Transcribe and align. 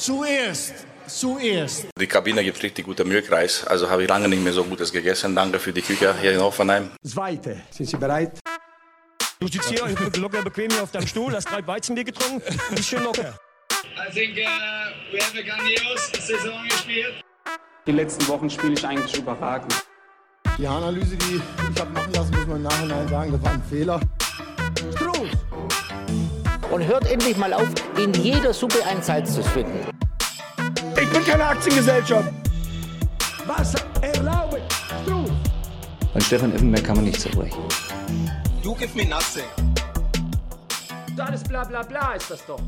Zuerst, 0.00 0.86
zuerst. 1.06 1.88
Die 2.00 2.06
Kabine 2.06 2.42
gibt 2.42 2.62
richtig 2.62 2.86
guten 2.86 3.06
Milchreis, 3.06 3.66
also 3.66 3.90
habe 3.90 4.04
ich 4.04 4.08
lange 4.08 4.28
nicht 4.28 4.42
mehr 4.42 4.54
so 4.54 4.64
Gutes 4.64 4.90
gegessen. 4.90 5.36
Danke 5.36 5.58
für 5.58 5.74
die 5.74 5.82
Küche 5.82 6.14
hier 6.22 6.32
in 6.32 6.40
Offenheim. 6.40 6.90
Zweite, 7.06 7.60
sind 7.70 7.86
Sie 7.86 7.98
bereit? 7.98 8.38
Du 9.38 9.46
sitzt 9.46 9.68
hier 9.68 9.86
locker 10.16 10.40
bequem 10.40 10.70
hier 10.70 10.82
auf 10.82 10.90
deinem 10.90 11.06
Stuhl, 11.06 11.34
hast 11.34 11.50
drei 11.50 11.66
Weizenbier 11.66 12.04
getrunken, 12.04 12.42
bist 12.74 12.88
schön 12.88 13.02
locker. 13.02 13.34
I 13.98 14.10
think 14.10 14.38
uh, 14.38 15.12
we 15.12 15.20
have 15.20 15.38
a 15.38 15.42
grandios 15.42 16.10
Saison 16.18 16.64
gespielt. 16.66 17.22
Die 17.86 17.92
letzten 17.92 18.26
Wochen 18.28 18.48
spiele 18.48 18.72
ich 18.72 18.86
eigentlich 18.86 19.14
überragend. 19.18 19.84
Die 20.56 20.66
Analyse, 20.66 21.14
die 21.16 21.42
ich 21.74 21.78
habe 21.78 21.90
machen 21.90 22.12
lassen, 22.14 22.34
muss 22.34 22.46
man 22.46 22.56
im 22.56 22.62
Nachhinein 22.62 23.08
sagen, 23.08 23.32
das 23.32 23.42
war 23.42 23.52
ein 23.52 23.62
Fehler. 23.68 24.00
Struß. 24.96 25.28
Und 26.70 26.86
hört 26.86 27.10
endlich 27.10 27.36
mal 27.36 27.52
auf, 27.52 27.68
in 27.98 28.12
jeder 28.12 28.54
Suppe 28.54 28.84
ein 28.86 29.02
Salz 29.02 29.34
zu 29.34 29.42
finden. 29.42 29.89
Ich 31.02 31.08
bin 31.10 31.24
keine 31.24 31.46
Aktiengesellschaft. 31.46 32.30
Was 33.46 33.74
erlaube? 34.02 34.60
Struß. 35.02 35.30
An 36.12 36.20
Stefan 36.20 36.52
Effenberg 36.52 36.84
kann 36.84 36.96
man 36.96 37.06
nicht 37.06 37.18
zerbrechen. 37.18 37.58
You 38.62 38.74
give 38.74 38.94
me 38.94 39.08
nothing. 39.08 39.46
Alles 41.18 41.42
bla 41.42 41.64
bla 41.64 41.82
bla 41.82 42.12
ist 42.12 42.30
das 42.30 42.44
doch. 42.44 42.60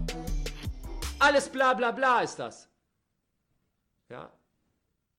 Alles 1.19 1.51
bla 1.51 1.75
bla 1.75 1.91
bla 1.91 2.23
ist 2.23 2.39
das. 2.39 2.71
Ja. 4.09 4.33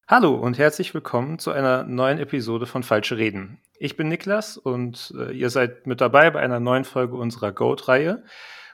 Hallo 0.08 0.34
und 0.34 0.58
herzlich 0.58 0.94
willkommen 0.96 1.38
zu 1.38 1.52
einer 1.52 1.84
neuen 1.84 2.18
Episode 2.18 2.66
von 2.66 2.82
Falsche 2.82 3.18
Reden. 3.18 3.60
Ich 3.78 3.96
bin 3.96 4.08
Niklas 4.08 4.58
und 4.58 5.14
äh, 5.16 5.32
ihr 5.32 5.52
seid 5.52 5.86
mit 5.86 6.02
dabei 6.02 6.32
bei 6.32 6.40
einer 6.40 6.60
neuen 6.60 6.84
Folge 6.84 7.16
unserer 7.16 7.52
Goat-Reihe. 7.52 8.24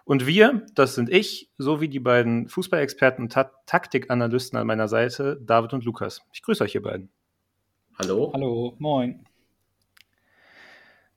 Und 0.10 0.26
wir, 0.26 0.66
das 0.74 0.96
sind 0.96 1.12
ich, 1.12 1.52
sowie 1.60 1.88
die 1.88 2.00
beiden 2.00 2.48
Fußballexperten 2.48 3.26
und 3.26 3.32
Ta 3.32 3.52
Taktikanalysten 3.68 4.58
an 4.58 4.66
meiner 4.66 4.88
Seite, 4.88 5.40
David 5.40 5.74
und 5.74 5.86
Lukas. 5.86 6.24
Ich 6.34 6.42
grüße 6.42 6.64
euch, 6.64 6.74
ihr 6.74 6.82
beiden. 6.82 7.12
Hallo. 8.00 8.32
Hallo, 8.34 8.74
moin. 8.80 9.24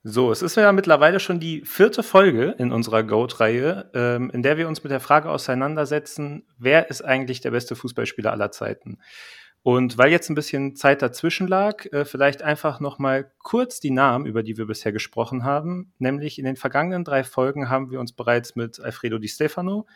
So, 0.03 0.31
es 0.31 0.43
ist 0.43 0.57
ja 0.57 0.71
mittlerweile 0.71 1.19
schon 1.19 1.39
die 1.39 1.65
vierte 1.65 2.03
Folge 2.03 2.53
in 2.59 2.71
unserer 2.71 3.01
Goat-Reihe, 3.01 3.89
ähm, 3.95 4.29
in 4.29 4.43
der 4.43 4.57
wir 4.57 4.67
uns 4.67 4.83
mit 4.83 4.91
der 4.91 4.99
Frage 4.99 5.31
auseinandersetzen, 5.31 6.45
wer 6.59 6.91
ist 6.91 7.01
eigentlich 7.01 7.41
der 7.41 7.49
beste 7.49 7.75
Fußballspieler 7.75 8.31
aller 8.31 8.51
Zeiten? 8.51 8.99
Und 9.63 9.97
weil 9.97 10.11
jetzt 10.11 10.29
ein 10.29 10.35
bisschen 10.35 10.75
Zeit 10.75 11.01
dazwischen 11.01 11.47
lag, 11.47 11.85
äh, 11.93 12.03
vielleicht 12.03 12.41
einfach 12.41 12.81
noch 12.81 12.99
mal 12.99 13.31
kurz 13.39 13.79
die 13.79 13.91
Namen, 13.91 14.25
über 14.25 14.43
die 14.43 14.57
wir 14.57 14.67
bisher 14.67 14.91
gesprochen 14.91 15.45
haben. 15.45 15.93
Nämlich 15.99 16.37
in 16.37 16.45
den 16.45 16.57
vergangenen 16.57 17.05
drei 17.05 17.23
Folgen 17.23 17.69
haben 17.69 17.89
wir 17.89 18.01
uns 18.01 18.11
bereits 18.11 18.57
mit 18.57 18.81
Alfredo 18.81 19.17
Di 19.17 19.29
Stefano, 19.29 19.87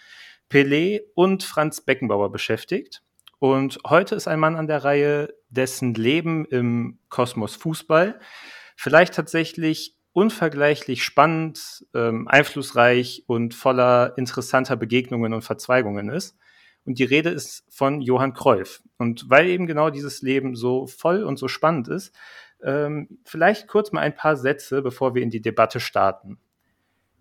Pelé 0.50 1.02
und 1.16 1.44
Franz 1.44 1.82
Beckenbauer 1.82 2.32
beschäftigt. 2.32 3.04
Und 3.40 3.80
heute 3.86 4.16
ist 4.16 4.28
ein 4.28 4.40
Mann 4.40 4.56
an 4.56 4.68
der 4.68 4.86
Reihe, 4.86 5.34
dessen 5.50 5.94
Leben 5.94 6.46
im 6.46 7.00
Kosmos 7.10 7.56
Fußball 7.56 8.20
vielleicht 8.78 9.16
tatsächlich 9.16 9.96
unvergleichlich 10.14 11.04
spannend, 11.04 11.86
ähm, 11.94 12.28
einflussreich 12.28 13.24
und 13.28 13.54
voller 13.54 14.18
interessanter 14.18 14.76
Begegnungen 14.76 15.34
und 15.34 15.44
Verzweigungen 15.44 16.10
ist. 16.10 16.38
Und 16.88 17.00
die 17.00 17.04
Rede 17.04 17.30
ist 17.30 17.66
von 17.70 18.02
Johann 18.02 18.34
Cruyff. 18.34 18.82
Und 18.98 19.30
weil 19.30 19.48
eben 19.48 19.68
genau 19.68 19.90
dieses 19.90 20.22
Leben 20.22 20.56
so 20.56 20.88
voll 20.88 21.24
und 21.24 21.38
so 21.38 21.50
spannend 21.50 21.90
ist, 21.90 22.16
ähm, 22.64 23.20
vielleicht 23.26 23.68
kurz 23.68 23.92
mal 23.92 24.00
ein 24.00 24.16
paar 24.16 24.38
Sätze, 24.38 24.82
bevor 24.82 25.14
wir 25.14 25.22
in 25.22 25.30
die 25.30 25.42
Debatte 25.42 25.82
starten. 25.82 26.40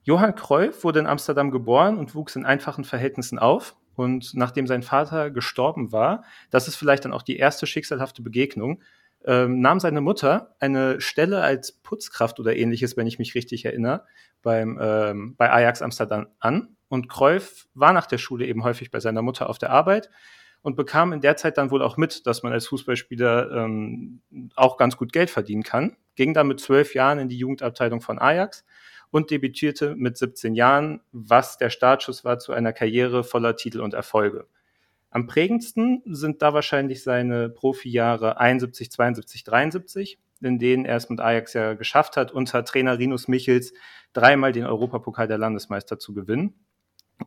Johann 0.05 0.37
Cruyff 0.37 0.85
wurde 0.85 1.01
in 1.01 1.07
Amsterdam 1.09 1.51
geboren 1.51 1.99
und 1.99 2.15
wuchs 2.15 2.37
in 2.37 2.47
einfachen 2.47 2.85
Verhältnissen 2.85 3.41
auf. 3.41 3.75
Und 3.97 4.35
nachdem 4.35 4.69
sein 4.69 4.85
Vater 4.85 5.33
gestorben 5.33 5.91
war, 5.91 6.23
das 6.51 6.69
ist 6.69 6.77
vielleicht 6.77 7.05
dann 7.05 7.13
auch 7.13 7.23
die 7.23 7.37
erste 7.37 7.67
schicksalhafte 7.67 8.23
Begegnung, 8.23 8.83
ähm, 9.25 9.61
nahm 9.61 9.81
seine 9.81 10.01
Mutter 10.01 10.55
eine 10.61 11.01
Stelle 11.01 11.41
als 11.43 11.73
Putzkraft 11.73 12.39
oder 12.39 12.55
ähnliches, 12.55 12.97
wenn 12.97 13.09
ich 13.09 13.19
mich 13.19 13.35
richtig 13.35 13.65
erinnere, 13.65 14.05
beim, 14.43 14.79
ähm, 14.81 15.35
bei 15.37 15.51
Ajax 15.51 15.83
Amsterdam 15.83 16.29
an. 16.39 16.76
Und 16.89 17.09
Cruyff 17.09 17.67
war 17.75 17.93
nach 17.93 18.07
der 18.07 18.19
Schule 18.19 18.47
eben 18.47 18.65
häufig 18.65 18.91
bei 18.91 19.01
seiner 19.01 19.23
Mutter 19.23 19.49
auf 19.49 19.59
der 19.59 19.71
Arbeit 19.71 20.11
und 20.63 20.77
bekam 20.77 21.13
in 21.13 21.21
der 21.21 21.37
Zeit 21.37 21.59
dann 21.59 21.71
wohl 21.71 21.83
auch 21.83 21.97
mit, 21.97 22.27
dass 22.27 22.43
man 22.43 22.53
als 22.53 22.67
Fußballspieler 22.69 23.53
ähm, 23.53 24.21
auch 24.55 24.77
ganz 24.77 24.97
gut 24.97 25.13
Geld 25.13 25.31
verdienen 25.31 25.63
kann. 25.63 25.97
Ging 26.15 26.35
dann 26.35 26.49
mit 26.49 26.61
zwölf 26.61 26.95
Jahren 26.95 27.19
in 27.19 27.29
die 27.29 27.39
Jugendabteilung 27.39 28.01
von 28.01 28.19
Ajax 28.19 28.65
und 29.11 29.31
debütierte 29.31 29.95
mit 29.97 30.17
17 30.17 30.55
Jahren, 30.55 31.01
was 31.13 31.59
der 31.59 31.71
Startschuss 31.71 32.25
war 32.25 32.39
zu 32.39 32.53
einer 32.53 32.73
Karriere 32.73 33.25
voller 33.25 33.57
Titel 33.57 33.81
und 33.81 33.95
Erfolge. 33.95 34.47
Am 35.11 35.27
prägendsten 35.27 36.03
sind 36.05 36.43
da 36.43 36.53
wahrscheinlich 36.53 37.03
seine 37.03 37.49
Profijahre 37.49 38.39
71, 38.39 38.91
72, 38.91 39.45
73, 39.45 40.19
in 40.43 40.59
denen 40.59 40.85
er 40.85 40.97
es 40.97 41.09
mit 41.09 41.21
Ajax 41.21 41.55
ja 41.55 41.75
geschafft 41.75 42.17
hat, 42.17 42.33
unter 42.33 42.65
Trainer 42.65 42.99
Rinus 42.99 43.29
Michels 43.29 43.73
dreimal 44.13 44.53
den 44.53 44.67
Europapokal 44.67 45.29
der 45.29 45.39
Landesmeister 45.39 45.99
zu 45.99 46.13
gewinnen. 46.13 46.66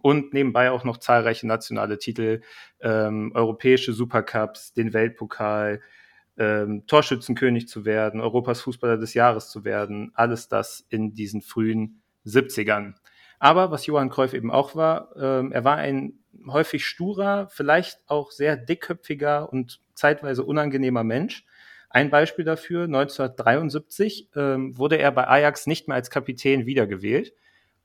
Und 0.01 0.33
nebenbei 0.33 0.71
auch 0.71 0.83
noch 0.83 0.97
zahlreiche 0.97 1.47
nationale 1.47 1.97
Titel, 1.97 2.41
ähm, 2.79 3.31
europäische 3.33 3.91
Supercups, 3.93 4.73
den 4.73 4.93
Weltpokal, 4.93 5.81
ähm, 6.37 6.85
Torschützenkönig 6.87 7.67
zu 7.67 7.85
werden, 7.85 8.21
Europas 8.21 8.61
Fußballer 8.61 8.97
des 8.97 9.13
Jahres 9.13 9.49
zu 9.49 9.65
werden. 9.65 10.11
Alles 10.13 10.47
das 10.47 10.85
in 10.89 11.13
diesen 11.13 11.41
frühen 11.41 12.01
70ern. 12.25 12.95
Aber 13.39 13.71
was 13.71 13.85
Johann 13.85 14.09
Cruyff 14.09 14.33
eben 14.33 14.51
auch 14.51 14.75
war, 14.75 15.15
ähm, 15.17 15.51
er 15.51 15.63
war 15.63 15.77
ein 15.77 16.19
häufig 16.47 16.85
sturer, 16.85 17.47
vielleicht 17.49 17.99
auch 18.07 18.31
sehr 18.31 18.57
dickköpfiger 18.57 19.51
und 19.51 19.81
zeitweise 19.95 20.43
unangenehmer 20.43 21.03
Mensch. 21.03 21.45
Ein 21.89 22.11
Beispiel 22.11 22.45
dafür, 22.45 22.83
1973 22.83 24.29
ähm, 24.35 24.77
wurde 24.77 24.97
er 24.99 25.11
bei 25.11 25.27
Ajax 25.27 25.65
nicht 25.67 25.87
mehr 25.87 25.95
als 25.95 26.11
Kapitän 26.11 26.65
wiedergewählt 26.65 27.33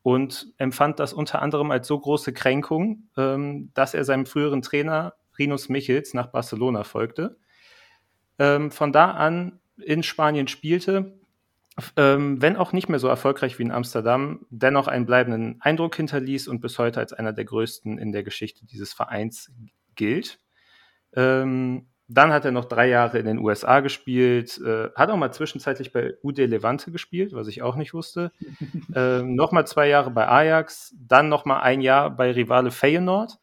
und 0.05 0.53
empfand 0.59 1.01
das 1.01 1.15
unter 1.15 1.41
anderem 1.41 1.71
als 1.71 1.89
so 1.89 1.99
große 1.99 2.35
Kränkung, 2.35 3.09
ähm, 3.17 3.71
dass 3.73 3.95
er 3.95 4.05
seinem 4.05 4.27
früheren 4.27 4.61
Trainer 4.61 5.15
Rinus 5.39 5.71
Michels 5.71 6.13
nach 6.13 6.27
Barcelona 6.27 6.85
folgte. 6.85 7.39
Ähm, 8.39 8.71
von 8.71 8.93
da 8.93 9.13
an 9.13 9.61
in 9.79 10.03
Spanien 10.03 10.47
spielte, 10.47 11.19
ähm, 11.97 12.43
wenn 12.43 12.57
auch 12.57 12.75
nicht 12.75 12.91
mehr 12.91 12.99
so 12.99 13.09
erfolgreich 13.09 13.59
wie 13.59 13.63
in 13.63 13.73
Amsterdam, 13.73 14.45
dennoch 14.51 14.89
einen 14.89 15.07
bleibenden 15.07 15.57
Eindruck 15.63 15.97
hinterließ 15.97 16.49
und 16.49 16.61
bis 16.61 16.79
heute 16.79 17.01
als 17.01 17.15
einer 17.15 17.33
der 17.33 17.47
größten 17.47 17.97
in 17.97 18.13
der 18.13 18.25
Geschichte 18.25 18.67
dieses 18.67 18.93
Vereins 18.93 19.53
gilt. 19.95 20.39
Ähm, 21.15 21.87
dann 22.07 22.33
hat 22.33 22.45
er 22.45 22.51
noch 22.53 22.67
drei 22.67 22.89
Jahre 22.89 23.19
in 23.19 23.27
den 23.27 23.39
USA 23.39 23.81
gespielt, 23.81 24.61
äh, 24.61 24.91
hat 24.95 25.11
auch 25.11 25.17
mal 25.17 25.33
zwischenzeitlich 25.33 25.93
bei 25.93 26.15
UD 26.23 26.39
Levante 26.39 26.91
gespielt, 26.91 27.33
was 27.33 27.49
ich 27.49 27.63
auch 27.63 27.77
nicht 27.77 27.95
wusste. 27.95 28.31
ähm, 28.95 29.35
Nochmal 29.35 29.67
zwei 29.67 29.89
Jahre 29.89 30.11
bei 30.11 30.29
Ajax, 30.29 30.95
dann 30.99 31.29
nochmal 31.29 31.63
ein 31.63 31.81
Jahr 31.81 32.11
bei 32.11 32.31
Rivale 32.33 32.71
Feyenoord 32.71 33.39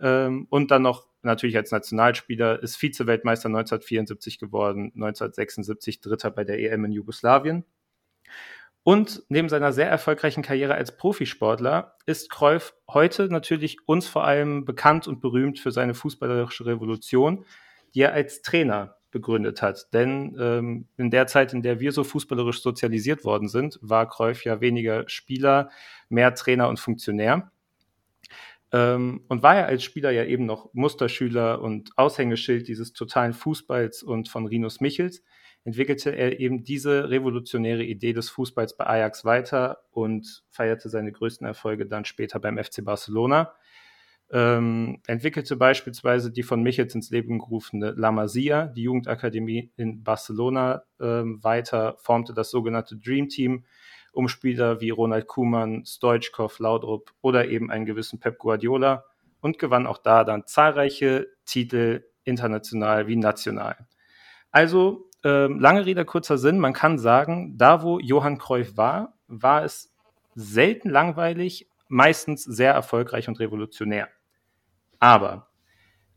ähm, 0.00 0.46
und 0.50 0.70
dann 0.70 0.82
noch 0.82 1.06
natürlich 1.22 1.56
als 1.56 1.72
Nationalspieler, 1.72 2.62
ist 2.62 2.76
Vize-Weltmeister 2.76 3.48
1974 3.48 4.38
geworden, 4.38 4.92
1976 4.94 6.00
Dritter 6.00 6.30
bei 6.30 6.44
der 6.44 6.58
EM 6.60 6.84
in 6.84 6.92
Jugoslawien. 6.92 7.64
Und 8.82 9.22
neben 9.30 9.48
seiner 9.48 9.72
sehr 9.72 9.88
erfolgreichen 9.88 10.42
Karriere 10.42 10.74
als 10.74 10.94
Profisportler 10.94 11.96
ist 12.04 12.28
Cruyff 12.28 12.74
heute 12.86 13.28
natürlich 13.30 13.78
uns 13.88 14.06
vor 14.06 14.24
allem 14.24 14.66
bekannt 14.66 15.08
und 15.08 15.22
berühmt 15.22 15.58
für 15.58 15.72
seine 15.72 15.94
fußballerische 15.94 16.66
Revolution, 16.66 17.46
die 17.94 18.02
er 18.02 18.12
als 18.12 18.42
Trainer 18.42 18.96
begründet 19.10 19.62
hat. 19.62 19.92
Denn 19.92 20.36
ähm, 20.40 20.88
in 20.96 21.10
der 21.10 21.26
Zeit, 21.26 21.52
in 21.52 21.62
der 21.62 21.78
wir 21.80 21.92
so 21.92 22.02
fußballerisch 22.02 22.62
sozialisiert 22.62 23.24
worden 23.24 23.48
sind, 23.48 23.78
war 23.80 24.08
Cruyff 24.08 24.44
ja 24.44 24.60
weniger 24.60 25.08
Spieler, 25.08 25.70
mehr 26.08 26.34
Trainer 26.34 26.68
und 26.68 26.80
Funktionär. 26.80 27.52
Ähm, 28.72 29.22
und 29.28 29.44
war 29.44 29.54
ja 29.54 29.64
als 29.66 29.84
Spieler 29.84 30.10
ja 30.10 30.24
eben 30.24 30.46
noch 30.46 30.68
Musterschüler 30.74 31.62
und 31.62 31.96
Aushängeschild 31.96 32.66
dieses 32.66 32.92
totalen 32.92 33.32
Fußballs 33.32 34.02
und 34.02 34.28
von 34.28 34.46
Rinus 34.46 34.80
Michels, 34.80 35.22
entwickelte 35.62 36.10
er 36.10 36.40
eben 36.40 36.64
diese 36.64 37.08
revolutionäre 37.08 37.84
Idee 37.84 38.12
des 38.12 38.28
Fußballs 38.30 38.76
bei 38.76 38.86
Ajax 38.86 39.24
weiter 39.24 39.84
und 39.92 40.42
feierte 40.50 40.88
seine 40.88 41.12
größten 41.12 41.46
Erfolge 41.46 41.86
dann 41.86 42.04
später 42.04 42.40
beim 42.40 42.58
FC 42.58 42.84
Barcelona. 42.84 43.54
Ähm, 44.30 45.00
entwickelte 45.06 45.56
beispielsweise 45.56 46.32
die 46.32 46.42
von 46.42 46.62
Michels 46.62 46.94
ins 46.94 47.10
Leben 47.10 47.38
gerufene 47.38 47.92
La 47.96 48.10
Masia, 48.10 48.66
die 48.66 48.82
Jugendakademie 48.82 49.70
in 49.76 50.02
Barcelona, 50.02 50.82
ähm, 51.00 51.42
weiter, 51.44 51.96
formte 51.98 52.32
das 52.32 52.50
sogenannte 52.50 52.96
Dream 52.96 53.28
Team, 53.28 53.64
um 54.12 54.28
Spieler 54.28 54.80
wie 54.80 54.90
Ronald 54.90 55.26
Kuhmann, 55.26 55.84
Stoichkov, 55.84 56.58
Laudrup 56.58 57.12
oder 57.20 57.48
eben 57.48 57.70
einen 57.70 57.84
gewissen 57.84 58.18
Pep 58.18 58.38
Guardiola 58.38 59.04
und 59.40 59.58
gewann 59.58 59.86
auch 59.86 59.98
da 59.98 60.24
dann 60.24 60.46
zahlreiche 60.46 61.28
Titel 61.44 62.04
international 62.24 63.06
wie 63.06 63.16
national. 63.16 63.76
Also 64.50 65.10
äh, 65.24 65.46
lange 65.46 65.84
Rede, 65.84 66.04
kurzer 66.04 66.38
Sinn, 66.38 66.58
man 66.58 66.72
kann 66.72 66.98
sagen, 66.98 67.58
da 67.58 67.82
wo 67.82 67.98
Johann 67.98 68.38
Cruyff 68.38 68.76
war, 68.76 69.14
war 69.26 69.64
es 69.64 69.92
selten 70.34 70.90
langweilig, 70.90 71.68
meistens 71.88 72.44
sehr 72.44 72.72
erfolgreich 72.72 73.28
und 73.28 73.40
revolutionär. 73.40 74.08
Aber 74.98 75.48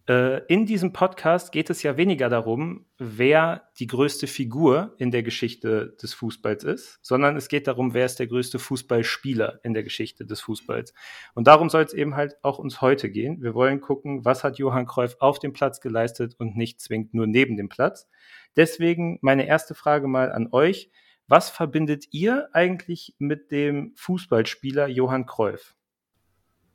Äh, 0.10 0.46
in 0.48 0.66
diesem 0.66 0.94
Podcast 0.94 1.52
geht 1.52 1.69
es 1.69 1.84
ja 1.84 1.98
weniger 1.98 2.30
darum, 2.30 2.86
wer 2.98 3.69
die 3.78 3.88
größte 3.88 4.25
Figur 4.25 4.96
in 4.98 5.12
der 5.12 5.22
Geschichte 5.22 5.98
des 6.02 6.14
Fußballs 6.14 6.64
ist, 6.64 7.00
sondern 7.02 7.36
es 7.36 7.50
geht 7.50 7.68
darum, 7.68 7.94
wer 7.94 8.06
ist 8.06 8.18
der 8.18 8.28
größte 8.28 8.58
Fußballspieler 8.58 9.60
in 9.64 9.74
der 9.74 9.84
Geschichte 9.84 10.25
des 10.25 10.40
Fußballs. 10.40 10.94
Und 11.36 11.48
darum 11.48 11.69
soll 11.69 11.84
es 11.84 11.94
eben 11.94 12.16
halt 12.16 12.38
auch 12.42 12.58
uns 12.58 12.80
heute 12.80 13.10
gehen. 13.10 13.42
Wir 13.42 13.54
wollen 13.54 13.81
gucken, 13.81 14.24
was 14.24 14.46
hat 14.46 14.58
Johann 14.58 14.86
Cruyff 14.86 15.18
auf 15.19 15.40
dem 15.40 15.52
Platz 15.52 15.81
geleistet 15.81 16.36
und 16.40 16.56
nicht 16.56 16.80
zwingend 16.80 17.14
nur 17.14 17.28
neben 17.28 17.58
dem 17.58 17.68
Platz. 17.68 18.08
Deswegen 18.56 19.19
meine 19.22 19.46
erste 19.46 19.75
Frage 19.75 20.08
mal 20.08 20.31
an 20.31 20.48
euch. 20.54 20.90
Was 21.28 21.50
verbindet 21.50 22.06
ihr 22.12 22.48
eigentlich 22.54 23.16
mit 23.20 23.52
dem 23.52 23.94
Fußballspieler 23.96 24.88
Johann 24.88 25.26
Cruyff? 25.26 25.76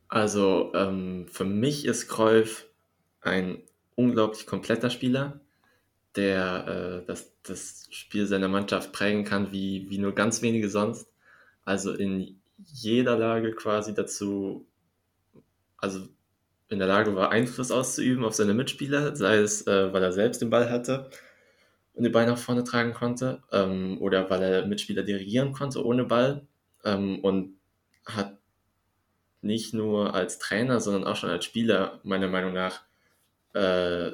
Also 0.08 0.72
ähm, 0.74 1.26
für 1.28 1.44
mich 1.44 1.86
ist 1.86 2.08
Cruyff 2.08 2.68
ein 3.22 3.62
unglaublich 3.94 4.46
kompletter 4.46 4.90
Spieler, 4.90 5.40
der 6.16 7.02
äh, 7.02 7.06
das, 7.06 7.32
das 7.42 7.86
Spiel 7.90 8.26
seiner 8.26 8.48
Mannschaft 8.48 8.92
prägen 8.92 9.24
kann, 9.24 9.52
wie, 9.52 9.88
wie 9.88 9.96
nur 9.96 10.14
ganz 10.14 10.42
wenige 10.42 10.68
sonst. 10.68 11.10
Also 11.64 11.94
in 11.94 12.42
jeder 12.58 13.16
Lage 13.16 13.52
quasi 13.52 13.94
dazu, 13.94 14.68
also 15.78 16.06
in 16.68 16.78
der 16.78 16.88
Lage 16.88 17.14
war, 17.16 17.30
Einfluss 17.30 17.70
auszuüben 17.70 18.24
auf 18.24 18.34
seine 18.34 18.52
Mitspieler, 18.52 19.16
sei 19.16 19.36
es, 19.36 19.66
äh, 19.66 19.94
weil 19.94 20.02
er 20.02 20.12
selbst 20.12 20.42
den 20.42 20.50
Ball 20.50 20.70
hatte 20.70 21.08
den 21.94 22.12
Ball 22.12 22.26
nach 22.26 22.38
vorne 22.38 22.64
tragen 22.64 22.94
konnte, 22.94 23.42
ähm, 23.52 23.98
oder 24.00 24.30
weil 24.30 24.42
er 24.42 24.66
Mitspieler 24.66 25.02
dirigieren 25.02 25.52
konnte 25.52 25.84
ohne 25.84 26.04
Ball 26.04 26.46
ähm, 26.84 27.20
und 27.20 27.58
hat 28.06 28.38
nicht 29.42 29.74
nur 29.74 30.14
als 30.14 30.38
Trainer, 30.38 30.80
sondern 30.80 31.04
auch 31.04 31.16
schon 31.16 31.30
als 31.30 31.44
Spieler 31.44 32.00
meiner 32.04 32.28
Meinung 32.28 32.52
nach 32.54 32.82
äh, 33.54 34.12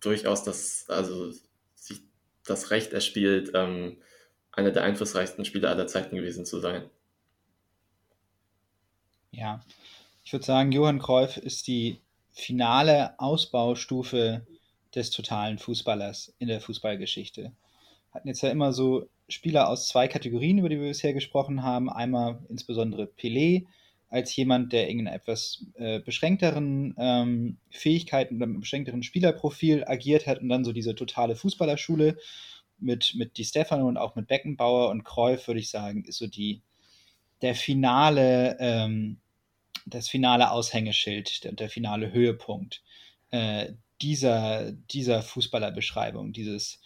durchaus 0.00 0.44
das, 0.44 0.88
also 0.88 1.32
sich 1.74 2.02
das 2.44 2.70
Recht 2.70 2.92
erspielt, 2.92 3.50
ähm, 3.54 3.98
einer 4.52 4.70
der 4.70 4.84
einflussreichsten 4.84 5.44
Spieler 5.44 5.70
aller 5.70 5.86
Zeiten 5.86 6.16
gewesen 6.16 6.46
zu 6.46 6.60
sein. 6.60 6.88
Ja, 9.30 9.60
ich 10.24 10.32
würde 10.32 10.44
sagen, 10.44 10.72
Johann 10.72 11.00
Cruyff 11.00 11.36
ist 11.36 11.66
die 11.66 12.00
finale 12.30 13.18
Ausbaustufe 13.18 14.46
des 14.94 15.10
totalen 15.10 15.58
Fußballers 15.58 16.34
in 16.38 16.48
der 16.48 16.60
Fußballgeschichte. 16.60 17.52
Hatten 18.12 18.28
jetzt 18.28 18.42
ja 18.42 18.50
immer 18.50 18.72
so 18.72 19.08
Spieler 19.28 19.68
aus 19.68 19.88
zwei 19.88 20.08
Kategorien, 20.08 20.58
über 20.58 20.68
die 20.68 20.80
wir 20.80 20.88
bisher 20.88 21.12
gesprochen 21.12 21.62
haben. 21.62 21.90
Einmal 21.90 22.40
insbesondere 22.48 23.04
Pelé, 23.04 23.66
als 24.10 24.34
jemand, 24.34 24.72
der 24.72 24.88
in 24.88 25.06
etwas 25.06 25.66
äh, 25.74 26.00
beschränkteren 26.00 26.94
ähm, 26.98 27.58
Fähigkeiten 27.68 28.36
oder 28.36 28.46
mit 28.46 28.60
beschränkteren 28.60 29.02
Spielerprofil 29.02 29.84
agiert 29.86 30.26
hat 30.26 30.40
und 30.40 30.48
dann 30.48 30.64
so 30.64 30.72
diese 30.72 30.94
totale 30.94 31.36
Fußballerschule 31.36 32.16
mit, 32.78 33.14
mit 33.16 33.36
Di 33.36 33.44
Stefano 33.44 33.86
und 33.86 33.98
auch 33.98 34.16
mit 34.16 34.26
Beckenbauer 34.26 34.88
und 34.90 35.04
Cruyff, 35.04 35.46
würde 35.46 35.60
ich 35.60 35.68
sagen, 35.68 36.04
ist 36.04 36.18
so 36.18 36.26
die, 36.26 36.62
der 37.42 37.54
finale, 37.54 38.56
ähm, 38.60 39.18
das 39.84 40.08
finale 40.08 40.50
Aushängeschild, 40.52 41.44
der, 41.44 41.52
der 41.52 41.68
finale 41.68 42.10
Höhepunkt 42.10 42.82
äh, 43.30 43.72
dieser, 44.02 44.72
dieser 44.72 45.22
Fußballerbeschreibung, 45.22 46.32
dieses 46.32 46.80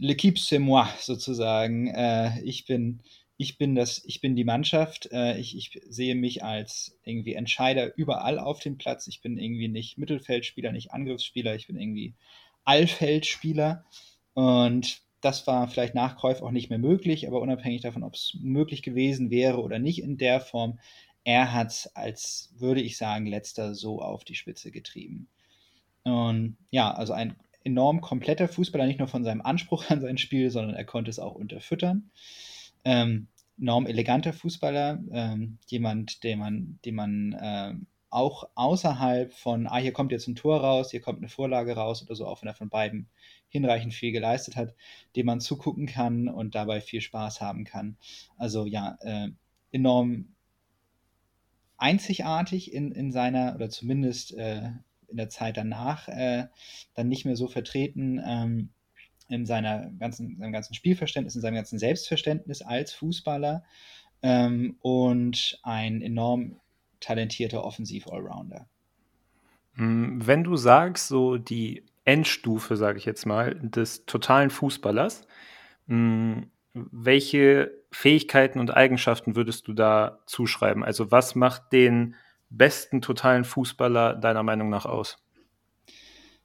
L'équipe 0.00 0.38
c'est 0.38 0.60
moi 0.60 0.88
sozusagen. 1.00 1.88
Äh, 1.88 2.40
ich 2.42 2.66
bin 2.66 3.02
ich 3.40 3.56
bin 3.56 3.76
das, 3.76 4.02
ich 4.04 4.20
bin 4.20 4.34
die 4.34 4.44
Mannschaft, 4.44 5.08
äh, 5.12 5.38
ich, 5.38 5.56
ich 5.56 5.80
sehe 5.88 6.16
mich 6.16 6.42
als 6.42 6.98
irgendwie 7.04 7.34
Entscheider 7.34 7.96
überall 7.96 8.40
auf 8.40 8.58
dem 8.58 8.78
Platz. 8.78 9.06
Ich 9.06 9.22
bin 9.22 9.38
irgendwie 9.38 9.68
nicht 9.68 9.96
Mittelfeldspieler, 9.96 10.72
nicht 10.72 10.92
Angriffsspieler, 10.92 11.54
ich 11.54 11.68
bin 11.68 11.78
irgendwie 11.78 12.14
Allfeldspieler. 12.64 13.84
Und 14.34 15.02
das 15.20 15.46
war 15.46 15.68
vielleicht 15.68 15.94
nach 15.94 16.16
Kreuf 16.16 16.42
auch 16.42 16.50
nicht 16.50 16.68
mehr 16.68 16.80
möglich, 16.80 17.28
aber 17.28 17.40
unabhängig 17.40 17.80
davon, 17.82 18.02
ob 18.02 18.14
es 18.14 18.36
möglich 18.40 18.82
gewesen 18.82 19.30
wäre 19.30 19.62
oder 19.62 19.78
nicht 19.78 20.02
in 20.02 20.16
der 20.16 20.40
Form, 20.40 20.80
er 21.22 21.52
hat 21.52 21.68
es 21.68 21.86
als, 21.94 22.52
würde 22.58 22.80
ich 22.80 22.96
sagen, 22.96 23.26
letzter 23.26 23.74
so 23.74 24.02
auf 24.02 24.24
die 24.24 24.34
Spitze 24.34 24.72
getrieben. 24.72 25.28
Und 26.08 26.56
ja, 26.70 26.90
also 26.90 27.12
ein 27.12 27.36
enorm 27.64 28.00
kompletter 28.00 28.48
Fußballer, 28.48 28.86
nicht 28.86 28.98
nur 28.98 29.08
von 29.08 29.24
seinem 29.24 29.42
Anspruch 29.42 29.90
an 29.90 30.00
sein 30.00 30.18
Spiel, 30.18 30.50
sondern 30.50 30.74
er 30.74 30.84
konnte 30.84 31.10
es 31.10 31.18
auch 31.18 31.34
unterfüttern. 31.34 32.10
Ähm, 32.84 33.28
enorm 33.60 33.86
eleganter 33.86 34.32
Fußballer, 34.32 35.00
ähm, 35.10 35.58
jemand, 35.66 36.24
den 36.24 36.38
man, 36.38 36.78
den 36.84 36.94
man 36.94 37.32
äh, 37.32 37.74
auch 38.10 38.48
außerhalb 38.54 39.32
von, 39.34 39.66
ah, 39.66 39.76
hier 39.76 39.92
kommt 39.92 40.12
jetzt 40.12 40.28
ein 40.28 40.36
Tor 40.36 40.60
raus, 40.60 40.90
hier 40.90 41.00
kommt 41.00 41.18
eine 41.18 41.28
Vorlage 41.28 41.74
raus 41.74 42.02
oder 42.02 42.14
so, 42.14 42.26
auch 42.26 42.40
wenn 42.40 42.48
er 42.48 42.54
von 42.54 42.70
beiden 42.70 43.08
hinreichend 43.48 43.92
viel 43.92 44.12
geleistet 44.12 44.56
hat, 44.56 44.74
dem 45.16 45.26
man 45.26 45.40
zugucken 45.40 45.86
kann 45.86 46.28
und 46.28 46.54
dabei 46.54 46.80
viel 46.80 47.00
Spaß 47.00 47.40
haben 47.40 47.64
kann. 47.64 47.96
Also 48.36 48.64
ja, 48.64 48.96
äh, 49.00 49.28
enorm 49.72 50.28
einzigartig 51.76 52.72
in, 52.72 52.92
in 52.92 53.12
seiner, 53.12 53.54
oder 53.54 53.68
zumindest 53.70 54.34
äh, 54.36 54.70
in 55.08 55.16
der 55.16 55.28
Zeit 55.28 55.56
danach, 55.56 56.08
äh, 56.08 56.46
dann 56.94 57.08
nicht 57.08 57.24
mehr 57.24 57.36
so 57.36 57.48
vertreten. 57.48 58.20
Ähm, 58.24 58.70
in 59.28 59.44
seiner 59.44 59.90
ganzen, 59.98 60.38
seinem 60.38 60.52
ganzen 60.52 60.74
Spielverständnis, 60.74 61.36
in 61.36 61.42
seinem 61.42 61.56
ganzen 61.56 61.78
Selbstverständnis 61.78 62.62
als 62.62 62.92
Fußballer 62.92 63.62
ähm, 64.22 64.76
und 64.80 65.58
ein 65.62 66.02
enorm 66.02 66.60
talentierter 67.00 67.62
Offensiv-Allrounder. 67.62 68.66
Hm, 69.74 70.26
wenn 70.26 70.44
du 70.44 70.56
sagst, 70.56 71.08
so 71.08 71.36
die 71.36 71.84
Endstufe, 72.04 72.76
sage 72.76 72.98
ich 72.98 73.04
jetzt 73.04 73.26
mal, 73.26 73.54
des 73.54 74.06
totalen 74.06 74.50
Fußballers, 74.50 75.26
hm, 75.86 76.50
welche 76.72 77.72
Fähigkeiten 77.90 78.60
und 78.60 78.70
Eigenschaften 78.70 79.36
würdest 79.36 79.68
du 79.68 79.72
da 79.72 80.20
zuschreiben? 80.26 80.84
Also 80.84 81.10
was 81.10 81.34
macht 81.34 81.72
den 81.72 82.14
besten 82.50 83.00
totalen 83.02 83.44
Fußballer 83.44 84.14
deiner 84.14 84.42
Meinung 84.42 84.70
nach 84.70 84.86
aus? 84.86 85.18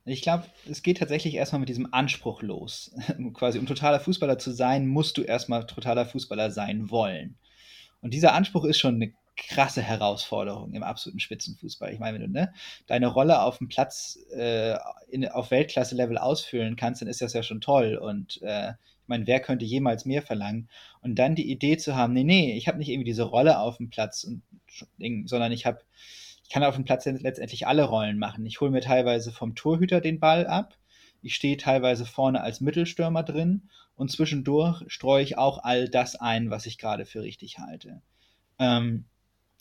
Ich 0.05 0.21
glaube, 0.21 0.45
es 0.69 0.83
geht 0.83 0.97
tatsächlich 0.97 1.35
erstmal 1.35 1.61
mit 1.61 1.69
diesem 1.69 1.93
Anspruch 1.93 2.41
los. 2.41 2.93
Quasi, 3.33 3.57
um 3.57 3.65
totaler 3.65 4.01
Fußballer 4.01 4.37
zu 4.37 4.51
sein, 4.51 4.85
musst 4.85 5.17
du 5.17 5.21
erstmal 5.21 5.65
totaler 5.65 6.05
Fußballer 6.05 6.51
sein 6.51 6.89
wollen. 6.89 7.37
Und 8.01 8.13
dieser 8.13 8.33
Anspruch 8.33 8.65
ist 8.65 8.79
schon 8.79 8.95
eine 8.95 9.13
krasse 9.35 9.81
Herausforderung 9.81 10.73
im 10.73 10.83
absoluten 10.83 11.19
Spitzenfußball. 11.19 11.91
Ich 11.93 11.99
meine, 11.99 12.19
wenn 12.19 12.25
du 12.25 12.31
ne, 12.31 12.53
deine 12.85 13.07
Rolle 13.07 13.41
auf 13.41 13.57
dem 13.57 13.69
Platz 13.69 14.19
äh, 14.35 14.75
in, 15.09 15.27
auf 15.27 15.51
Weltklasse-Level 15.51 16.17
ausfüllen 16.17 16.75
kannst, 16.75 17.01
dann 17.01 17.07
ist 17.07 17.21
das 17.21 17.33
ja 17.33 17.41
schon 17.41 17.61
toll. 17.61 17.95
Und 17.95 18.41
äh, 18.41 18.71
ich 18.71 19.07
meine, 19.07 19.25
wer 19.25 19.39
könnte 19.39 19.65
jemals 19.65 20.05
mehr 20.05 20.21
verlangen? 20.21 20.69
Und 21.01 21.15
dann 21.15 21.35
die 21.35 21.49
Idee 21.49 21.77
zu 21.77 21.95
haben, 21.95 22.13
nee, 22.13 22.23
nee, 22.23 22.55
ich 22.57 22.67
habe 22.67 22.77
nicht 22.77 22.89
irgendwie 22.89 23.09
diese 23.09 23.23
Rolle 23.23 23.59
auf 23.59 23.77
dem 23.77 23.89
Platz, 23.89 24.23
und, 24.23 24.43
sondern 25.25 25.51
ich 25.51 25.65
habe 25.65 25.81
ich 26.43 26.49
kann 26.49 26.63
auf 26.63 26.75
dem 26.75 26.85
Platz 26.85 27.05
letztendlich 27.05 27.67
alle 27.67 27.83
Rollen 27.83 28.19
machen. 28.19 28.45
Ich 28.45 28.61
hole 28.61 28.69
mir 28.69 28.81
teilweise 28.81 29.31
vom 29.31 29.55
Torhüter 29.55 30.01
den 30.01 30.19
Ball 30.19 30.45
ab. 30.45 30.77
Ich 31.21 31.35
stehe 31.35 31.57
teilweise 31.57 32.05
vorne 32.05 32.41
als 32.41 32.61
Mittelstürmer 32.61 33.23
drin 33.23 33.69
und 33.95 34.11
zwischendurch 34.11 34.83
streue 34.87 35.23
ich 35.23 35.37
auch 35.37 35.63
all 35.63 35.87
das 35.87 36.15
ein, 36.15 36.49
was 36.49 36.65
ich 36.65 36.77
gerade 36.77 37.05
für 37.05 37.23
richtig 37.23 37.59
halte. 37.59 38.01
Ähm, 38.59 39.05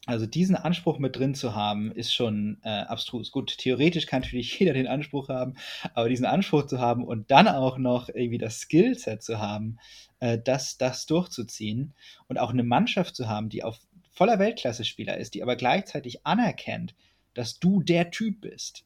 also 0.06 0.26
diesen 0.26 0.56
Anspruch 0.56 0.98
mit 0.98 1.16
drin 1.16 1.36
zu 1.36 1.54
haben, 1.54 1.92
ist 1.92 2.12
schon 2.12 2.58
äh, 2.64 2.68
abstrus. 2.68 3.30
Gut, 3.30 3.56
theoretisch 3.56 4.06
kann 4.06 4.22
natürlich 4.22 4.58
jeder 4.58 4.72
den 4.72 4.88
Anspruch 4.88 5.28
haben, 5.28 5.54
aber 5.94 6.08
diesen 6.08 6.26
Anspruch 6.26 6.66
zu 6.66 6.80
haben 6.80 7.04
und 7.04 7.30
dann 7.30 7.46
auch 7.46 7.78
noch 7.78 8.08
irgendwie 8.08 8.38
das 8.38 8.60
Skillset 8.60 9.22
zu 9.22 9.38
haben, 9.38 9.78
äh, 10.18 10.38
das, 10.42 10.76
das 10.76 11.06
durchzuziehen 11.06 11.94
und 12.26 12.38
auch 12.38 12.50
eine 12.50 12.64
Mannschaft 12.64 13.14
zu 13.14 13.28
haben, 13.28 13.48
die 13.48 13.62
auf 13.62 13.78
voller 14.12 14.38
Weltklasse-Spieler 14.38 15.16
ist, 15.16 15.34
die 15.34 15.42
aber 15.42 15.56
gleichzeitig 15.56 16.24
anerkennt, 16.24 16.94
dass 17.34 17.58
du 17.58 17.82
der 17.82 18.10
Typ 18.10 18.42
bist, 18.42 18.84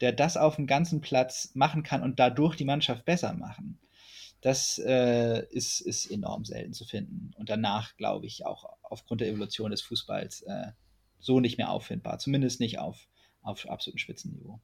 der 0.00 0.12
das 0.12 0.36
auf 0.36 0.56
dem 0.56 0.66
ganzen 0.66 1.00
Platz 1.00 1.50
machen 1.54 1.82
kann 1.82 2.02
und 2.02 2.20
dadurch 2.20 2.56
die 2.56 2.64
Mannschaft 2.64 3.04
besser 3.04 3.32
machen. 3.32 3.78
Das 4.42 4.78
äh, 4.78 5.44
ist, 5.50 5.80
ist 5.80 6.06
enorm 6.06 6.44
selten 6.44 6.74
zu 6.74 6.84
finden. 6.84 7.32
Und 7.36 7.48
danach, 7.48 7.96
glaube 7.96 8.26
ich, 8.26 8.44
auch 8.44 8.68
aufgrund 8.82 9.22
der 9.22 9.28
Evolution 9.28 9.70
des 9.70 9.80
Fußballs 9.82 10.42
äh, 10.42 10.72
so 11.18 11.40
nicht 11.40 11.56
mehr 11.56 11.70
auffindbar. 11.70 12.18
Zumindest 12.18 12.60
nicht 12.60 12.78
auf, 12.78 13.08
auf 13.42 13.68
absolutem 13.68 13.98
Spitzenniveau. 13.98 14.60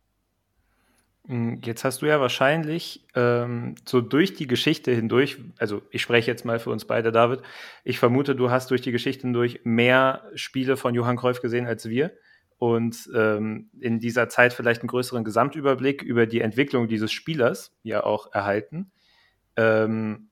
Hm, 1.29 1.61
jetzt 1.64 1.85
hast 1.85 2.02
du 2.02 2.07
ja 2.07 2.21
wahrscheinlich 2.21 3.07
ähm, 3.14 3.76
so 3.87 4.00
durch 4.00 4.35
die 4.35 4.49
Geschichte 4.49 4.93
hindurch, 4.93 5.38
also 5.59 5.83
ich 5.91 6.02
spreche 6.02 6.31
jetzt 6.31 6.45
mal 6.45 6.59
für 6.59 6.71
uns 6.71 6.85
beide, 6.85 7.12
David, 7.12 7.43
ich 7.85 7.99
vermute, 7.99 8.35
du 8.35 8.50
hast 8.50 8.71
durch 8.71 8.81
die 8.81 8.93
Geschichte 8.93 9.23
hindurch 9.23 9.61
mehr 9.64 10.25
Spiele 10.35 10.76
von 10.76 10.95
Johann 10.95 11.17
Cruyff 11.17 11.41
gesehen 11.41 11.67
als 11.67 11.88
wir 11.88 12.12
und 12.59 13.09
ähm, 13.14 13.71
in 13.81 14.00
dieser 14.00 14.29
Zeit 14.29 14.52
vielleicht 14.52 14.83
einen 14.83 14.88
größeren 14.88 15.23
Gesamtüberblick 15.25 16.02
über 16.02 16.26
die 16.26 16.41
Entwicklung 16.41 16.88
dieses 16.88 17.12
Spielers 17.12 17.76
ja 17.85 18.02
auch 18.02 18.33
erhalten. 18.33 18.91
Ähm, 19.57 20.31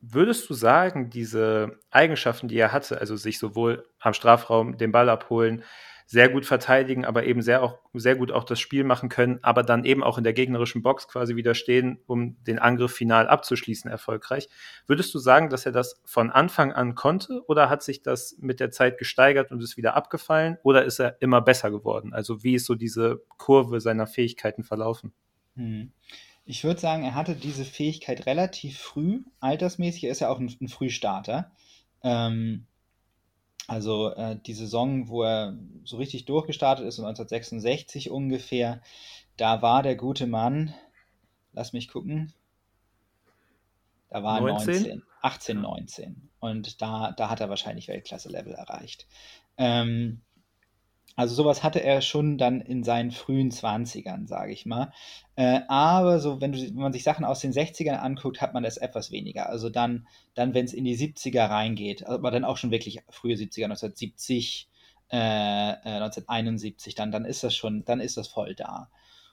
würdest 0.00 0.48
du 0.48 0.54
sagen, 0.54 1.10
diese 1.10 1.78
Eigenschaften, 1.90 2.48
die 2.48 2.56
er 2.56 2.72
hatte, 2.72 3.00
also 3.00 3.16
sich 3.16 3.38
sowohl 3.38 3.84
am 4.00 4.12
Strafraum 4.12 4.76
den 4.76 4.92
Ball 4.92 5.08
abholen, 5.08 5.62
sehr 6.10 6.30
gut 6.30 6.46
verteidigen, 6.46 7.04
aber 7.04 7.24
eben 7.26 7.42
sehr, 7.42 7.62
auch, 7.62 7.80
sehr 7.92 8.16
gut 8.16 8.32
auch 8.32 8.44
das 8.44 8.58
Spiel 8.58 8.82
machen 8.82 9.10
können, 9.10 9.40
aber 9.42 9.62
dann 9.62 9.84
eben 9.84 10.02
auch 10.02 10.16
in 10.16 10.24
der 10.24 10.32
gegnerischen 10.32 10.82
Box 10.82 11.06
quasi 11.06 11.36
wieder 11.36 11.54
stehen, 11.54 12.00
um 12.06 12.42
den 12.44 12.58
Angriff 12.58 12.94
final 12.94 13.28
abzuschließen, 13.28 13.90
erfolgreich. 13.90 14.48
Würdest 14.86 15.12
du 15.14 15.18
sagen, 15.18 15.50
dass 15.50 15.66
er 15.66 15.72
das 15.72 16.00
von 16.06 16.30
Anfang 16.30 16.72
an 16.72 16.94
konnte 16.94 17.42
oder 17.46 17.68
hat 17.68 17.82
sich 17.82 18.00
das 18.00 18.36
mit 18.40 18.58
der 18.58 18.70
Zeit 18.70 18.96
gesteigert 18.96 19.52
und 19.52 19.62
ist 19.62 19.76
wieder 19.76 19.96
abgefallen 19.96 20.56
oder 20.62 20.86
ist 20.86 20.98
er 20.98 21.20
immer 21.20 21.42
besser 21.42 21.70
geworden? 21.70 22.14
Also 22.14 22.42
wie 22.42 22.54
ist 22.54 22.64
so 22.64 22.74
diese 22.74 23.20
Kurve 23.36 23.82
seiner 23.82 24.06
Fähigkeiten 24.06 24.64
verlaufen? 24.64 25.12
Hm. 25.56 25.92
Ich 26.46 26.64
würde 26.64 26.80
sagen, 26.80 27.04
er 27.04 27.14
hatte 27.14 27.34
diese 27.34 27.66
Fähigkeit 27.66 28.24
relativ 28.24 28.78
früh, 28.78 29.24
altersmäßig. 29.40 30.04
Er 30.04 30.12
ist 30.12 30.20
ja 30.20 30.30
auch 30.30 30.40
ein, 30.40 30.56
ein 30.58 30.68
Frühstarter. 30.68 31.52
Ähm, 32.02 32.64
also 33.68 34.12
äh, 34.14 34.36
die 34.44 34.54
Saison, 34.54 35.08
wo 35.08 35.22
er 35.22 35.56
so 35.84 35.98
richtig 35.98 36.24
durchgestartet 36.24 36.84
ist, 36.86 36.98
1966 36.98 38.10
ungefähr, 38.10 38.82
da 39.36 39.62
war 39.62 39.84
der 39.84 39.94
gute 39.94 40.26
Mann, 40.26 40.74
lass 41.52 41.72
mich 41.72 41.86
gucken, 41.88 42.32
da 44.10 44.24
war 44.24 44.40
19? 44.40 44.74
19 44.74 45.02
18, 45.20 45.60
19. 45.60 46.30
Und 46.40 46.80
da, 46.80 47.12
da 47.12 47.28
hat 47.28 47.40
er 47.40 47.48
wahrscheinlich 47.48 47.88
Weltklasse-Level 47.88 48.54
erreicht. 48.54 49.06
Ähm, 49.56 50.22
also 51.18 51.34
sowas 51.34 51.64
hatte 51.64 51.82
er 51.82 52.00
schon 52.00 52.38
dann 52.38 52.60
in 52.60 52.84
seinen 52.84 53.10
frühen 53.10 53.50
20ern, 53.50 54.28
sage 54.28 54.52
ich 54.52 54.66
mal. 54.66 54.92
Äh, 55.34 55.62
aber 55.66 56.20
so, 56.20 56.40
wenn, 56.40 56.52
du, 56.52 56.60
wenn, 56.60 56.76
man 56.76 56.92
sich 56.92 57.02
Sachen 57.02 57.24
aus 57.24 57.40
den 57.40 57.52
60ern 57.52 57.96
anguckt, 57.96 58.40
hat 58.40 58.54
man 58.54 58.62
das 58.62 58.76
etwas 58.76 59.10
weniger. 59.10 59.48
Also 59.48 59.68
dann, 59.68 60.06
dann 60.34 60.54
wenn 60.54 60.64
es 60.64 60.72
in 60.72 60.84
die 60.84 60.96
70er 60.96 61.50
reingeht, 61.50 62.06
aber 62.06 62.30
dann 62.30 62.44
auch 62.44 62.56
schon 62.56 62.70
wirklich 62.70 63.00
frühe 63.08 63.34
70er, 63.34 63.64
1970, 63.64 64.68
äh, 65.08 65.16
1971, 65.16 66.94
dann, 66.94 67.10
dann 67.10 67.24
ist 67.24 67.42
das 67.42 67.56
schon, 67.56 67.84
dann 67.84 67.98
ist 67.98 68.16
das 68.16 68.28
voll 68.28 68.54
da. 68.54 68.88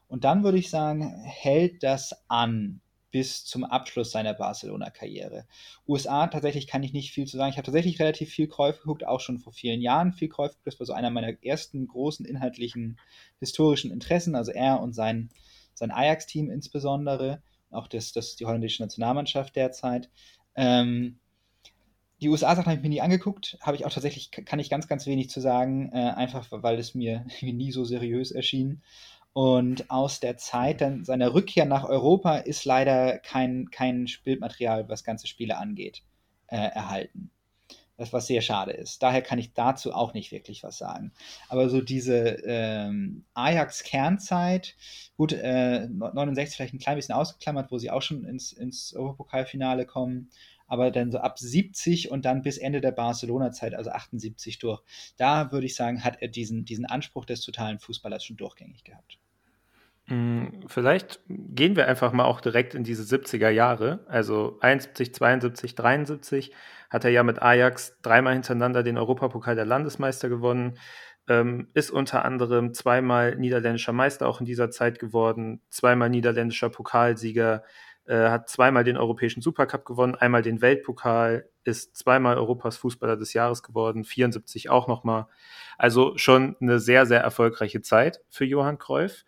Und 0.08 0.24
dann 0.24 0.44
würde 0.44 0.58
ich 0.58 0.72
sagen, 0.72 1.14
hält 1.24 1.84
das 1.84 2.16
an 2.28 2.82
bis 3.16 3.46
zum 3.46 3.64
Abschluss 3.64 4.12
seiner 4.12 4.34
Barcelona-Karriere. 4.34 5.46
USA 5.88 6.28
tatsächlich 6.28 6.68
kann 6.68 6.84
ich 6.84 6.92
nicht 6.92 7.14
viel 7.14 7.26
zu 7.26 7.38
sagen. 7.38 7.50
Ich 7.50 7.56
habe 7.56 7.66
tatsächlich 7.66 7.98
relativ 8.02 8.30
viel 8.30 8.50
Kreuf 8.50 8.80
geguckt, 8.80 9.08
auch 9.08 9.22
schon 9.22 9.40
vor 9.40 9.54
vielen 9.54 9.80
Jahren 9.80 10.12
viel 10.12 10.28
Kreuf 10.28 10.52
geguckt. 10.52 10.68
Das 10.68 10.80
war 10.82 10.86
so 10.86 10.92
einer 10.92 11.12
meiner 11.12 11.42
ersten 11.42 11.88
großen 11.88 12.26
inhaltlichen 12.26 13.00
historischen 13.40 13.90
Interessen. 13.90 14.36
Also 14.36 14.52
er 14.52 14.82
und 14.82 14.92
sein, 14.92 15.30
sein 15.76 15.92
Ajax-Team 15.92 16.52
insbesondere, 16.52 17.42
auch 17.72 17.88
das, 17.88 18.12
das 18.12 18.36
die 18.36 18.46
holländische 18.46 18.84
Nationalmannschaft 18.84 19.56
derzeit. 19.56 20.10
Ähm, 20.58 21.18
die 22.22 22.28
USA-Sachen 22.28 22.66
habe 22.66 22.76
ich 22.76 22.84
mir 22.84 22.90
nie 22.90 23.02
angeguckt, 23.02 23.58
habe 23.62 23.78
ich 23.78 23.86
auch 23.86 23.94
tatsächlich, 23.94 24.30
kann 24.32 24.60
ich 24.60 24.70
ganz, 24.70 24.90
ganz 24.90 25.06
wenig 25.06 25.30
zu 25.30 25.40
sagen, 25.40 25.90
äh, 25.94 26.12
einfach 26.18 26.48
weil 26.52 26.80
es 26.80 26.96
mir 26.96 27.26
nie 27.42 27.72
so 27.72 27.86
seriös 27.86 28.32
erschien. 28.32 28.82
Und 29.36 29.92
aus 29.92 30.22
der 30.22 30.38
Zeit 30.38 30.80
dann 30.80 31.04
seiner 31.04 31.34
Rückkehr 31.34 31.66
nach 31.66 31.84
Europa 31.84 32.38
ist 32.38 32.64
leider 32.64 33.20
kein, 33.20 33.70
kein 33.70 34.08
Bildmaterial, 34.24 34.88
was 34.88 35.04
ganze 35.04 35.28
Spiele 35.28 35.58
angeht, 35.58 36.04
äh, 36.48 36.56
erhalten. 36.56 37.32
Das, 37.98 38.14
was 38.14 38.28
sehr 38.28 38.40
schade 38.40 38.72
ist. 38.72 39.04
Daher 39.04 39.22
kann 39.22 39.38
ich 39.38 39.52
dazu 39.52 39.94
auch 39.94 40.14
nicht 40.14 40.32
wirklich 40.32 40.64
was 40.64 40.78
sagen. 40.78 41.12
Aber 41.50 41.68
so 41.68 41.82
diese 41.82 42.38
ähm, 42.46 43.26
Ajax-Kernzeit, 43.34 44.78
gut, 45.18 45.34
äh, 45.34 45.90
69 45.90 46.56
vielleicht 46.56 46.74
ein 46.74 46.80
klein 46.80 46.96
bisschen 46.96 47.16
ausgeklammert, 47.16 47.74
wo 47.74 47.78
sie 47.78 47.92
auch 47.92 48.02
schon 48.02 48.24
ins, 48.24 48.54
ins 48.54 48.96
Europapokalfinale 48.96 49.86
kommen, 49.86 50.30
aber 50.66 50.92
dann 50.92 51.12
so 51.12 51.18
ab 51.18 51.40
70 51.40 52.10
und 52.10 52.24
dann 52.24 52.42
bis 52.42 52.58
Ende 52.58 52.80
der 52.80 52.94
Barcelona-Zeit, 52.94 53.76
also 53.76 53.90
78 53.90 54.60
durch. 54.60 54.82
Da 55.18 55.52
würde 55.52 55.66
ich 55.66 55.76
sagen, 55.76 56.06
hat 56.06 56.22
er 56.22 56.30
diesen, 56.30 56.64
diesen 56.64 56.86
Anspruch 56.86 57.26
des 57.26 57.42
totalen 57.42 57.80
Fußballers 57.80 58.24
schon 58.24 58.38
durchgängig 58.38 58.86
gehabt. 58.86 59.20
Hm, 60.08 60.62
vielleicht 60.68 61.20
gehen 61.28 61.76
wir 61.76 61.88
einfach 61.88 62.12
mal 62.12 62.26
auch 62.26 62.40
direkt 62.40 62.76
in 62.76 62.84
diese 62.84 63.04
70er 63.04 63.50
Jahre. 63.50 64.06
Also 64.08 64.58
71, 64.62 65.14
72, 65.16 65.74
73 65.76 66.54
hat 66.92 67.06
er 67.06 67.10
ja 67.12 67.24
mit 67.24 67.42
Ajax 67.42 67.98
dreimal 68.04 68.34
hintereinander 68.34 68.84
den 68.84 68.98
Europapokal 69.00 69.56
der 69.56 69.66
Landesmeister 69.66 70.30
gewonnen, 70.30 70.78
ähm, 71.28 71.70
ist 71.74 71.90
unter 71.90 72.24
anderem 72.24 72.74
zweimal 72.76 73.36
niederländischer 73.36 73.94
Meister 73.94 74.28
auch 74.28 74.40
in 74.40 74.46
dieser 74.46 74.70
Zeit 74.70 75.00
geworden, 75.00 75.62
zweimal 75.70 76.10
niederländischer 76.12 76.70
Pokalsieger, 76.70 77.64
äh, 78.06 78.30
hat 78.30 78.48
zweimal 78.50 78.84
den 78.84 78.98
Europäischen 78.98 79.42
Supercup 79.42 79.86
gewonnen, 79.86 80.14
einmal 80.14 80.44
den 80.44 80.62
Weltpokal, 80.62 81.50
ist 81.64 81.98
zweimal 81.98 82.38
Europas 82.38 82.78
Fußballer 82.78 83.18
des 83.18 83.34
Jahres 83.34 83.64
geworden, 83.64 84.04
74 84.04 84.70
auch 84.70 84.88
nochmal. 84.88 85.26
Also 85.80 86.16
schon 86.18 86.56
eine 86.62 86.80
sehr, 86.80 87.08
sehr 87.08 87.22
erfolgreiche 87.22 87.82
Zeit 87.82 88.22
für 88.30 88.46
Johann 88.46 88.78
Cruyff. 88.78 89.26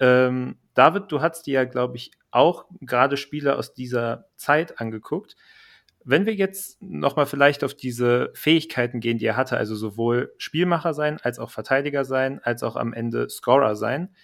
Ähm, 0.00 0.56
David, 0.74 1.12
du 1.12 1.20
hast 1.20 1.46
dir 1.46 1.54
ja, 1.54 1.64
glaube 1.64 1.96
ich, 1.96 2.10
auch 2.30 2.64
gerade 2.80 3.16
Spiele 3.16 3.56
aus 3.56 3.74
dieser 3.74 4.26
Zeit 4.36 4.80
angeguckt. 4.80 5.36
Wenn 6.02 6.24
wir 6.24 6.34
jetzt 6.34 6.80
nochmal 6.80 7.26
vielleicht 7.26 7.62
auf 7.62 7.74
diese 7.74 8.30
Fähigkeiten 8.34 9.00
gehen, 9.00 9.18
die 9.18 9.26
er 9.26 9.36
hatte, 9.36 9.58
also 9.58 9.76
sowohl 9.76 10.32
Spielmacher 10.38 10.94
sein, 10.94 11.18
als 11.22 11.38
auch 11.38 11.50
Verteidiger 11.50 12.04
sein, 12.04 12.40
als 12.42 12.62
auch 12.62 12.76
am 12.76 12.94
Ende 12.94 13.28
Scorer 13.28 13.76
sein, 13.76 14.14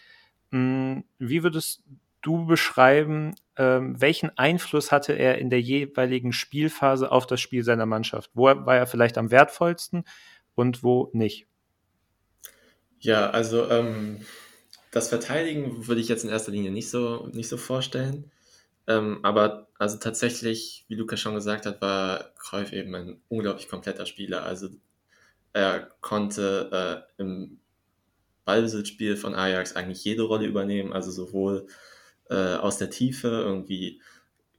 hm, 0.51 1.05
wie 1.19 1.43
würdest 1.43 1.85
du 2.23 2.47
beschreiben, 2.47 3.35
ähm, 3.57 4.01
welchen 4.01 4.37
Einfluss 4.39 4.91
hatte 4.91 5.13
er 5.13 5.39
in 5.39 5.51
der 5.51 5.61
jeweiligen 5.61 6.33
Spielphase 6.33 7.13
auf 7.13 7.27
das 7.27 7.41
Spiel 7.41 7.63
seiner 7.63 7.87
Mannschaft? 7.87 8.31
Wo 8.35 8.45
war 8.45 8.77
er 8.77 8.87
vielleicht 8.87 9.19
am 9.19 9.31
wertvollsten 9.31 10.05
und 10.55 10.83
wo 10.83 11.11
nicht? 11.13 11.47
Ja, 12.99 13.31
also 13.31 13.71
ähm, 13.71 14.21
das 14.91 15.09
Verteidigen 15.09 15.87
würde 15.87 16.01
ich 16.01 16.09
jetzt 16.09 16.25
in 16.25 16.31
erster 16.31 16.53
Linie 16.53 16.71
nicht 16.71 16.91
so, 16.91 17.29
nicht 17.33 17.49
so 17.49 17.57
vorstellen. 17.57 18.31
Ähm, 18.87 19.21
aber 19.23 19.69
also 19.79 19.99
tatsächlich, 19.99 20.85
wie 20.89 20.95
Lukas 20.95 21.21
schon 21.21 21.35
gesagt 21.35 21.67
hat, 21.67 21.81
war 21.81 22.33
Cruyff 22.39 22.73
eben 22.73 22.95
ein 22.95 23.21
unglaublich 23.29 23.69
kompletter 23.69 24.07
Spieler. 24.07 24.45
Also 24.45 24.69
er 25.53 25.91
konnte 26.01 27.05
äh, 27.19 27.23
im 27.23 27.59
Ballbesitzspiel 28.45 29.17
von 29.17 29.35
Ajax 29.35 29.75
eigentlich 29.75 30.05
jede 30.05 30.23
Rolle 30.23 30.47
übernehmen, 30.47 30.93
also 30.93 31.11
sowohl 31.11 31.67
äh, 32.31 32.55
aus 32.55 32.79
der 32.79 32.91
Tiefe 32.91 33.29
irgendwie 33.29 34.01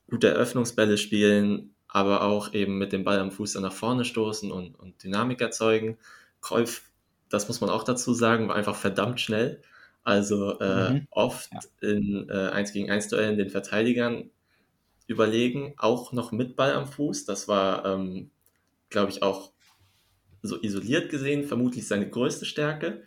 gute 0.10 0.27
Eröffnungsbälle 0.27 0.98
spielen, 0.98 1.74
aber 1.88 2.24
auch 2.24 2.53
eben 2.53 2.77
mit 2.77 2.91
dem 2.91 3.03
Ball 3.03 3.19
am 3.19 3.31
Fuß 3.31 3.53
dann 3.53 3.63
nach 3.63 3.74
vorne 3.74 4.05
stoßen 4.05 4.51
und, 4.51 4.75
und 4.75 5.03
Dynamik 5.03 5.41
erzeugen. 5.41 5.98
Cruyff, 6.41 6.84
das 7.29 7.48
muss 7.48 7.62
man 7.62 7.69
auch 7.69 7.84
dazu 7.84 8.13
sagen, 8.13 8.50
war 8.50 8.55
einfach 8.55 8.75
verdammt 8.75 9.22
schnell. 9.22 9.62
Also 10.07 10.57
äh, 10.61 10.91
mhm. 10.91 11.07
oft 11.11 11.51
ja. 11.51 11.59
in 11.89 12.29
äh, 12.29 12.47
1 12.51 12.71
gegen 12.71 12.89
1 12.89 13.09
Duellen 13.09 13.37
den 13.37 13.49
Verteidigern 13.49 14.29
überlegen, 15.05 15.73
auch 15.75 16.13
noch 16.13 16.31
mit 16.31 16.55
Ball 16.55 16.71
am 16.71 16.87
Fuß. 16.87 17.25
Das 17.25 17.49
war, 17.49 17.85
ähm, 17.85 18.31
glaube 18.89 19.11
ich, 19.11 19.21
auch 19.21 19.51
so 20.41 20.61
isoliert 20.61 21.09
gesehen 21.09 21.43
vermutlich 21.43 21.89
seine 21.89 22.09
größte 22.09 22.45
Stärke. 22.45 23.03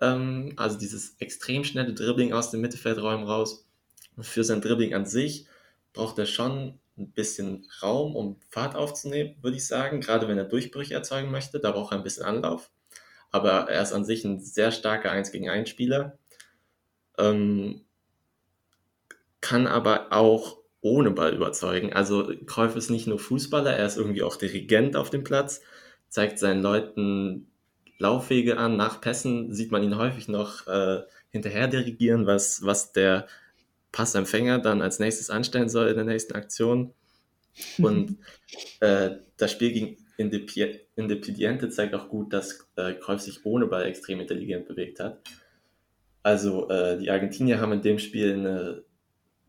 Ähm, 0.00 0.54
also 0.56 0.76
dieses 0.76 1.14
extrem 1.20 1.62
schnelle 1.62 1.94
Dribbling 1.94 2.32
aus 2.32 2.50
dem 2.50 2.60
Mittelfeldräumen 2.60 3.24
raus. 3.24 3.68
für 4.18 4.42
sein 4.42 4.60
Dribbling 4.60 4.94
an 4.94 5.06
sich 5.06 5.46
braucht 5.92 6.18
er 6.18 6.26
schon 6.26 6.80
ein 6.98 7.12
bisschen 7.12 7.68
Raum, 7.80 8.16
um 8.16 8.40
Fahrt 8.50 8.74
aufzunehmen, 8.74 9.36
würde 9.42 9.58
ich 9.58 9.66
sagen. 9.68 10.00
Gerade 10.00 10.26
wenn 10.26 10.38
er 10.38 10.44
Durchbrüche 10.44 10.94
erzeugen 10.94 11.30
möchte, 11.30 11.60
da 11.60 11.70
braucht 11.70 11.92
er 11.92 11.98
ein 11.98 12.04
bisschen 12.04 12.24
Anlauf. 12.24 12.72
Aber 13.30 13.70
er 13.70 13.80
ist 13.80 13.92
an 13.92 14.04
sich 14.04 14.24
ein 14.24 14.40
sehr 14.40 14.72
starker 14.72 15.12
1 15.12 15.30
gegen 15.30 15.48
1 15.48 15.68
Spieler 15.70 16.18
ähm, 17.18 17.82
kann 19.40 19.66
aber 19.66 20.12
auch 20.12 20.58
ohne 20.80 21.10
Ball 21.10 21.34
überzeugen. 21.34 21.92
Also 21.92 22.32
Cruyff 22.46 22.76
ist 22.76 22.90
nicht 22.90 23.06
nur 23.06 23.18
Fußballer, 23.18 23.72
er 23.72 23.86
ist 23.86 23.96
irgendwie 23.96 24.22
auch 24.22 24.36
Dirigent 24.36 24.96
auf 24.96 25.10
dem 25.10 25.24
Platz, 25.24 25.62
zeigt 26.08 26.38
seinen 26.38 26.62
Leuten 26.62 27.48
Laufwege 27.98 28.58
an. 28.58 28.76
Nach 28.76 29.00
Pässen 29.00 29.54
sieht 29.54 29.70
man 29.70 29.82
ihn 29.82 29.96
häufig 29.96 30.28
noch 30.28 30.66
äh, 30.66 31.02
hinterher 31.30 31.68
dirigieren, 31.68 32.26
was, 32.26 32.64
was 32.64 32.92
der 32.92 33.26
Passempfänger 33.92 34.58
dann 34.58 34.82
als 34.82 34.98
nächstes 34.98 35.30
anstellen 35.30 35.68
soll 35.68 35.88
in 35.88 35.96
der 35.96 36.04
nächsten 36.04 36.34
Aktion. 36.34 36.92
Und 37.78 38.18
äh, 38.80 39.10
das 39.36 39.52
Spiel 39.52 39.72
gegen 39.72 39.96
Independiente 40.16 41.68
zeigt 41.68 41.94
auch 41.94 42.08
gut, 42.08 42.32
dass 42.32 42.66
äh, 42.76 42.94
Cruyff 42.94 43.20
sich 43.20 43.44
ohne 43.44 43.66
Ball 43.66 43.84
extrem 43.84 44.20
intelligent 44.20 44.66
bewegt 44.66 45.00
hat. 45.00 45.20
Also 46.22 46.68
äh, 46.68 46.98
die 46.98 47.10
Argentinier 47.10 47.60
haben 47.60 47.72
in 47.72 47.82
dem 47.82 47.98
Spiel 47.98 48.34
eine 48.34 48.84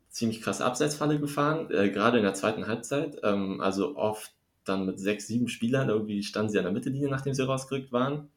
ziemlich 0.09 0.41
krasse 0.41 0.65
Abseitsfalle 0.65 1.19
gefahren, 1.19 1.69
äh, 1.71 1.89
gerade 1.89 2.17
in 2.17 2.23
der 2.23 2.33
zweiten 2.33 2.67
Halbzeit. 2.67 3.17
Ähm, 3.23 3.61
also 3.61 3.95
oft 3.95 4.31
dann 4.63 4.85
mit 4.85 4.99
sechs, 4.99 5.27
sieben 5.27 5.47
Spielern, 5.47 5.89
irgendwie 5.89 6.23
standen 6.23 6.51
sie 6.51 6.57
an 6.57 6.65
der 6.65 6.73
Mittellinie, 6.73 7.09
nachdem 7.09 7.33
sie 7.33 7.45
rausgerückt 7.45 7.91
waren. 7.91 8.29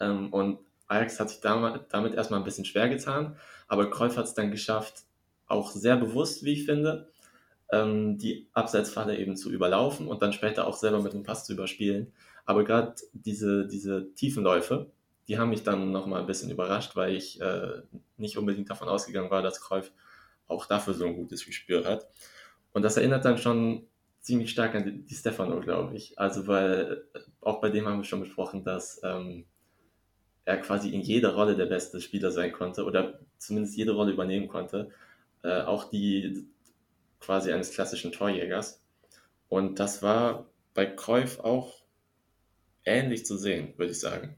Ähm, 0.00 0.32
und 0.32 0.58
Ajax 0.88 1.20
hat 1.20 1.30
sich 1.30 1.40
damit, 1.40 1.92
erstmal 2.14 2.40
ein 2.40 2.44
bisschen 2.44 2.64
schwer 2.64 2.88
getan, 2.88 3.36
aber 3.66 3.90
Kreuf 3.90 4.16
hat 4.16 4.24
es 4.24 4.34
dann 4.34 4.50
geschafft, 4.50 5.04
auch 5.46 5.70
sehr 5.70 5.96
bewusst, 5.96 6.44
wie 6.44 6.52
ich 6.52 6.64
finde, 6.64 7.10
ähm, 7.72 8.18
die 8.18 8.48
Abseitsfalle 8.52 9.16
eben 9.18 9.36
zu 9.36 9.50
überlaufen 9.50 10.08
und 10.08 10.22
dann 10.22 10.32
später 10.32 10.66
auch 10.66 10.76
selber 10.76 11.02
mit 11.02 11.12
dem 11.12 11.22
Pass 11.22 11.44
zu 11.44 11.52
überspielen. 11.52 12.12
Aber 12.46 12.64
gerade 12.64 12.94
diese, 13.12 13.66
diese 13.66 14.12
Tiefenläufe, 14.14 14.90
die 15.28 15.38
haben 15.38 15.50
mich 15.50 15.62
dann 15.62 15.92
nochmal 15.92 16.20
ein 16.20 16.26
bisschen 16.26 16.50
überrascht, 16.50 16.96
weil 16.96 17.14
ich 17.14 17.40
äh, 17.40 17.82
nicht 18.16 18.38
unbedingt 18.38 18.70
davon 18.70 18.88
ausgegangen 18.88 19.30
war, 19.30 19.42
dass 19.42 19.60
Cruyff 19.60 19.92
auch 20.48 20.64
dafür 20.64 20.94
so 20.94 21.04
ein 21.04 21.14
gutes 21.14 21.44
Gespür 21.44 21.84
hat. 21.84 22.08
Und 22.72 22.82
das 22.82 22.96
erinnert 22.96 23.26
dann 23.26 23.36
schon 23.36 23.86
ziemlich 24.20 24.50
stark 24.50 24.74
an 24.74 24.84
die, 24.84 25.04
die 25.04 25.14
Stefano, 25.14 25.60
glaube 25.60 25.94
ich. 25.96 26.18
Also, 26.18 26.46
weil 26.46 27.04
äh, 27.12 27.20
auch 27.42 27.60
bei 27.60 27.68
dem 27.68 27.86
haben 27.86 27.98
wir 27.98 28.04
schon 28.04 28.20
besprochen, 28.20 28.64
dass 28.64 29.00
ähm, 29.04 29.44
er 30.46 30.58
quasi 30.62 30.88
in 30.90 31.02
jeder 31.02 31.34
Rolle 31.34 31.56
der 31.56 31.66
beste 31.66 32.00
Spieler 32.00 32.30
sein 32.30 32.52
konnte 32.52 32.84
oder 32.84 33.20
zumindest 33.36 33.76
jede 33.76 33.92
Rolle 33.92 34.12
übernehmen 34.12 34.48
konnte. 34.48 34.90
Äh, 35.42 35.60
auch 35.62 35.90
die 35.90 36.46
quasi 37.20 37.52
eines 37.52 37.70
klassischen 37.72 38.12
Torjägers. 38.12 38.82
Und 39.50 39.78
das 39.78 40.02
war 40.02 40.46
bei 40.72 40.86
Cruyff 40.86 41.40
auch 41.40 41.82
ähnlich 42.84 43.26
zu 43.26 43.36
sehen, 43.36 43.74
würde 43.76 43.92
ich 43.92 44.00
sagen. 44.00 44.37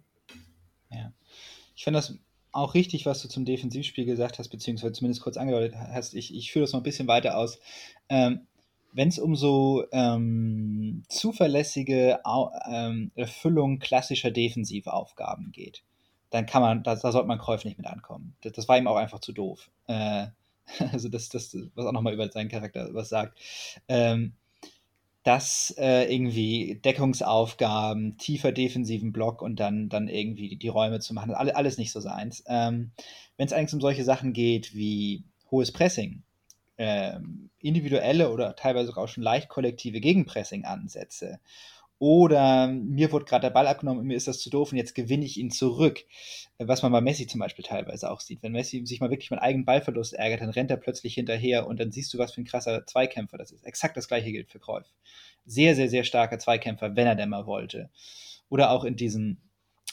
Ich 1.80 1.84
finde 1.84 1.96
das 1.96 2.18
auch 2.52 2.74
richtig, 2.74 3.06
was 3.06 3.22
du 3.22 3.28
zum 3.28 3.46
Defensivspiel 3.46 4.04
gesagt 4.04 4.38
hast, 4.38 4.50
beziehungsweise 4.50 4.92
zumindest 4.92 5.22
kurz 5.22 5.38
angedeutet 5.38 5.78
hast. 5.78 6.12
Ich, 6.12 6.34
ich 6.34 6.52
führe 6.52 6.64
das 6.64 6.74
noch 6.74 6.80
ein 6.80 6.82
bisschen 6.82 7.08
weiter 7.08 7.38
aus. 7.38 7.58
Ähm, 8.10 8.46
Wenn 8.92 9.08
es 9.08 9.18
um 9.18 9.34
so 9.34 9.86
ähm, 9.90 11.04
zuverlässige 11.08 12.20
Au 12.24 12.50
ähm, 12.70 13.12
Erfüllung 13.14 13.78
klassischer 13.78 14.30
Defensivaufgaben 14.30 15.52
geht, 15.52 15.82
dann 16.28 16.44
kann 16.44 16.60
man, 16.60 16.82
da, 16.82 16.96
da 16.96 17.12
sollte 17.12 17.28
man 17.28 17.38
Kräuf 17.38 17.64
nicht 17.64 17.78
mit 17.78 17.86
ankommen. 17.86 18.36
Das, 18.42 18.52
das, 18.52 18.68
war 18.68 18.76
ihm 18.76 18.86
auch 18.86 18.96
einfach 18.96 19.20
zu 19.20 19.32
doof. 19.32 19.70
Äh, 19.86 20.26
also 20.92 21.08
das, 21.08 21.30
das, 21.30 21.56
was 21.74 21.86
auch 21.86 21.92
nochmal 21.92 22.12
über 22.12 22.30
seinen 22.30 22.50
Charakter 22.50 22.92
was 22.92 23.08
sagt. 23.08 23.40
Ähm, 23.88 24.34
dass 25.22 25.74
äh, 25.76 26.12
irgendwie 26.12 26.80
Deckungsaufgaben, 26.82 28.16
tiefer 28.16 28.52
defensiven 28.52 29.12
Block 29.12 29.42
und 29.42 29.60
dann, 29.60 29.88
dann 29.88 30.08
irgendwie 30.08 30.56
die 30.56 30.68
Räume 30.68 31.00
zu 31.00 31.12
machen, 31.12 31.34
alles, 31.34 31.54
alles 31.54 31.78
nicht 31.78 31.92
so 31.92 32.00
seins. 32.00 32.42
Ähm, 32.46 32.92
Wenn 33.36 33.46
es 33.46 33.52
eigentlich 33.52 33.74
um 33.74 33.80
solche 33.80 34.04
Sachen 34.04 34.32
geht 34.32 34.74
wie 34.74 35.24
hohes 35.50 35.72
Pressing, 35.72 36.22
ähm, 36.78 37.50
individuelle 37.58 38.30
oder 38.30 38.56
teilweise 38.56 38.96
auch 38.96 39.08
schon 39.08 39.22
leicht 39.22 39.50
kollektive 39.50 40.00
Gegenpressing-Ansätze 40.00 41.40
oder 42.00 42.66
mir 42.66 43.12
wurde 43.12 43.26
gerade 43.26 43.42
der 43.42 43.50
Ball 43.50 43.66
abgenommen 43.66 44.00
und 44.00 44.06
mir 44.06 44.16
ist 44.16 44.26
das 44.26 44.40
zu 44.40 44.48
doof 44.48 44.72
und 44.72 44.78
jetzt 44.78 44.94
gewinne 44.94 45.26
ich 45.26 45.36
ihn 45.36 45.50
zurück. 45.50 46.06
Was 46.56 46.82
man 46.82 46.92
bei 46.92 47.02
Messi 47.02 47.26
zum 47.26 47.40
Beispiel 47.40 47.62
teilweise 47.62 48.10
auch 48.10 48.20
sieht. 48.20 48.42
Wenn 48.42 48.52
Messi 48.52 48.86
sich 48.86 49.00
mal 49.00 49.10
wirklich 49.10 49.30
mit 49.30 49.42
eigenen 49.42 49.66
Ballverlust 49.66 50.14
ärgert, 50.14 50.40
dann 50.40 50.48
rennt 50.48 50.70
er 50.70 50.78
plötzlich 50.78 51.12
hinterher 51.12 51.66
und 51.66 51.78
dann 51.78 51.92
siehst 51.92 52.12
du, 52.14 52.18
was 52.18 52.32
für 52.32 52.40
ein 52.40 52.46
krasser 52.46 52.86
Zweikämpfer 52.86 53.36
das 53.36 53.52
ist. 53.52 53.66
Exakt 53.66 53.98
das 53.98 54.08
gleiche 54.08 54.32
gilt 54.32 54.50
für 54.50 54.58
Kreuf. 54.58 54.86
Sehr, 55.44 55.76
sehr, 55.76 55.90
sehr 55.90 56.04
starker 56.04 56.38
Zweikämpfer, 56.38 56.96
wenn 56.96 57.06
er 57.06 57.16
denn 57.16 57.28
mal 57.28 57.44
wollte. 57.44 57.90
Oder 58.48 58.70
auch 58.70 58.84
in 58.84 58.96
diesen, 58.96 59.42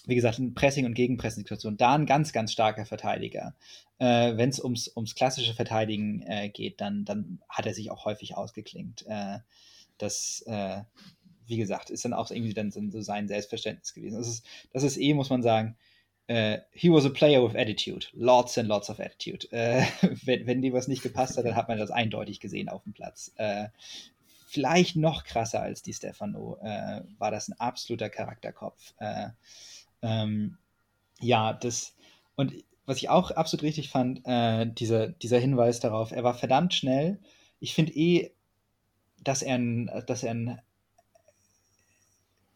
wie 0.06 0.16
gesagt, 0.16 0.40
in 0.40 0.54
Pressing- 0.54 0.86
und 0.86 0.94
Gegenpressing-Situationen. 0.94 1.76
Da 1.76 1.94
ein 1.94 2.06
ganz, 2.06 2.32
ganz 2.32 2.54
starker 2.54 2.86
Verteidiger. 2.86 3.54
Äh, 4.00 4.38
wenn 4.38 4.50
es 4.50 4.64
ums, 4.64 4.90
ums 4.96 5.14
klassische 5.14 5.54
Verteidigen 5.54 6.22
äh, 6.22 6.48
geht, 6.48 6.80
dann, 6.80 7.04
dann 7.04 7.42
hat 7.50 7.66
er 7.66 7.74
sich 7.74 7.92
auch 7.92 8.06
häufig 8.06 8.38
ausgeklingt. 8.38 9.06
Äh, 9.08 9.40
das, 9.98 10.44
äh, 10.48 10.82
wie 11.48 11.58
gesagt, 11.58 11.90
ist 11.90 12.06
dann 12.06 12.14
auch 12.14 12.30
irgendwie 12.30 12.54
dann 12.54 12.72
so 12.72 13.02
sein 13.02 13.28
Selbstverständnis 13.28 13.94
gewesen. 13.94 14.18
Das 14.18 14.28
ist, 14.28 14.46
das 14.74 14.84
ist 14.84 14.98
eh, 14.98 15.14
muss 15.14 15.30
man 15.30 15.42
sagen, 15.42 15.78
uh, 16.30 16.58
he 16.72 16.92
was 16.92 17.06
a 17.06 17.10
player 17.10 17.44
with 17.44 17.56
attitude. 17.56 18.08
Lots 18.14 18.58
and 18.58 18.68
lots 18.68 18.90
of 18.90 19.00
attitude. 19.00 19.48
Uh, 19.52 19.84
wenn, 20.26 20.46
wenn 20.46 20.62
dir 20.62 20.74
was 20.74 20.88
nicht 20.88 21.04
gepasst 21.04 21.38
hat, 21.38 21.46
dann 21.46 21.56
hat 21.56 21.70
man 21.70 21.78
das 21.78 21.92
eindeutig 21.92 22.40
gesehen 22.40 22.70
auf 22.70 22.84
dem 22.84 22.94
Platz. 22.94 23.34
Uh, 23.40 23.68
vielleicht 24.48 24.96
noch 24.96 25.24
krasser 25.24 25.62
als 25.62 25.82
die 25.82 25.94
Stefano, 25.94 26.58
war 27.18 27.32
das 27.32 27.50
ein 27.50 27.60
absoluter 27.60 28.10
Charakterkopf. 28.10 28.94
Ähm, 30.02 30.58
ja, 31.20 31.52
das, 31.52 31.98
und 32.38 32.54
was 32.86 32.96
ich 32.98 33.10
auch 33.10 33.32
absolut 33.32 33.64
richtig 33.64 33.90
fand, 33.90 34.22
dieser, 34.80 35.10
dieser 35.10 35.38
Hinweis 35.38 35.82
darauf, 35.82 36.14
er 36.14 36.24
war 36.24 36.34
verdammt 36.34 36.74
schnell. 36.74 37.20
Ich 37.60 37.74
finde 37.74 37.92
eh, 37.92 38.32
dass 39.22 39.42
er 39.42 39.56
ein, 39.56 39.92
dass 40.08 40.24
er 40.24 40.32
ein 40.32 40.62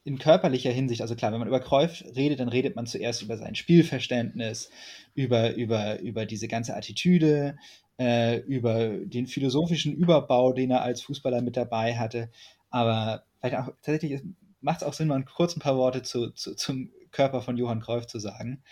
in 0.03 0.17
körperlicher 0.17 0.71
Hinsicht, 0.71 1.01
also 1.01 1.15
klar, 1.15 1.31
wenn 1.31 1.39
man 1.39 1.47
über 1.47 1.59
Kräuf 1.59 2.03
redet, 2.15 2.39
dann 2.39 2.49
redet 2.49 2.75
man 2.75 2.87
zuerst 2.87 3.21
über 3.21 3.37
sein 3.37 3.55
Spielverständnis, 3.55 4.71
über, 5.13 5.53
über, 5.53 5.99
über 5.99 6.25
diese 6.25 6.47
ganze 6.47 6.75
Attitüde, 6.75 7.57
äh, 7.99 8.39
über 8.39 8.89
den 8.89 9.27
philosophischen 9.27 9.93
Überbau, 9.93 10.53
den 10.53 10.71
er 10.71 10.81
als 10.81 11.01
Fußballer 11.01 11.41
mit 11.41 11.55
dabei 11.55 11.97
hatte. 11.97 12.31
Aber 12.71 13.25
auch 13.41 13.73
tatsächlich 13.83 14.21
macht 14.59 14.81
es 14.81 14.87
auch 14.87 14.93
Sinn, 14.93 15.07
mal 15.07 15.23
kurz 15.23 15.55
ein 15.55 15.59
paar 15.61 15.77
Worte 15.77 16.01
zu, 16.01 16.31
zu, 16.31 16.55
zum 16.55 16.91
Körper 17.11 17.41
von 17.41 17.57
Johann 17.57 17.81
Kräuf 17.81 18.07
zu 18.07 18.19
sagen. 18.19 18.63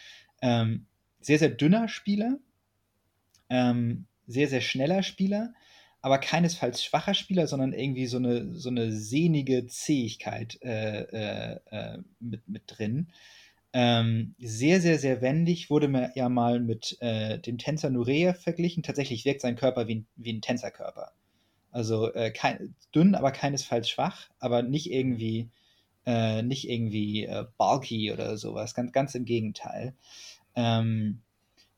Ähm, 0.42 0.88
sehr, 1.20 1.38
sehr 1.38 1.50
dünner 1.50 1.88
Spieler, 1.89 2.39
ähm, 3.50 4.06
sehr, 4.26 4.48
sehr 4.48 4.62
schneller 4.62 5.04
Spieler, 5.04 5.54
aber 6.02 6.18
keinesfalls 6.18 6.84
schwacher 6.84 7.14
Spieler, 7.14 7.48
sondern 7.48 7.74
irgendwie 7.74 8.06
so 8.06 8.18
eine, 8.18 8.56
so 8.56 8.70
eine 8.70 8.92
sehnige 8.92 9.68
Zähigkeit 9.68 10.58
äh, 10.62 11.02
äh, 11.02 11.60
äh, 11.72 11.98
mit, 12.20 12.48
mit 12.48 12.64
drin. 12.68 13.12
Ähm, 13.72 14.34
sehr, 14.40 14.82
sehr, 14.82 14.98
sehr 14.98 15.22
wendig, 15.22 15.70
wurde 15.70 15.88
mir 15.88 16.12
ja 16.16 16.30
mal 16.30 16.60
mit 16.60 16.98
äh, 17.02 17.38
dem 17.40 17.58
Tänzer 17.58 17.90
Nurea 17.90 18.34
verglichen. 18.34 18.82
Tatsächlich 18.82 19.26
wirkt 19.26 19.42
sein 19.42 19.58
Körper 19.58 19.88
wie 19.88 19.96
ein, 19.96 20.08
wie 20.16 20.34
ein 20.34 20.42
Tänzerkörper. 20.42 21.12
Also 21.72 22.12
äh, 22.14 22.32
kein, 22.32 22.74
dünn, 22.96 23.14
aber 23.14 23.32
keinesfalls 23.32 23.90
schwach, 23.90 24.30
aber 24.40 24.64
nicht 24.64 24.92
irgendwie, 24.92 25.50
äh, 26.06 26.42
nicht 26.42 26.68
irgendwie 26.68 27.30
bulky 27.58 28.12
oder 28.12 28.38
sowas. 28.38 28.74
Ganz, 28.74 28.92
ganz 28.92 29.14
im 29.14 29.26
Gegenteil. 29.26 29.94
Ähm, 30.56 31.22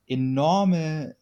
enorme 0.08 1.16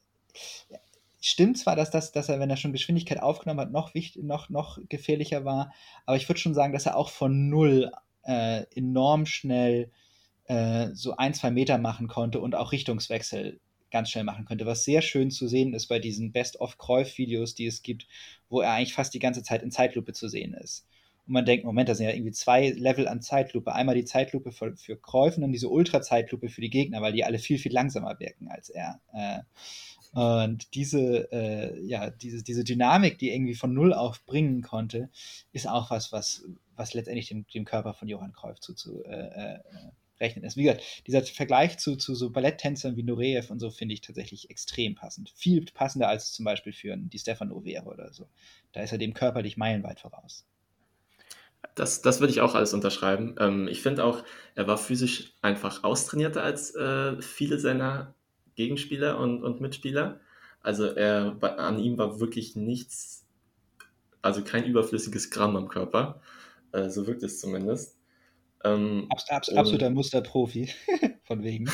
stimmt 1.20 1.58
zwar, 1.58 1.76
dass, 1.76 1.92
das, 1.92 2.12
dass 2.12 2.30
er, 2.30 2.40
wenn 2.40 2.50
er 2.50 2.58
schon 2.58 2.74
Geschwindigkeit 2.74 3.22
aufgenommen 3.22 3.60
hat, 3.60 3.72
noch, 3.72 3.94
wichtig, 3.94 4.24
noch, 4.24 4.50
noch 4.50 4.80
gefährlicher 4.90 5.46
war, 5.46 5.74
aber 6.06 6.18
ich 6.18 6.28
würde 6.30 6.40
schon 6.40 6.54
sagen, 6.54 6.74
dass 6.74 6.86
er 6.86 6.98
auch 6.98 7.10
von 7.10 7.50
null 7.50 7.92
äh, 8.24 8.66
enorm 8.76 9.26
schnell 9.26 9.92
äh, 10.46 10.90
so 10.94 11.16
ein, 11.18 11.34
zwei 11.34 11.52
Meter 11.52 11.78
machen 11.78 12.08
konnte 12.08 12.40
und 12.40 12.56
auch 12.56 12.72
Richtungswechsel 12.72 13.60
ganz 13.92 14.10
schnell 14.10 14.24
machen 14.24 14.46
könnte, 14.46 14.66
was 14.66 14.84
sehr 14.84 15.02
schön 15.02 15.32
zu 15.32 15.48
sehen 15.48 15.74
ist 15.74 15.88
bei 15.88 16.00
diesen 16.00 16.32
Best-of-Kreuf-Videos, 16.32 17.56
die 17.56 17.66
es 17.66 17.82
gibt, 17.82 18.08
wo 18.50 18.62
er 18.62 18.72
eigentlich 18.72 18.94
fast 18.94 19.14
die 19.14 19.20
ganze 19.20 19.44
Zeit 19.44 19.64
in 19.64 19.72
Zeitlupe 19.72 20.14
zu 20.14 20.28
sehen 20.28 20.54
ist. 20.54 20.86
Und 21.26 21.34
man 21.34 21.46
denkt, 21.46 21.66
Moment, 21.66 21.90
da 21.90 21.96
sind 21.96 22.08
ja 22.08 22.14
irgendwie 22.14 22.32
zwei 22.32 22.70
Level 22.70 23.08
an 23.08 23.22
Zeitlupe. 23.22 23.74
Einmal 23.74 23.96
die 23.96 24.06
Zeitlupe 24.06 24.52
für, 24.52 24.76
für 24.76 24.98
Kreuf 24.98 25.38
und 25.38 25.52
diese 25.52 25.70
Ultra-Zeitlupe 25.70 26.50
für 26.50 26.62
die 26.62 26.72
Gegner, 26.72 27.02
weil 27.02 27.14
die 27.14 27.24
alle 27.24 27.38
viel, 27.38 27.60
viel 27.60 27.72
langsamer 27.72 28.20
wirken 28.20 28.48
als 28.48 28.70
er. 28.70 29.00
Äh, 29.14 29.40
und 30.12 30.74
diese, 30.74 31.32
äh, 31.32 31.80
ja, 31.86 32.10
diese, 32.10 32.44
diese 32.44 32.64
Dynamik, 32.64 33.20
die 33.20 33.32
irgendwie 33.32 33.56
von 33.56 33.74
Null 33.74 33.94
auf 33.94 34.26
bringen 34.26 34.62
konnte, 34.62 35.10
ist 35.52 35.68
auch 35.68 35.92
was, 35.92 36.12
was, 36.12 36.44
was 36.76 36.94
letztendlich 36.94 37.28
dem, 37.28 37.46
dem 37.54 37.66
Körper 37.66 37.94
von 37.94 38.08
Johann 38.08 38.34
Cruyff 38.34 38.60
zu, 38.60 39.04
äh, 39.04 39.10
äh, 39.10 39.60
rechnen 40.20 40.44
ist. 40.44 40.58
Wie 40.58 40.64
gesagt, 40.64 40.84
dieser 41.08 41.24
Vergleich 41.24 41.78
zu, 41.78 41.96
zu 41.96 42.16
so 42.16 42.30
Balletttänzern 42.32 42.96
wie 42.98 43.04
Nureyev 43.04 43.52
und 43.52 43.60
so 43.60 43.70
finde 43.70 43.94
ich 43.94 44.02
tatsächlich 44.02 44.50
extrem 44.50 44.96
passend. 44.96 45.30
Viel 45.36 45.66
passender 45.74 46.10
als 46.10 46.34
zum 46.34 46.46
Beispiel 46.46 46.74
für 46.74 46.96
die 46.98 47.20
Stefano 47.20 47.64
wäre 47.64 47.86
oder 47.86 48.12
so. 48.12 48.28
Da 48.74 48.82
ist 48.82 48.92
er 48.92 48.98
dem 48.98 49.14
körperlich 49.14 49.58
meilenweit 49.58 50.00
voraus. 50.00 50.46
Das, 51.76 52.02
das 52.02 52.20
würde 52.20 52.32
ich 52.32 52.42
auch 52.42 52.56
alles 52.56 52.74
unterschreiben. 52.74 53.36
Ähm, 53.40 53.68
ich 53.68 53.82
finde 53.82 54.04
auch, 54.04 54.24
er 54.56 54.68
war 54.68 54.78
physisch 54.78 55.34
einfach 55.42 55.84
austrainierter 55.84 56.42
als 56.42 56.74
äh, 56.76 57.22
viele 57.22 57.60
seiner 57.60 58.16
Gegenspieler 58.60 59.18
und, 59.18 59.42
und 59.42 59.62
Mitspieler. 59.62 60.20
Also 60.62 60.88
er, 60.88 61.38
an 61.42 61.80
ihm 61.80 61.98
war 61.98 62.20
wirklich 62.20 62.58
nichts, 62.58 63.26
also 64.22 64.44
kein 64.44 64.66
überflüssiges 64.66 65.32
Gramm 65.32 65.56
am 65.56 65.70
Körper. 65.70 66.20
Äh, 66.74 66.90
so 66.90 67.08
wirkt 67.08 67.24
es 67.24 67.40
zumindest. 67.40 67.98
Ähm, 68.66 69.08
Abs 69.10 69.30
abs 69.30 69.50
absoluter 69.50 69.90
Musterprofi, 69.90 70.70
von 71.24 71.42
wegen. 71.42 71.68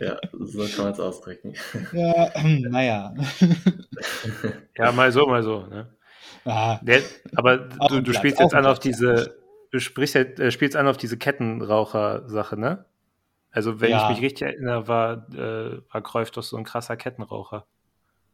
ja, 0.00 0.18
so 0.32 0.64
kann 0.64 0.84
man 0.86 0.92
es 0.94 1.00
ausdrücken. 1.00 1.52
Ja, 1.92 2.32
naja. 2.70 3.14
ja, 4.78 4.92
mal 4.92 5.12
so, 5.12 5.26
mal 5.26 5.42
so. 5.42 5.66
Ne? 5.66 5.94
Ah, 6.46 6.80
Der, 6.82 7.02
aber 7.34 7.58
du, 7.58 8.00
du 8.00 8.14
spielst 8.14 8.40
jetzt 8.40 8.54
an 8.54 8.64
auf 8.64 8.78
diese, 8.78 9.36
du 9.72 9.78
sprichst, 9.78 10.16
äh, 10.16 10.50
spielst 10.50 10.74
an 10.74 10.88
auf 10.88 10.96
diese 10.96 11.18
Kettenraucher-Sache, 11.18 12.58
ne? 12.58 12.86
Also, 13.56 13.80
wenn 13.80 13.90
ja. 13.90 14.02
ich 14.02 14.16
mich 14.16 14.22
richtig 14.22 14.48
erinnere, 14.48 14.86
war, 14.86 15.28
äh, 15.34 15.80
war 15.90 16.02
Kräuf 16.02 16.30
doch 16.30 16.42
so 16.42 16.58
ein 16.58 16.64
krasser 16.64 16.94
Kettenraucher. 16.98 17.66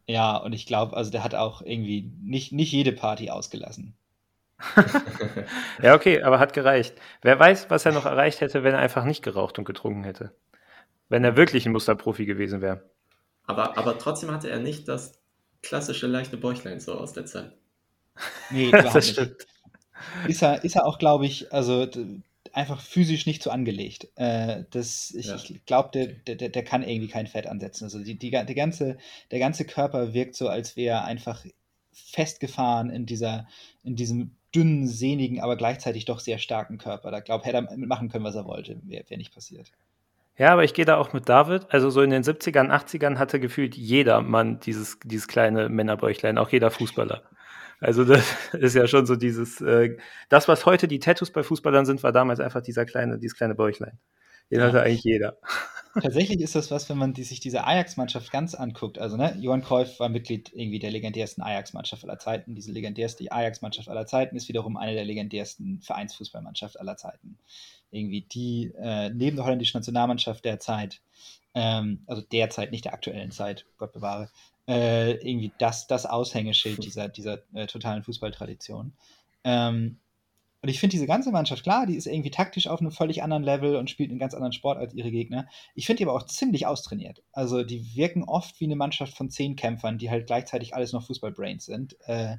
Ja, 0.08 0.36
und 0.36 0.52
ich 0.52 0.66
glaube, 0.66 0.96
also 0.96 1.12
der 1.12 1.22
hat 1.22 1.36
auch 1.36 1.62
irgendwie 1.62 2.10
nicht, 2.20 2.50
nicht 2.50 2.72
jede 2.72 2.90
Party 2.90 3.30
ausgelassen. 3.30 3.94
ja, 5.80 5.94
okay, 5.94 6.22
aber 6.22 6.40
hat 6.40 6.54
gereicht. 6.54 6.96
Wer 7.20 7.38
weiß, 7.38 7.70
was 7.70 7.86
er 7.86 7.92
noch 7.92 8.04
erreicht 8.04 8.40
hätte, 8.40 8.64
wenn 8.64 8.74
er 8.74 8.80
einfach 8.80 9.04
nicht 9.04 9.22
geraucht 9.22 9.60
und 9.60 9.64
getrunken 9.64 10.02
hätte. 10.02 10.34
Wenn 11.08 11.22
er 11.22 11.36
wirklich 11.36 11.66
ein 11.66 11.72
Musterprofi 11.72 12.26
gewesen 12.26 12.60
wäre. 12.60 12.90
Aber, 13.46 13.78
aber 13.78 13.98
trotzdem 13.98 14.32
hatte 14.32 14.50
er 14.50 14.58
nicht 14.58 14.88
das 14.88 15.20
klassische 15.62 16.08
leichte 16.08 16.36
Bäuchlein 16.36 16.80
so 16.80 16.94
aus 16.94 17.12
der 17.12 17.26
Zeit. 17.26 17.52
Nee, 18.50 18.70
das 18.72 19.08
stimmt. 19.08 19.46
Ist 20.26 20.42
er, 20.42 20.64
ist 20.64 20.74
er 20.74 20.84
auch, 20.84 20.98
glaube 20.98 21.26
ich, 21.26 21.52
also 21.52 21.86
einfach 22.52 22.80
physisch 22.80 23.26
nicht 23.26 23.42
so 23.42 23.50
angelegt. 23.50 24.08
Äh, 24.16 24.64
das, 24.70 25.10
ich, 25.10 25.26
ja. 25.26 25.36
ich 25.36 25.64
glaube, 25.64 25.90
der, 25.92 26.36
der, 26.36 26.48
der 26.48 26.64
kann 26.64 26.82
irgendwie 26.82 27.08
kein 27.08 27.26
Fett 27.26 27.46
ansetzen. 27.46 27.84
Also 27.84 27.98
die, 27.98 28.18
die, 28.18 28.30
die 28.30 28.54
ganze, 28.54 28.98
der 29.30 29.38
ganze 29.38 29.64
Körper 29.64 30.14
wirkt 30.14 30.36
so, 30.36 30.48
als 30.48 30.76
wäre 30.76 30.96
er 30.96 31.04
einfach 31.04 31.44
festgefahren 31.92 32.90
in, 32.90 33.06
dieser, 33.06 33.46
in 33.82 33.96
diesem 33.96 34.32
dünnen, 34.54 34.86
sehnigen, 34.86 35.40
aber 35.40 35.56
gleichzeitig 35.56 36.04
doch 36.04 36.20
sehr 36.20 36.38
starken 36.38 36.78
Körper. 36.78 37.10
Da 37.10 37.20
glaube 37.20 37.44
hätte 37.44 37.56
er 37.56 37.76
mitmachen 37.76 38.10
können, 38.10 38.24
was 38.24 38.34
er 38.34 38.44
wollte. 38.44 38.80
Wäre 38.84 39.04
wär 39.08 39.16
nicht 39.16 39.34
passiert. 39.34 39.72
Ja, 40.38 40.50
aber 40.50 40.64
ich 40.64 40.74
gehe 40.74 40.84
da 40.84 40.96
auch 40.96 41.12
mit 41.12 41.28
David. 41.28 41.66
Also 41.70 41.90
so 41.90 42.02
in 42.02 42.10
den 42.10 42.22
70ern, 42.22 42.70
80ern 42.70 43.18
hatte 43.18 43.38
gefühlt 43.38 43.76
jeder 43.76 44.22
Mann 44.22 44.60
dieses, 44.60 44.98
dieses 45.04 45.28
kleine 45.28 45.68
Männerbäuchlein, 45.68 46.38
auch 46.38 46.48
jeder 46.48 46.70
Fußballer. 46.70 47.22
Also 47.82 48.04
das 48.04 48.24
ist 48.52 48.74
ja 48.74 48.86
schon 48.86 49.06
so 49.06 49.16
dieses, 49.16 49.60
äh, 49.60 49.96
das, 50.28 50.48
was 50.48 50.64
heute 50.66 50.88
die 50.88 51.00
Tattoos 51.00 51.30
bei 51.30 51.42
Fußballern 51.42 51.84
sind, 51.84 52.02
war 52.02 52.12
damals 52.12 52.40
einfach 52.40 52.62
dieser 52.62 52.86
kleine, 52.86 53.18
dieses 53.18 53.36
kleine 53.36 53.54
Bäuchlein. 53.54 53.98
Den 54.50 54.60
ja. 54.60 54.66
hatte 54.66 54.82
eigentlich 54.82 55.04
jeder. 55.04 55.38
Tatsächlich 56.00 56.40
ist 56.40 56.54
das 56.54 56.70
was, 56.70 56.88
wenn 56.88 56.96
man 56.96 57.12
die, 57.12 57.24
sich 57.24 57.40
diese 57.40 57.64
Ajax-Mannschaft 57.66 58.30
ganz 58.30 58.54
anguckt. 58.54 58.98
Also, 58.98 59.16
ne, 59.16 59.36
Johann 59.40 59.62
Cruyff 59.62 60.00
war 60.00 60.08
Mitglied 60.08 60.50
irgendwie 60.54 60.78
der 60.78 60.90
legendärsten 60.90 61.42
Ajax-Mannschaft 61.42 62.04
aller 62.04 62.18
Zeiten. 62.18 62.54
Diese 62.54 62.72
legendärste 62.72 63.30
Ajax-Mannschaft 63.30 63.88
aller 63.88 64.06
Zeiten 64.06 64.36
ist 64.36 64.48
wiederum 64.48 64.76
eine 64.76 64.94
der 64.94 65.04
legendärsten 65.04 65.80
Vereinsfußballmannschaft 65.82 66.80
aller 66.80 66.96
Zeiten. 66.96 67.38
Irgendwie 67.90 68.22
die 68.22 68.72
äh, 68.78 69.10
neben 69.10 69.36
der 69.36 69.44
holländischen 69.44 69.78
Nationalmannschaft 69.78 70.44
der 70.46 70.60
Zeit, 70.60 71.02
ähm, 71.54 72.04
also 72.06 72.22
der 72.22 72.48
Zeit, 72.48 72.70
nicht 72.70 72.86
der 72.86 72.94
aktuellen 72.94 73.30
Zeit, 73.30 73.66
Gott 73.76 73.92
bewahre, 73.92 74.30
äh, 74.68 75.12
irgendwie 75.12 75.52
das, 75.58 75.86
das 75.86 76.06
Aushängeschild 76.06 76.84
dieser, 76.84 77.08
dieser 77.08 77.38
äh, 77.54 77.66
totalen 77.66 78.02
Fußballtradition. 78.02 78.92
Ähm, 79.44 79.98
und 80.62 80.68
ich 80.68 80.78
finde 80.78 80.92
diese 80.92 81.08
ganze 81.08 81.32
Mannschaft, 81.32 81.64
klar, 81.64 81.86
die 81.86 81.96
ist 81.96 82.06
irgendwie 82.06 82.30
taktisch 82.30 82.68
auf 82.68 82.80
einem 82.80 82.92
völlig 82.92 83.24
anderen 83.24 83.42
Level 83.42 83.74
und 83.74 83.90
spielt 83.90 84.10
einen 84.10 84.20
ganz 84.20 84.32
anderen 84.32 84.52
Sport 84.52 84.78
als 84.78 84.94
ihre 84.94 85.10
Gegner. 85.10 85.48
Ich 85.74 85.86
finde 85.86 85.98
die 85.98 86.04
aber 86.04 86.14
auch 86.14 86.26
ziemlich 86.26 86.66
austrainiert. 86.66 87.24
Also 87.32 87.64
die 87.64 87.96
wirken 87.96 88.22
oft 88.22 88.60
wie 88.60 88.66
eine 88.66 88.76
Mannschaft 88.76 89.16
von 89.16 89.28
zehn 89.28 89.56
Kämpfern, 89.56 89.98
die 89.98 90.08
halt 90.08 90.28
gleichzeitig 90.28 90.76
alles 90.76 90.92
noch 90.92 91.04
Fußballbrains 91.04 91.66
sind. 91.66 91.96
Äh, 92.06 92.36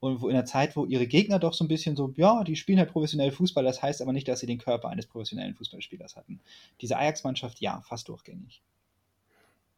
und 0.00 0.20
wo 0.20 0.28
in 0.28 0.34
der 0.34 0.44
Zeit, 0.44 0.76
wo 0.76 0.84
ihre 0.84 1.06
Gegner 1.06 1.38
doch 1.38 1.54
so 1.54 1.64
ein 1.64 1.68
bisschen 1.68 1.96
so, 1.96 2.12
ja, 2.16 2.44
die 2.44 2.56
spielen 2.56 2.78
halt 2.78 2.90
professionell 2.90 3.30
Fußball, 3.30 3.64
das 3.64 3.80
heißt 3.80 4.02
aber 4.02 4.12
nicht, 4.12 4.28
dass 4.28 4.40
sie 4.40 4.46
den 4.46 4.58
Körper 4.58 4.88
eines 4.88 5.06
professionellen 5.06 5.54
Fußballspielers 5.54 6.16
hatten. 6.16 6.40
Diese 6.80 6.98
Ajax-Mannschaft, 6.98 7.60
ja, 7.60 7.80
fast 7.82 8.08
durchgängig. 8.08 8.62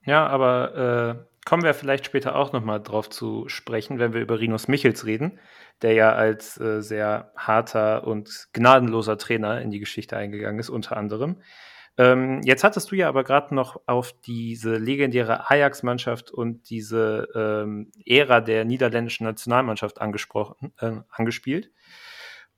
Ja, 0.05 0.27
aber 0.27 1.17
äh, 1.19 1.35
kommen 1.45 1.62
wir 1.62 1.75
vielleicht 1.75 2.07
später 2.07 2.37
auch 2.37 2.53
nochmal 2.53 2.83
drauf 2.83 3.09
zu 3.09 3.49
sprechen, 3.49 3.99
wenn 3.99 4.12
wir 4.12 4.21
über 4.21 4.38
Rinus 4.38 4.69
Michels 4.69 5.07
reden, 5.07 5.38
der 5.83 5.93
ja 5.95 6.12
als 6.12 6.59
äh, 6.61 6.83
sehr 6.83 7.33
harter 7.37 8.07
und 8.07 8.49
gnadenloser 8.53 9.19
Trainer 9.19 9.61
in 9.61 9.71
die 9.71 9.81
Geschichte 9.81 10.17
eingegangen 10.17 10.59
ist, 10.59 10.71
unter 10.71 10.97
anderem. 10.97 11.40
Ähm, 11.97 12.40
jetzt 12.43 12.64
hattest 12.64 12.90
du 12.90 12.97
ja 12.97 13.09
aber 13.09 13.23
gerade 13.23 13.55
noch 13.55 13.81
auf 13.87 14.12
diese 14.23 14.79
legendäre 14.79 15.49
Ajax-Mannschaft 15.49 16.33
und 16.33 16.69
diese 16.69 17.29
ähm, 17.35 17.93
Ära 18.05 18.40
der 18.40 18.64
niederländischen 18.64 19.25
Nationalmannschaft 19.25 20.01
angesprochen, 20.01 20.73
äh, 20.81 20.97
angespielt. 21.09 21.71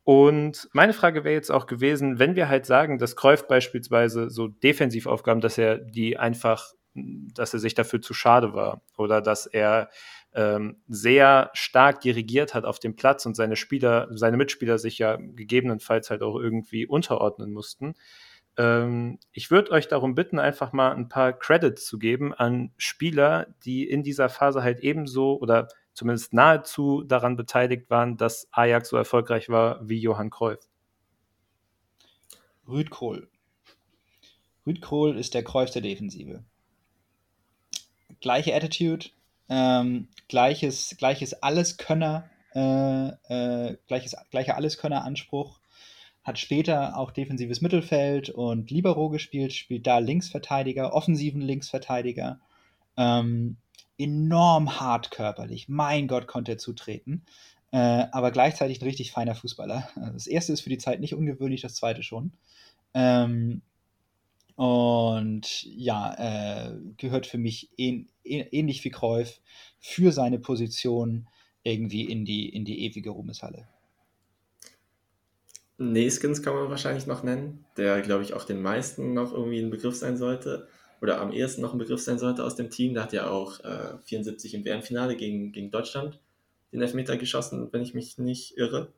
Und 0.05 0.69
meine 0.73 0.93
Frage 0.95 1.25
wäre 1.25 1.35
jetzt 1.35 1.51
auch 1.51 1.67
gewesen, 1.67 2.19
wenn 2.19 2.37
wir 2.37 2.49
halt 2.49 2.65
sagen, 2.65 2.99
dass 2.99 3.17
Cruyff 3.17 3.47
beispielsweise 3.47 4.31
so 4.31 4.47
Defensivaufgaben, 4.49 5.41
dass 5.41 5.59
er 5.59 5.79
die 5.79 6.17
einfach 6.17 6.73
dass 7.35 7.53
er 7.55 7.61
sich 7.61 7.75
dafür 7.75 8.01
zu 8.01 8.15
schade 8.15 8.55
war 8.55 8.83
oder 8.97 9.21
dass 9.21 9.47
er 9.47 9.91
ähm, 10.35 10.77
sehr 10.87 11.51
stark 11.55 12.01
dirigiert 12.03 12.55
hat 12.55 12.65
auf 12.65 12.79
dem 12.79 12.95
Platz 12.95 13.25
und 13.27 13.35
seine 13.35 13.57
Spieler, 13.57 14.09
seine 14.11 14.37
Mitspieler 14.37 14.79
sich 14.79 14.99
ja 14.99 15.17
gegebenenfalls 15.17 16.11
halt 16.11 16.23
auch 16.23 16.37
irgendwie 16.39 16.87
unterordnen 16.87 17.53
mussten. 17.53 17.95
Ähm, 18.59 19.19
ich 19.33 19.51
würde 19.51 19.71
euch 19.71 19.89
darum 19.89 20.15
bitten, 20.15 20.39
einfach 20.39 20.73
mal 20.73 20.93
ein 20.93 21.09
paar 21.09 21.33
Credits 21.33 21.87
zu 21.87 21.99
geben 21.99 22.35
an 22.35 22.73
Spieler, 22.77 23.47
die 23.65 23.89
in 23.89 24.03
dieser 24.03 24.29
Phase 24.29 24.63
halt 24.63 24.81
ebenso 24.81 25.39
oder 25.39 25.69
zumindest 25.95 26.35
nahezu 26.35 27.03
daran 27.03 27.37
beteiligt 27.37 27.89
waren, 27.89 28.19
dass 28.19 28.49
Ajax 28.53 28.91
so 28.91 28.97
erfolgreich 28.99 29.49
war 29.49 29.89
wie 29.89 29.99
Johann 29.99 30.29
Cruyff. 30.29 30.69
Rüd 32.69 32.91
Kohl. 32.91 33.29
Rüd 34.67 34.83
Kohl 34.83 35.17
ist 35.17 35.33
der 35.33 35.45
Cruyff 35.45 35.71
der 35.71 35.83
Defensive 35.83 36.45
gleiche 38.21 38.55
Attitude, 38.55 39.07
ähm, 39.49 40.09
gleiches, 40.29 40.97
gleiches 40.99 41.43
Alleskönner, 41.43 42.29
äh, 42.55 43.09
äh, 43.09 43.77
gleiches, 43.87 44.17
gleicher 44.31 44.57
Alleskönner-Anspruch, 44.57 45.61
hat 46.25 46.39
später 46.39 46.97
auch 46.97 47.13
defensives 47.13 47.61
Mittelfeld 47.61 48.31
und 48.31 48.71
Libero 48.71 49.11
gespielt, 49.11 49.53
spielt 49.53 49.87
da 49.87 49.99
Linksverteidiger, 49.99 50.93
offensiven 50.93 51.41
Linksverteidiger. 51.41 52.41
Ähm, 52.97 53.57
enorm 53.99 54.81
hart 54.81 55.11
körperlich. 55.11 55.69
Mein 55.69 56.09
Gott, 56.09 56.27
konnte 56.27 56.53
er 56.53 56.59
zutreten. 56.59 57.25
Äh, 57.73 58.07
aber 58.13 58.31
gleichzeitig 58.31 58.81
ein 58.81 58.85
richtig 58.85 59.13
feiner 59.13 59.35
Fußballer. 59.35 59.89
Das 60.13 60.27
erste 60.27 60.53
ist 60.53 60.63
für 60.63 60.71
die 60.71 60.79
Zeit 60.79 61.01
nicht 61.01 61.15
ungewöhnlich, 61.15 61.61
das 61.61 61.75
zweite 61.75 62.03
schon. 62.03 62.33
Ähm, 62.95 63.63
und 64.57 65.65
ja, 65.65 66.15
äh, 66.19 66.73
gehört 66.97 67.27
für 67.27 67.39
mich 67.39 67.71
ähn, 67.77 68.09
ähnlich 68.25 68.85
wie 68.85 68.91
Kräuf 68.91 69.41
für 69.79 70.13
seine 70.13 70.39
Position 70.39 71.29
irgendwie 71.63 72.05
in 72.05 72.25
die, 72.25 72.49
in 72.49 72.65
die 72.65 72.85
ewige 72.85 73.11
Ruhmeshalle. 73.11 73.69
Neskins 75.79 76.43
kann 76.43 76.55
man 76.55 76.71
wahrscheinlich 76.71 77.07
noch 77.07 77.23
nennen, 77.23 77.67
der, 77.77 78.01
glaube 78.01 78.25
ich, 78.25 78.33
auch 78.33 78.45
den 78.45 78.63
meisten 78.63 79.13
noch 79.13 79.33
irgendwie 79.33 79.61
ein 79.61 79.71
Begriff 79.71 79.95
sein 79.95 80.17
sollte 80.17 80.69
oder 81.03 81.21
am 81.21 81.33
ehesten 81.33 81.61
noch 81.61 81.73
ein 81.73 81.79
Begriff 81.79 82.01
sein 82.01 82.19
sollte 82.19 82.43
aus 82.43 82.57
dem 82.57 82.71
Team. 82.71 82.95
Der 82.95 83.03
hat 83.03 83.13
ja 83.13 83.29
auch 83.29 83.61
äh, 83.61 83.99
74 84.05 84.55
im 84.55 84.65
WM-Finale 84.65 85.17
gegen, 85.17 85.53
gegen 85.53 85.71
Deutschland 85.71 86.19
den 86.73 86.81
Elfmeter 86.81 87.19
geschossen, 87.19 87.69
wenn 87.73 87.83
ich 87.83 87.93
mich 87.93 88.17
nicht 88.17 88.57
irre. 88.57 88.93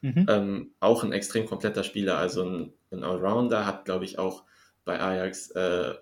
Mhm. 0.00 0.26
Ähm, 0.28 0.70
auch 0.80 1.04
ein 1.04 1.12
extrem 1.12 1.46
kompletter 1.46 1.84
Spieler, 1.84 2.18
also 2.18 2.44
ein, 2.44 2.72
ein 2.90 3.04
Allrounder, 3.04 3.64
hat, 3.64 3.84
glaube 3.84 4.04
ich, 4.04 4.18
auch 4.18 4.42
bei 4.84 5.00
Ajax 5.00 5.50
äh, 5.50 5.94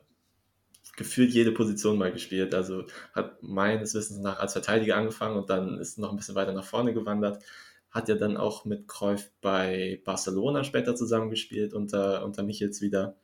gefühlt 0.96 1.32
jede 1.32 1.52
Position 1.52 1.98
mal 1.98 2.12
gespielt. 2.12 2.54
Also 2.54 2.84
hat 3.14 3.42
meines 3.42 3.94
Wissens 3.94 4.20
nach 4.20 4.38
als 4.38 4.52
Verteidiger 4.52 4.96
angefangen 4.96 5.36
und 5.36 5.50
dann 5.50 5.78
ist 5.78 5.98
noch 5.98 6.10
ein 6.10 6.16
bisschen 6.16 6.34
weiter 6.34 6.52
nach 6.52 6.64
vorne 6.64 6.92
gewandert. 6.92 7.42
Hat 7.90 8.08
ja 8.08 8.14
dann 8.14 8.36
auch 8.36 8.64
mit 8.64 8.88
Cruyff 8.88 9.30
bei 9.40 10.00
Barcelona 10.04 10.64
später 10.64 10.94
zusammengespielt, 10.94 11.74
unter, 11.74 12.24
unter 12.24 12.42
Michels 12.42 12.80
wieder. 12.80 13.16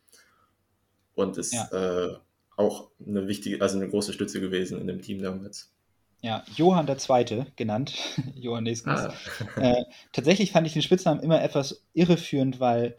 Und 1.15 1.37
ist 1.37 1.55
ja. 1.55 1.69
äh, 1.73 2.17
auch 2.57 2.91
eine 3.05 3.27
wichtige, 3.29 3.61
also 3.61 3.77
eine 3.77 3.89
große 3.89 4.13
Stütze 4.13 4.41
gewesen 4.41 4.81
in 4.81 4.87
dem 4.87 5.01
Team 5.01 5.21
damals. 5.23 5.73
Ja, 6.21 6.45
Johann 6.57 6.87
der 6.87 6.99
Zweite 6.99 7.47
genannt, 7.57 7.95
Johann 8.35 8.65
Neskens. 8.65 9.01
Ah. 9.01 9.15
Äh, 9.57 9.85
tatsächlich 10.13 10.51
fand 10.51 10.67
ich 10.67 10.73
den 10.73 10.83
Spitznamen 10.83 11.23
immer 11.23 11.43
etwas 11.43 11.85
irreführend, 11.93 12.59
weil 12.59 12.99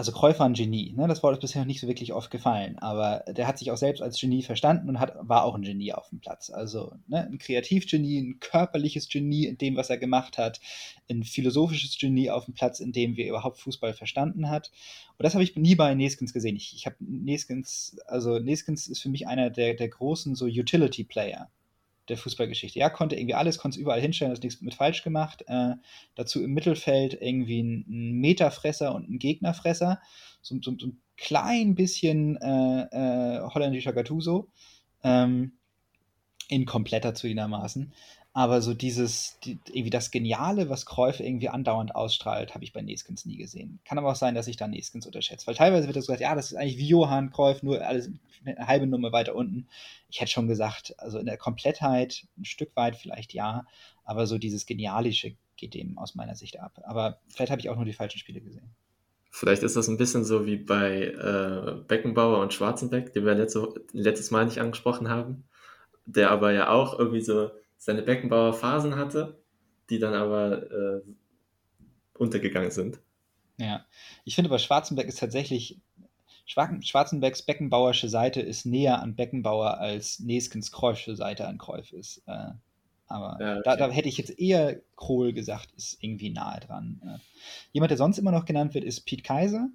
also 0.00 0.14
war 0.22 0.46
ein 0.46 0.54
Genie, 0.54 0.94
ne? 0.96 1.06
das 1.08 1.22
Wort 1.22 1.34
ist 1.34 1.42
bisher 1.42 1.60
noch 1.60 1.66
nicht 1.66 1.80
so 1.80 1.86
wirklich 1.86 2.14
oft 2.14 2.30
gefallen, 2.30 2.78
aber 2.78 3.22
der 3.28 3.46
hat 3.46 3.58
sich 3.58 3.70
auch 3.70 3.76
selbst 3.76 4.00
als 4.00 4.18
Genie 4.18 4.42
verstanden 4.42 4.88
und 4.88 4.98
hat, 4.98 5.14
war 5.20 5.44
auch 5.44 5.54
ein 5.54 5.60
Genie 5.60 5.92
auf 5.92 6.08
dem 6.08 6.20
Platz. 6.20 6.48
Also 6.48 6.94
ne? 7.06 7.26
ein 7.26 7.36
Kreativgenie, 7.36 8.18
ein 8.18 8.40
körperliches 8.40 9.10
Genie 9.10 9.44
in 9.44 9.58
dem, 9.58 9.76
was 9.76 9.90
er 9.90 9.98
gemacht 9.98 10.38
hat, 10.38 10.58
ein 11.10 11.22
philosophisches 11.22 11.98
Genie 11.98 12.30
auf 12.30 12.46
dem 12.46 12.54
Platz, 12.54 12.80
in 12.80 12.92
dem 12.92 13.18
wir 13.18 13.28
überhaupt 13.28 13.58
Fußball 13.58 13.92
verstanden 13.92 14.48
hat. 14.48 14.70
Und 15.18 15.24
das 15.24 15.34
habe 15.34 15.44
ich 15.44 15.54
nie 15.56 15.74
bei 15.74 15.94
Neskens 15.94 16.32
gesehen. 16.32 16.56
Ich, 16.56 16.74
ich 16.74 16.86
habe 16.86 16.96
Neskens, 17.00 17.98
also 18.06 18.38
Neskens 18.38 18.88
ist 18.88 19.02
für 19.02 19.10
mich 19.10 19.28
einer 19.28 19.50
der, 19.50 19.74
der 19.74 19.88
großen 19.88 20.34
so 20.34 20.46
Utility-Player 20.46 21.50
der 22.10 22.18
Fußballgeschichte. 22.18 22.78
Ja, 22.78 22.90
konnte 22.90 23.16
irgendwie 23.16 23.34
alles, 23.34 23.58
konnte 23.58 23.76
es 23.76 23.80
überall 23.80 24.00
hinstellen, 24.00 24.32
hat 24.32 24.42
nichts 24.42 24.60
mit 24.60 24.74
falsch 24.74 25.02
gemacht. 25.02 25.44
Äh, 25.46 25.74
dazu 26.14 26.42
im 26.42 26.52
Mittelfeld 26.52 27.16
irgendwie 27.20 27.62
ein, 27.62 27.86
ein 27.88 28.12
Meterfresser 28.20 28.94
und 28.94 29.08
ein 29.08 29.18
Gegnerfresser. 29.18 30.00
So, 30.42 30.56
so, 30.60 30.76
so 30.78 30.88
ein 30.88 31.00
klein 31.16 31.74
bisschen 31.74 32.36
äh, 32.36 32.82
äh, 32.90 33.40
holländischer 33.40 33.92
Gattuso. 33.92 34.48
Ähm, 35.02 35.52
inkompletter 36.50 37.14
zugegebenermaßen. 37.14 37.92
Aber 38.32 38.62
so 38.62 38.74
dieses, 38.74 39.38
die, 39.40 39.58
irgendwie 39.66 39.90
das 39.90 40.12
Geniale, 40.12 40.68
was 40.68 40.86
Cruyff 40.86 41.18
irgendwie 41.18 41.48
andauernd 41.48 41.96
ausstrahlt, 41.96 42.54
habe 42.54 42.62
ich 42.62 42.72
bei 42.72 42.80
Neskens 42.80 43.24
nie 43.26 43.36
gesehen. 43.36 43.80
Kann 43.84 43.98
aber 43.98 44.12
auch 44.12 44.16
sein, 44.16 44.36
dass 44.36 44.46
ich 44.46 44.56
da 44.56 44.68
Neskens 44.68 45.04
unterschätze. 45.04 45.48
Weil 45.48 45.56
teilweise 45.56 45.88
wird 45.88 45.96
das 45.96 46.06
gesagt, 46.06 46.20
ja, 46.20 46.34
das 46.36 46.52
ist 46.52 46.56
eigentlich 46.56 46.78
wie 46.78 46.86
Johann 46.86 47.32
Cruyff, 47.32 47.62
nur 47.64 47.84
alles 47.84 48.10
eine 48.44 48.66
halbe 48.66 48.86
Nummer 48.86 49.10
weiter 49.10 49.34
unten. 49.34 49.66
Ich 50.08 50.20
hätte 50.20 50.30
schon 50.30 50.46
gesagt, 50.46 50.94
also 50.98 51.18
in 51.18 51.26
der 51.26 51.38
Komplettheit 51.38 52.26
ein 52.38 52.44
Stück 52.44 52.70
weit 52.76 52.96
vielleicht 52.96 53.34
ja, 53.34 53.66
aber 54.04 54.26
so 54.26 54.38
dieses 54.38 54.64
Genialische 54.64 55.34
geht 55.56 55.74
dem 55.74 55.98
aus 55.98 56.14
meiner 56.14 56.36
Sicht 56.36 56.60
ab. 56.60 56.80
Aber 56.84 57.18
vielleicht 57.28 57.50
habe 57.50 57.60
ich 57.60 57.68
auch 57.68 57.76
nur 57.76 57.84
die 57.84 57.92
falschen 57.92 58.18
Spiele 58.18 58.40
gesehen. 58.40 58.70
Vielleicht 59.32 59.62
ist 59.62 59.76
das 59.76 59.88
ein 59.88 59.96
bisschen 59.96 60.24
so 60.24 60.46
wie 60.46 60.56
bei 60.56 61.04
äh, 61.04 61.82
Beckenbauer 61.86 62.40
und 62.40 62.52
Schwarzenbeck, 62.52 63.12
den 63.12 63.24
wir 63.24 63.34
letzte, 63.34 63.72
letztes 63.92 64.30
Mal 64.30 64.44
nicht 64.44 64.58
angesprochen 64.58 65.08
haben, 65.08 65.44
der 66.04 66.30
aber 66.30 66.52
ja 66.52 66.70
auch 66.70 66.98
irgendwie 66.98 67.20
so 67.20 67.50
seine 67.80 68.02
Beckenbauer 68.02 68.52
Phasen 68.52 68.96
hatte, 68.96 69.40
die 69.88 69.98
dann 69.98 70.12
aber 70.14 70.70
äh, 70.70 71.00
untergegangen 72.16 72.70
sind. 72.70 73.00
Ja, 73.58 73.86
ich 74.24 74.34
finde 74.34 74.50
aber 74.50 74.58
Schwarzenbeck 74.58 75.08
ist 75.08 75.18
tatsächlich, 75.18 75.80
Schwarzenbecks 76.44 77.42
Beckenbauersche 77.42 78.08
Seite 78.08 78.42
ist 78.42 78.66
näher 78.66 79.00
an 79.00 79.16
Beckenbauer 79.16 79.78
als 79.78 80.20
Neskens 80.20 80.70
Kreufsche 80.72 81.16
Seite 81.16 81.48
an 81.48 81.56
Kreuf 81.56 81.92
ist. 81.92 82.22
Äh, 82.26 82.50
aber 83.06 83.38
ja, 83.40 83.52
okay. 83.54 83.62
da, 83.64 83.76
da, 83.76 83.90
hätte 83.90 84.08
ich 84.08 84.18
jetzt 84.18 84.38
eher 84.38 84.80
Kohl 84.94 85.32
gesagt, 85.32 85.72
ist 85.76 86.02
irgendwie 86.02 86.30
nahe 86.30 86.60
dran. 86.60 87.00
Äh, 87.02 87.18
jemand, 87.72 87.90
der 87.90 87.98
sonst 87.98 88.18
immer 88.18 88.30
noch 88.30 88.44
genannt 88.44 88.74
wird, 88.74 88.84
ist 88.84 89.06
Pete 89.06 89.22
Kaiser, 89.22 89.70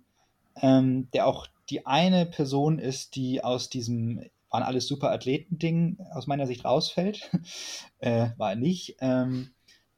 ähm, 0.61 1.09
der 1.11 1.25
auch 1.25 1.47
die 1.69 1.87
eine 1.87 2.27
Person 2.27 2.77
ist, 2.77 3.15
die 3.15 3.43
aus 3.43 3.69
diesem 3.69 4.23
waren 4.55 4.63
alles 4.63 4.87
super 4.87 5.11
Athleten-Ding 5.11 5.97
aus 6.13 6.27
meiner 6.27 6.47
Sicht 6.47 6.63
rausfällt. 6.63 7.29
äh, 7.99 8.29
war 8.37 8.51
er 8.51 8.55
nicht. 8.55 8.95
Ähm, 9.01 9.49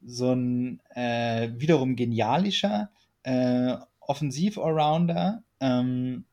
so 0.04 0.32
ein 0.32 0.80
äh, 0.96 1.50
wiederum 1.54 1.94
genialischer 1.94 2.90
äh, 3.22 3.76
Offensiv-Allrounder, 4.00 5.44
ähm, 5.60 6.24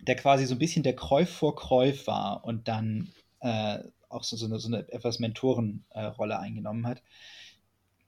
der 0.00 0.16
quasi 0.16 0.46
so 0.46 0.56
ein 0.56 0.58
bisschen 0.58 0.82
der 0.82 0.96
Kräuf 0.96 1.30
vor 1.30 1.54
Kräuf 1.54 2.08
war 2.08 2.44
und 2.44 2.66
dann 2.66 3.12
äh, 3.40 3.78
auch 4.08 4.24
so, 4.24 4.36
so, 4.36 4.46
eine, 4.46 4.58
so 4.58 4.66
eine 4.66 4.90
etwas 4.90 5.20
Mentorenrolle 5.20 6.38
eingenommen 6.40 6.88
hat. 6.88 7.00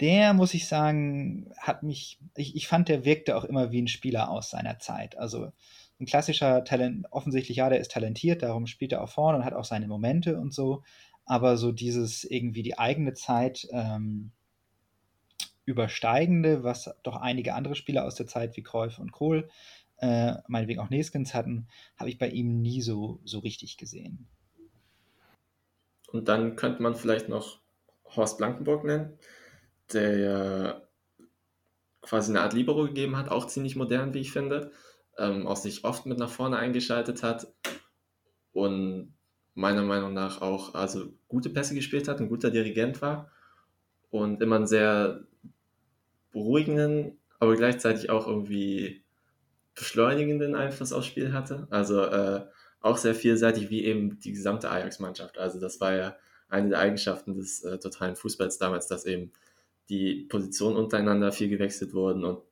Der, 0.00 0.34
muss 0.34 0.54
ich 0.54 0.66
sagen, 0.66 1.52
hat 1.58 1.84
mich, 1.84 2.18
ich, 2.34 2.56
ich 2.56 2.66
fand, 2.66 2.88
der 2.88 3.04
wirkte 3.04 3.36
auch 3.36 3.44
immer 3.44 3.70
wie 3.70 3.82
ein 3.82 3.88
Spieler 3.88 4.30
aus 4.30 4.50
seiner 4.50 4.80
Zeit. 4.80 5.16
Also 5.16 5.52
ein 6.00 6.06
klassischer 6.06 6.64
Talent, 6.64 7.06
offensichtlich, 7.10 7.58
ja, 7.58 7.68
der 7.68 7.80
ist 7.80 7.92
talentiert, 7.92 8.42
darum 8.42 8.66
spielt 8.66 8.92
er 8.92 9.02
auch 9.02 9.08
vorne 9.08 9.38
und 9.38 9.44
hat 9.44 9.54
auch 9.54 9.64
seine 9.64 9.86
Momente 9.86 10.38
und 10.38 10.52
so. 10.52 10.82
Aber 11.24 11.56
so 11.56 11.72
dieses 11.72 12.24
irgendwie 12.24 12.62
die 12.62 12.78
eigene 12.78 13.14
Zeit 13.14 13.66
ähm, 13.70 14.32
übersteigende, 15.64 16.64
was 16.64 16.90
doch 17.02 17.16
einige 17.16 17.54
andere 17.54 17.74
Spieler 17.74 18.04
aus 18.04 18.16
der 18.16 18.26
Zeit 18.26 18.56
wie 18.56 18.62
Kräuf 18.62 18.98
und 18.98 19.12
Kohl, 19.12 19.48
äh, 19.98 20.34
meinetwegen 20.48 20.80
auch 20.80 20.90
Neskens 20.90 21.32
hatten, 21.32 21.68
habe 21.96 22.10
ich 22.10 22.18
bei 22.18 22.28
ihm 22.28 22.60
nie 22.60 22.82
so, 22.82 23.20
so 23.24 23.38
richtig 23.38 23.76
gesehen. 23.76 24.26
Und 26.12 26.28
dann 26.28 26.56
könnte 26.56 26.82
man 26.82 26.94
vielleicht 26.94 27.28
noch 27.28 27.60
Horst 28.04 28.38
Blankenburg 28.38 28.84
nennen, 28.84 29.18
der 29.92 30.86
quasi 32.02 32.30
eine 32.30 32.42
Art 32.42 32.52
Libero 32.52 32.84
gegeben 32.84 33.16
hat, 33.16 33.30
auch 33.30 33.46
ziemlich 33.46 33.76
modern, 33.76 34.12
wie 34.12 34.20
ich 34.20 34.32
finde 34.32 34.72
ähm, 35.18 35.46
auch 35.46 35.56
sich 35.56 35.84
oft 35.84 36.06
mit 36.06 36.18
nach 36.18 36.30
vorne 36.30 36.56
eingeschaltet 36.56 37.22
hat 37.22 37.46
und 38.52 39.14
meiner 39.54 39.82
Meinung 39.82 40.14
nach 40.14 40.42
auch 40.42 40.74
also 40.74 41.12
gute 41.28 41.50
Pässe 41.50 41.74
gespielt 41.74 42.08
hat, 42.08 42.20
ein 42.20 42.28
guter 42.28 42.50
Dirigent 42.50 43.00
war 43.02 43.30
und 44.10 44.42
immer 44.42 44.56
einen 44.56 44.66
sehr 44.66 45.24
beruhigenden, 46.32 47.18
aber 47.38 47.56
gleichzeitig 47.56 48.10
auch 48.10 48.26
irgendwie 48.26 49.04
beschleunigenden 49.74 50.54
Einfluss 50.54 50.92
aufs 50.92 51.06
Spiel 51.06 51.32
hatte. 51.32 51.66
Also 51.70 52.02
äh, 52.02 52.46
auch 52.80 52.96
sehr 52.96 53.14
vielseitig 53.14 53.70
wie 53.70 53.84
eben 53.84 54.18
die 54.20 54.32
gesamte 54.32 54.70
Ajax-Mannschaft. 54.70 55.38
Also 55.38 55.60
das 55.60 55.80
war 55.80 55.94
ja 55.94 56.16
eine 56.48 56.70
der 56.70 56.78
Eigenschaften 56.80 57.34
des 57.34 57.62
äh, 57.62 57.78
totalen 57.78 58.16
Fußballs 58.16 58.58
damals, 58.58 58.86
dass 58.88 59.06
eben 59.06 59.32
die 59.88 60.26
Positionen 60.28 60.76
untereinander 60.76 61.32
viel 61.32 61.48
gewechselt 61.48 61.92
wurden 61.94 62.24
und 62.24 62.42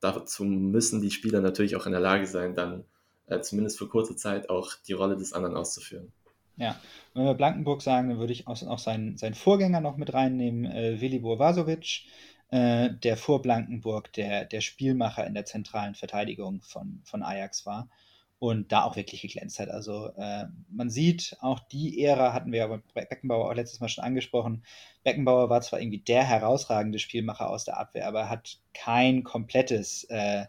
dazu 0.00 0.44
müssen 0.44 1.00
die 1.00 1.10
Spieler 1.10 1.40
natürlich 1.40 1.76
auch 1.76 1.86
in 1.86 1.92
der 1.92 2.00
Lage 2.00 2.26
sein, 2.26 2.54
dann 2.54 2.84
äh, 3.26 3.40
zumindest 3.40 3.78
für 3.78 3.88
kurze 3.88 4.16
Zeit 4.16 4.50
auch 4.50 4.72
die 4.86 4.92
Rolle 4.92 5.16
des 5.16 5.32
anderen 5.32 5.56
auszuführen. 5.56 6.12
Ja, 6.56 6.80
wenn 7.12 7.24
wir 7.24 7.34
Blankenburg 7.34 7.82
sagen, 7.82 8.08
dann 8.08 8.18
würde 8.18 8.32
ich 8.32 8.46
auch, 8.46 8.78
seinen, 8.78 9.18
seinen 9.18 9.34
Vorgänger 9.34 9.80
noch 9.80 9.96
mit 9.96 10.14
reinnehmen, 10.14 10.64
äh, 10.64 11.00
Velibor 11.00 11.38
Vasovic, 11.38 12.04
äh, 12.50 12.90
der 12.90 13.16
vor 13.16 13.42
Blankenburg 13.42 14.12
der, 14.14 14.44
der 14.46 14.62
Spielmacher 14.62 15.26
in 15.26 15.34
der 15.34 15.44
zentralen 15.44 15.94
Verteidigung 15.94 16.62
von, 16.62 17.02
von 17.04 17.22
Ajax 17.22 17.66
war 17.66 17.88
und 18.38 18.70
da 18.70 18.82
auch 18.82 18.96
wirklich 18.96 19.22
geglänzt 19.22 19.58
hat. 19.58 19.70
Also 19.70 20.10
äh, 20.16 20.44
man 20.68 20.90
sieht, 20.90 21.36
auch 21.40 21.60
die 21.60 22.02
Ära 22.02 22.32
hatten 22.32 22.52
wir 22.52 22.58
ja 22.58 22.80
bei 22.94 23.04
Beckenbauer 23.04 23.50
auch 23.50 23.54
letztes 23.54 23.80
Mal 23.80 23.88
schon 23.88 24.04
angesprochen. 24.04 24.62
Beckenbauer 25.04 25.48
war 25.48 25.62
zwar 25.62 25.80
irgendwie 25.80 26.00
der 26.00 26.22
herausragende 26.22 26.98
Spielmacher 26.98 27.48
aus 27.48 27.64
der 27.64 27.78
Abwehr, 27.78 28.06
aber 28.06 28.28
hat 28.28 28.58
kein 28.74 29.24
komplettes, 29.24 30.04
äh, 30.04 30.44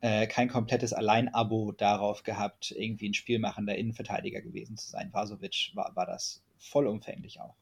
äh, 0.00 0.26
kein 0.26 0.48
komplettes 0.48 0.92
Alleinabo 0.94 1.72
darauf 1.72 2.22
gehabt, 2.22 2.70
irgendwie 2.70 3.10
ein 3.10 3.14
spielmachender 3.14 3.76
Innenverteidiger 3.76 4.40
gewesen 4.40 4.78
zu 4.78 4.88
sein. 4.88 5.12
Vasovic 5.12 5.72
war, 5.74 5.94
war 5.94 6.06
das 6.06 6.42
vollumfänglich 6.56 7.40
auch. 7.40 7.54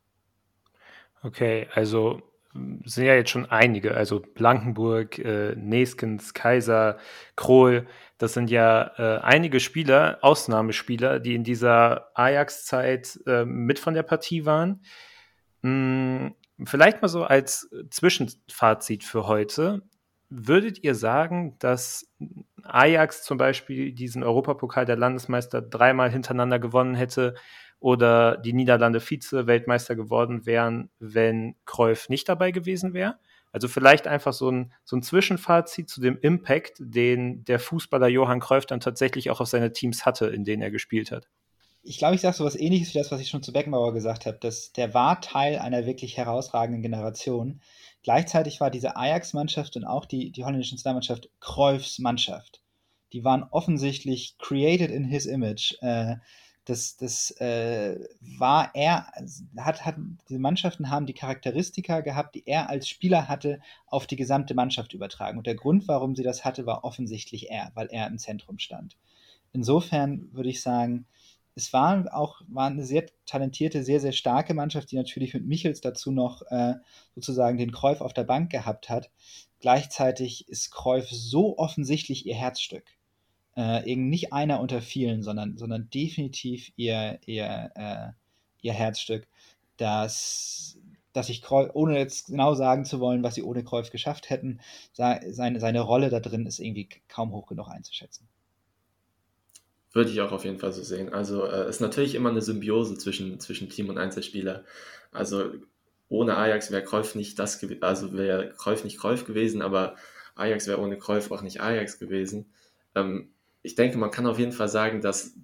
Okay, 1.23 1.67
also 1.75 2.23
sind 2.85 3.05
ja 3.05 3.15
jetzt 3.15 3.31
schon 3.31 3.47
einige, 3.47 3.95
also 3.95 4.21
Blankenburg, 4.21 5.19
äh, 5.19 5.55
Neskens, 5.57 6.35
Kaiser, 6.35 6.99
Krohl, 7.37 7.87
das 8.19 8.35
sind 8.35 8.51
ja 8.51 8.93
äh, 8.97 9.21
einige 9.21 9.61
Spieler, 9.61 10.19
Ausnahmespieler, 10.23 11.21
die 11.21 11.35
in 11.35 11.45
dieser 11.45 12.11
Ajax-Zeit 12.15 13.21
äh, 13.27 13.45
mit 13.45 13.79
von 13.79 13.95
der 13.95 14.03
Partie 14.03 14.47
waren. 14.47 14.83
Hm, 15.63 16.35
vielleicht 16.65 17.03
mal 17.03 17.09
so 17.09 17.25
als 17.25 17.69
Zwischenfazit 17.91 19.05
für 19.05 19.27
heute. 19.27 19.83
Würdet 20.29 20.83
ihr 20.83 20.95
sagen, 20.95 21.57
dass 21.61 22.11
Ajax 22.65 23.23
zum 23.23 23.39
Beispiel 23.39 23.93
diesen 23.93 24.25
Europapokal 24.25 24.85
der 24.85 24.97
Landesmeister 24.97 25.63
dreimal 25.63 26.11
hintereinander 26.11 26.59
gewonnen 26.59 26.95
hätte, 26.95 27.35
oder 27.81 28.37
die 28.37 28.53
Niederlande 28.53 29.01
Vize-Weltmeister 29.01 29.97
geworden 29.97 30.47
wären, 30.47 30.91
wenn 30.99 31.57
Cruyff 31.67 32.09
nicht 32.09 32.29
dabei 32.29 32.51
gewesen 32.51 32.95
wäre. 32.95 33.19
Also 33.53 33.69
vielleicht 33.69 34.07
einfach 34.07 34.33
so 34.33 34.51
ein, 34.51 34.73
so 34.85 34.97
ein 34.97 35.03
Zwischenfazit 35.03 35.89
zu 35.89 36.01
dem 36.01 36.19
Impact, 36.21 36.75
den 36.79 37.45
der 37.45 37.59
Fußballer 37.59 38.09
Johann 38.09 38.41
Cruyff 38.41 38.67
dann 38.67 38.81
tatsächlich 38.81 39.31
auch 39.31 39.41
auf 39.41 39.49
seine 39.49 39.73
Teams 39.73 40.05
hatte, 40.05 40.27
in 40.27 40.45
denen 40.45 40.63
er 40.63 40.71
gespielt 40.71 41.11
hat. 41.11 41.29
Ich 41.83 41.99
glaube, 41.99 42.17
ich 42.17 42.21
sage 42.21 42.37
so 42.37 42.45
was 42.45 42.57
ähnliches 42.57 42.93
wie 42.93 42.99
das, 42.99 43.13
was 43.13 43.21
ich 43.21 43.29
schon 43.29 43.45
zu 43.45 43.53
Beckenbauer 43.53 43.95
gesagt 43.95 44.27
habe. 44.27 44.39
Dass 44.39 44.73
der 44.73 44.93
war 44.93 45.21
Teil 45.21 45.59
einer 45.59 45.87
wirklich 45.87 46.17
herausragenden 46.17 46.83
Generation. 46.83 47.61
Gleichzeitig 48.03 48.61
war 48.61 48.71
diese 48.71 48.97
Ajax-Mannschaft 48.97 49.77
und 49.77 49.85
auch 49.85 50.05
die, 50.05 50.33
die 50.33 50.45
holländische 50.45 50.75
Nationalmannschaft 50.75 51.31
Cruyffs 51.41 51.99
Mannschaft. 51.99 52.61
Die 53.13 53.25
waren 53.25 53.45
offensichtlich 53.51 54.37
created 54.39 54.91
in 54.91 55.05
his 55.05 55.27
image. 55.27 55.75
Äh, 55.81 56.17
das, 56.67 56.97
das 56.97 57.31
äh, 57.41 57.97
war 58.21 58.73
er, 58.75 59.07
hat, 59.57 59.85
hat, 59.85 59.95
diese 60.29 60.41
Mannschaften 60.41 60.91
haben 60.91 61.07
die 61.07 61.15
Charakteristika 61.15 62.01
gehabt, 62.01 62.35
die 62.35 62.45
er 62.45 62.69
als 62.69 62.89
Spieler 62.89 63.29
hatte, 63.29 63.61
auf 63.87 64.09
die 64.09 64.17
gesamte 64.17 64.55
Mannschaft 64.55 64.93
übertragen. 64.93 65.39
Und 65.39 65.47
der 65.47 65.55
Grund, 65.55 65.87
warum 65.87 66.17
sie 66.17 66.25
das 66.25 66.45
hatte, 66.45 66.67
war 66.67 66.83
offensichtlich 66.83 67.51
er, 67.51 67.71
weil 67.75 67.87
er 67.91 68.09
im 68.09 68.19
Zentrum 68.19 68.59
stand. 68.59 68.99
Insofern 69.53 70.29
würde 70.33 70.49
ich 70.49 70.61
sagen, 70.61 71.07
es 71.55 71.73
war 71.73 72.05
auch 72.13 72.43
war 72.49 72.67
eine 72.67 72.85
sehr 72.85 73.07
talentierte, 73.27 73.85
sehr, 73.85 74.01
sehr 74.01 74.13
starke 74.13 74.53
Mannschaft, 74.53 74.91
die 74.91 74.97
natürlich 74.97 75.35
mit 75.35 75.47
Michels 75.47 75.81
dazu 75.81 76.11
noch 76.11 76.43
äh, 76.51 76.75
sozusagen 77.15 77.59
den 77.59 77.73
Kräuf 77.73 78.01
auf 78.01 78.13
der 78.13 78.25
Bank 78.25 78.51
gehabt 78.51 78.91
hat. 78.91 79.11
Gleichzeitig 79.61 80.49
ist 80.49 80.73
Kräuf 80.73 81.09
so 81.11 81.57
offensichtlich 81.59 82.27
ihr 82.27 82.35
Herzstück 82.35 82.96
äh, 83.57 83.89
eben 83.91 84.09
nicht 84.09 84.33
einer 84.33 84.61
unter 84.61 84.81
vielen, 84.81 85.23
sondern, 85.23 85.57
sondern 85.57 85.89
definitiv 85.91 86.73
ihr, 86.77 87.19
ihr, 87.27 87.71
äh, 87.75 88.09
ihr 88.61 88.73
Herzstück, 88.73 89.27
dass, 89.77 90.79
dass 91.13 91.29
ich, 91.29 91.43
Kreuf, 91.43 91.71
ohne 91.75 91.99
jetzt 91.99 92.27
genau 92.27 92.55
sagen 92.55 92.85
zu 92.85 93.01
wollen, 93.01 93.23
was 93.23 93.35
sie 93.35 93.43
ohne 93.43 93.65
Kreuz 93.65 93.91
geschafft 93.91 94.31
hätten, 94.31 94.61
seine, 94.93 95.61
seine 95.61 95.81
Rolle 95.81 96.11
da 96.11 96.21
drin 96.21 96.47
ist 96.47 96.59
irgendwie 96.59 96.89
kaum 97.09 97.33
hoch 97.33 97.47
genug 97.47 97.69
einzuschätzen. 97.69 98.29
Würde 99.93 100.11
ich 100.11 100.21
auch 100.21 100.33
auf 100.33 100.45
jeden 100.45 100.59
Fall 100.59 100.73
so 100.73 100.83
sehen. 100.83 101.13
Also 101.13 101.47
es 101.47 101.67
äh, 101.67 101.71
ist 101.71 101.81
natürlich 101.81 102.15
immer 102.15 102.29
eine 102.29 102.43
Symbiose 102.43 102.99
zwischen, 102.99 103.41
zwischen 103.41 103.71
Team 103.71 103.89
und 103.89 103.97
Einzelspieler. 103.97 104.65
Also 105.11 105.53
ohne 106.09 106.37
Ajax 106.37 106.71
wäre 106.71 106.85
Kreuf 106.85 107.15
nicht 107.15 107.39
das, 107.39 107.65
also 107.81 108.13
wäre 108.13 108.51
Kreuf 108.51 108.85
nicht 108.85 108.99
Kreuf 108.99 109.25
gewesen, 109.25 109.63
aber 109.63 109.97
Ajax 110.35 110.67
wäre 110.67 110.81
ohne 110.81 110.99
Kreuf 110.99 111.31
auch 111.31 111.41
nicht 111.41 111.63
Ajax 111.63 111.99
gewesen. 111.99 112.53
Ähm, 112.95 113.31
ich 113.67 113.75
denke, 113.75 113.99
man 113.99 114.13
kann 114.13 114.27
auf 114.27 114.39
jeden 114.39 114.53
Fall 114.53 114.69
sagen, 114.69 115.01
dass 115.01 115.35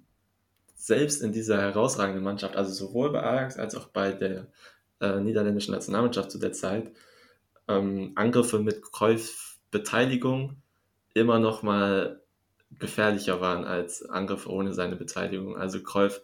selbst 0.75 1.21
in 1.21 1.33
dieser 1.33 1.61
herausragenden 1.61 2.23
Mannschaft, 2.23 2.55
also 2.55 2.71
sowohl 2.71 3.11
bei 3.11 3.21
Ajax 3.21 3.57
als 3.57 3.75
auch 3.75 3.87
bei 3.89 4.13
der 4.13 4.47
äh, 5.01 5.19
niederländischen 5.19 5.73
Nationalmannschaft 5.73 6.31
zu 6.31 6.39
der 6.39 6.53
Zeit, 6.53 6.91
ähm, 7.67 8.13
Angriffe 8.15 8.59
mit 8.59 8.81
Kreuz-Beteiligung 8.81 10.55
immer 11.13 11.39
noch 11.39 11.63
mal 11.63 12.21
gefährlicher 12.79 13.41
waren 13.41 13.65
als 13.65 14.03
Angriffe 14.09 14.49
ohne 14.49 14.73
seine 14.73 14.95
Beteiligung. 14.95 15.57
Also 15.57 15.83
Kreuf 15.83 16.21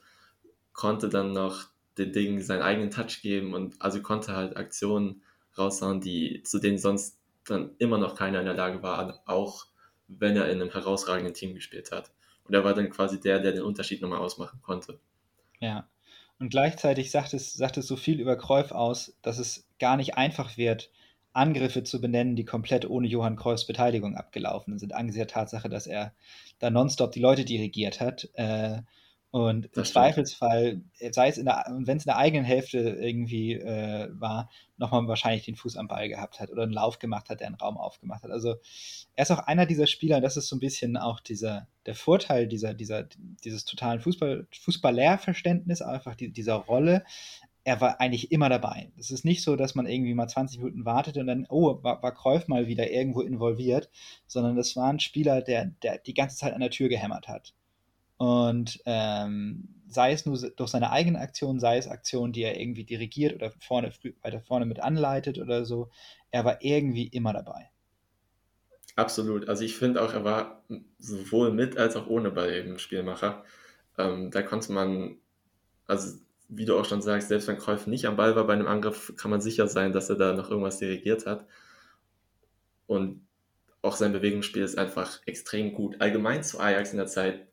konnte 0.71 1.09
dann 1.09 1.33
noch 1.33 1.65
den 1.97 2.13
Dingen 2.13 2.41
seinen 2.41 2.62
eigenen 2.62 2.91
Touch 2.91 3.21
geben 3.21 3.53
und 3.53 3.81
also 3.81 4.01
konnte 4.01 4.35
halt 4.35 4.55
Aktionen 4.55 5.21
raushauen, 5.57 5.99
die 5.99 6.43
zu 6.43 6.59
denen 6.59 6.77
sonst 6.77 7.19
dann 7.45 7.71
immer 7.77 7.97
noch 7.97 8.15
keiner 8.15 8.39
in 8.39 8.45
der 8.45 8.55
Lage 8.55 8.81
war, 8.83 9.21
auch 9.25 9.67
wenn 10.10 10.36
er 10.36 10.50
in 10.50 10.62
einem 10.62 10.72
herausragenden 10.72 11.34
Team 11.34 11.54
gespielt 11.54 11.91
hat. 11.91 12.12
Und 12.43 12.54
er 12.54 12.63
war 12.63 12.74
dann 12.74 12.89
quasi 12.89 13.19
der, 13.19 13.39
der 13.39 13.52
den 13.52 13.62
Unterschied 13.62 14.02
nochmal 14.02 14.19
ausmachen 14.19 14.60
konnte. 14.62 15.00
Ja. 15.60 15.88
Und 16.39 16.50
gleichzeitig 16.50 17.12
sagt 17.12 17.34
es, 17.34 17.54
sagt 17.54 17.78
es 17.78 17.88
so 17.88 17.95
viel 17.95 18.19
über 18.19 18.38
Kräuf 18.38 18.72
aus, 18.72 19.17
dass 19.22 19.39
es 19.39 19.67
gar 19.78 19.98
nicht 19.98 20.15
einfach 20.15 20.58
wird, 20.58 20.89
Angriffe 21.34 21.84
zu 21.84 22.02
benennen, 22.02 22.36
die 22.36 22.45
komplett 22.45 22.89
ohne 22.89 23.08
Johann 23.08 23.36
Cruyffs 23.36 23.67
Beteiligung 23.67 24.15
abgelaufen 24.15 24.80
sind, 24.80 24.93
angesichts 24.93 25.28
der 25.28 25.41
Tatsache, 25.41 25.69
dass 25.69 25.86
er 25.86 26.13
da 26.58 26.69
nonstop 26.69 27.12
die 27.12 27.19
Leute 27.19 27.45
dirigiert 27.45 28.00
hat. 28.00 28.30
Äh, 28.34 28.82
und 29.31 29.69
im 29.75 29.85
Zweifelsfall, 29.85 30.81
sei 31.11 31.27
es 31.27 31.37
in 31.37 31.45
der, 31.45 31.63
wenn 31.67 31.97
es 31.97 32.05
in 32.05 32.09
der 32.09 32.17
eigenen 32.17 32.45
Hälfte 32.45 32.79
irgendwie 32.79 33.53
äh, 33.53 34.09
war, 34.11 34.49
nochmal 34.77 35.07
wahrscheinlich 35.07 35.45
den 35.45 35.55
Fuß 35.55 35.77
am 35.77 35.87
Ball 35.87 36.09
gehabt 36.09 36.39
hat 36.39 36.49
oder 36.49 36.63
einen 36.63 36.73
Lauf 36.73 36.97
gemacht 36.97 37.29
hat, 37.29 37.39
der 37.39 37.47
einen 37.47 37.55
Raum 37.55 37.77
aufgemacht 37.77 38.23
hat. 38.23 38.31
Also 38.31 38.55
er 39.15 39.23
ist 39.23 39.31
auch 39.31 39.39
einer 39.39 39.67
dieser 39.67 39.85
Spieler, 39.85 40.19
das 40.19 40.35
ist 40.35 40.47
so 40.47 40.55
ein 40.55 40.59
bisschen 40.59 40.97
auch 40.97 41.19
dieser, 41.19 41.67
der 41.85 41.93
Vorteil 41.93 42.47
dieser, 42.47 42.73
dieser, 42.73 43.03
dieses 43.43 43.65
totalen 43.65 43.99
Fußball, 43.99 44.47
Fußball-Lehrverständnis, 44.51 45.83
einfach 45.83 46.15
die, 46.15 46.31
dieser 46.31 46.55
Rolle. 46.55 47.03
Er 47.63 47.81
war 47.81 48.01
eigentlich 48.01 48.31
immer 48.31 48.49
dabei. 48.49 48.91
Es 48.97 49.11
ist 49.11 49.25
nicht 49.25 49.43
so, 49.43 49.55
dass 49.55 49.75
man 49.75 49.85
irgendwie 49.85 50.15
mal 50.15 50.27
20 50.27 50.57
Minuten 50.57 50.85
wartet 50.85 51.17
und 51.17 51.27
dann, 51.27 51.45
oh, 51.49 51.83
war, 51.83 52.01
war 52.01 52.15
Kräuf 52.15 52.47
mal 52.47 52.65
wieder 52.65 52.89
irgendwo 52.89 53.21
involviert, 53.21 53.91
sondern 54.25 54.55
das 54.55 54.75
war 54.75 54.91
ein 54.91 54.99
Spieler, 54.99 55.43
der, 55.43 55.65
der 55.83 55.99
die 55.99 56.15
ganze 56.15 56.37
Zeit 56.37 56.53
an 56.53 56.61
der 56.61 56.71
Tür 56.71 56.89
gehämmert 56.89 57.27
hat. 57.27 57.53
Und 58.19 58.82
ähm, 58.86 59.69
sei 59.88 60.12
es 60.12 60.25
nur 60.25 60.38
durch 60.38 60.69
seine 60.69 60.91
eigenen 60.91 61.21
Aktionen, 61.21 61.62
sei 61.62 61.77
es 61.77 61.88
Aktionen, 61.88 62.34
die 62.34 62.43
er 62.43 62.60
irgendwie 62.60 62.84
dirigiert 62.84 63.34
oder 63.34 63.53
vorne, 63.62 63.93
weiter 64.21 64.41
vorne 64.41 64.65
mit 64.65 64.82
anleitet 64.82 65.39
oder 65.39 65.63
so, 65.63 65.89
er 66.29 66.43
war 66.43 66.62
irgendwie 66.62 67.08
immer 67.08 67.32
dabei. 67.32 67.71
Absolut. 68.97 69.47
Also 69.47 69.63
ich 69.63 69.77
finde 69.77 70.01
auch, 70.01 70.13
er 70.13 70.25
war 70.25 70.65
sowohl 70.97 71.53
mit 71.53 71.77
als 71.77 71.95
auch 71.95 72.08
ohne 72.08 72.29
bei 72.29 72.60
dem 72.60 72.77
Spielmacher. 72.77 73.45
Ähm, 73.97 74.32
da 74.32 74.41
konnte 74.41 74.73
man, 74.73 75.15
also 75.88 76.19
wie 76.49 76.65
du 76.65 76.77
auch 76.77 76.84
schon 76.84 77.01
sagst, 77.01 77.29
selbst 77.29 77.47
wenn 77.47 77.58
Kräuf 77.58 77.88
nicht 77.88 78.05
am 78.05 78.17
Ball 78.17 78.36
war 78.36 78.45
bei 78.45 78.53
einem 78.53 78.67
Angriff, 78.67 79.13
kann 79.15 79.32
man 79.32 79.39
sicher 79.39 79.69
sein, 79.69 79.93
dass 79.93 80.10
er 80.10 80.17
da 80.17 80.34
noch 80.34 80.49
irgendwas 80.49 80.79
dirigiert 80.79 81.25
hat. 81.25 81.45
Und 82.86 83.25
auch 83.82 83.95
sein 83.95 84.12
Bewegungsspiel 84.12 84.63
ist 84.63 84.77
einfach 84.77 85.21
extrem 85.25 85.71
gut. 85.71 86.01
Allgemein 86.01 86.43
zu 86.43 86.60
Ajax 86.60 86.91
in 86.91 86.97
der 86.97 87.08
Zeit 87.08 87.48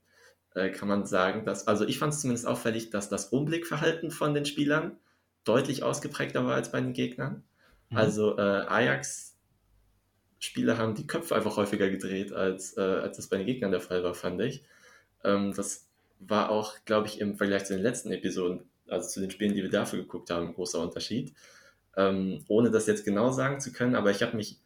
äh, 0.57 0.71
kann 0.71 0.89
man 0.89 1.05
sagen, 1.05 1.45
dass, 1.45 1.69
also 1.69 1.87
ich 1.87 1.99
fand 1.99 2.15
es 2.15 2.23
zumindest 2.23 2.47
auffällig, 2.47 2.89
dass 2.91 3.11
das 3.11 3.27
Umblickverhalten 3.27 4.11
von 4.11 4.35
den 4.35 4.47
Spielern 4.47 4.97
deutlich 5.45 5.83
ausgeprägter 5.83 6.47
war 6.47 6.55
als 6.55 6.73
bei 6.73 6.81
den 6.81 6.95
Gegnern. 6.95 7.45
Mhm. 7.91 7.97
Also 7.97 8.39
äh, 8.39 8.41
Ajax-Spieler 8.41 10.79
haben 10.79 10.95
die 10.95 11.07
Köpfe 11.07 11.37
einfach 11.37 11.57
häufiger 11.57 11.91
gedreht, 11.91 12.33
als, 12.33 12.77
äh, 12.77 12.81
als 12.81 13.19
das 13.19 13.29
bei 13.29 13.37
den 13.37 13.47
Gegnern 13.47 13.71
der 13.71 13.81
Fall 13.81 14.03
war, 14.03 14.15
fand 14.15 14.41
ich. 14.41 14.65
Ähm, 15.25 15.53
das 15.55 15.87
war 16.19 16.51
auch, 16.51 16.75
glaube 16.87 17.07
ich, 17.09 17.21
im 17.21 17.37
Vergleich 17.37 17.67
zu 17.67 17.75
den 17.75 17.83
letzten 17.83 18.11
Episoden, 18.11 18.63
also 18.89 19.07
zu 19.09 19.21
den 19.21 19.31
Spielen, 19.31 19.55
die 19.55 19.63
wir 19.63 19.71
dafür 19.71 19.99
geguckt 19.99 20.31
haben, 20.31 20.49
ein 20.49 20.55
großer 20.55 20.81
Unterschied. 20.81 21.35
Ähm, 21.99 22.45
ohne 22.49 22.71
das 22.71 22.87
jetzt 22.87 23.05
genau 23.05 23.31
sagen 23.31 23.61
zu 23.61 23.73
können, 23.73 23.95
aber 23.95 24.11
ich 24.11 24.23
habe 24.23 24.37
mich 24.37 24.59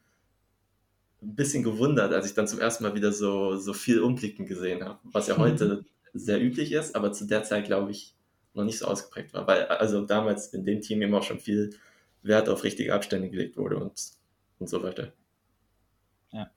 ein 1.22 1.35
bisschen 1.35 1.62
gewundert, 1.62 2.12
als 2.12 2.26
ich 2.26 2.35
dann 2.35 2.48
zum 2.48 2.61
ersten 2.61 2.85
Mal 2.85 2.94
wieder 2.94 3.12
so, 3.12 3.56
so 3.56 3.72
viel 3.72 4.00
Umblicken 4.00 4.46
gesehen 4.46 4.85
habe, 4.85 4.98
was 5.04 5.26
ja 5.28 5.37
heute 5.37 5.85
sehr 6.12 6.40
üblich 6.42 6.72
ist, 6.72 6.96
aber 6.96 7.12
zu 7.12 7.26
der 7.26 7.44
Zeit, 7.44 7.66
glaube 7.66 7.90
ich, 7.90 8.14
noch 8.54 8.64
nicht 8.64 8.78
so 8.78 8.87
ausgeprägt 8.87 9.33
war, 9.33 9.46
weil 9.46 9.66
also 9.66 10.04
damals 10.04 10.48
in 10.48 10.64
dem 10.64 10.80
Team 10.80 11.02
eben 11.02 11.14
auch 11.14 11.22
schon 11.22 11.38
viel 11.38 11.70
Wert 12.22 12.48
auf 12.48 12.64
richtige 12.64 12.94
Abstände 12.94 13.30
gelegt 13.30 13.56
wurde 13.56 13.76
und, 13.76 13.92
und 14.59 14.68
so 14.68 14.83
weiter. 14.83 15.12
Ja. 16.33 16.50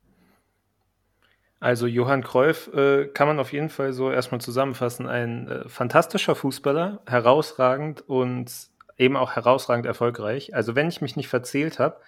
Also 1.60 1.86
Johann 1.86 2.24
Cruyff 2.24 2.68
äh, 2.74 3.08
kann 3.08 3.28
man 3.28 3.40
auf 3.40 3.54
jeden 3.54 3.70
Fall 3.70 3.94
so 3.94 4.12
erstmal 4.12 4.42
zusammenfassen, 4.42 5.08
ein 5.08 5.48
äh, 5.48 5.70
fantastischer 5.70 6.36
Fußballer, 6.36 7.02
herausragend 7.06 8.02
und 8.08 8.52
eben 8.98 9.16
auch 9.16 9.32
herausragend 9.32 9.86
erfolgreich. 9.86 10.56
Also 10.56 10.76
wenn 10.76 10.90
ich 10.90 11.02
mich 11.02 11.16
nicht 11.16 11.28
verzählt 11.28 11.80
habe, 11.80 12.00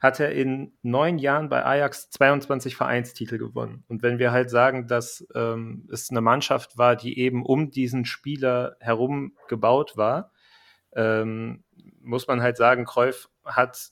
hat 0.00 0.20
er 0.20 0.32
in 0.32 0.72
neun 0.82 1.18
Jahren 1.18 1.48
bei 1.48 1.64
Ajax 1.64 2.10
22 2.10 2.76
Vereinstitel 2.76 3.38
gewonnen. 3.38 3.84
Und 3.88 4.02
wenn 4.02 4.18
wir 4.18 4.30
halt 4.30 4.48
sagen, 4.48 4.86
dass 4.86 5.26
ähm, 5.34 5.88
es 5.92 6.10
eine 6.10 6.20
Mannschaft 6.20 6.78
war, 6.78 6.94
die 6.94 7.18
eben 7.18 7.44
um 7.44 7.70
diesen 7.70 8.04
Spieler 8.04 8.76
herum 8.80 9.36
gebaut 9.48 9.96
war, 9.96 10.32
ähm, 10.94 11.64
muss 12.00 12.28
man 12.28 12.42
halt 12.42 12.56
sagen, 12.56 12.84
Cruyff 12.84 13.28
hat 13.44 13.90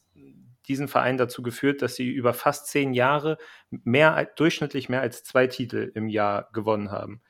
diesen 0.68 0.88
Verein 0.88 1.16
dazu 1.16 1.42
geführt, 1.42 1.82
dass 1.82 1.94
sie 1.94 2.08
über 2.08 2.34
fast 2.34 2.68
zehn 2.68 2.92
Jahre 2.92 3.38
mehr 3.70 4.24
durchschnittlich 4.36 4.88
mehr 4.88 5.00
als 5.00 5.22
zwei 5.22 5.46
Titel 5.46 5.90
im 5.94 6.08
Jahr 6.08 6.48
gewonnen 6.52 6.90
haben. 6.90 7.22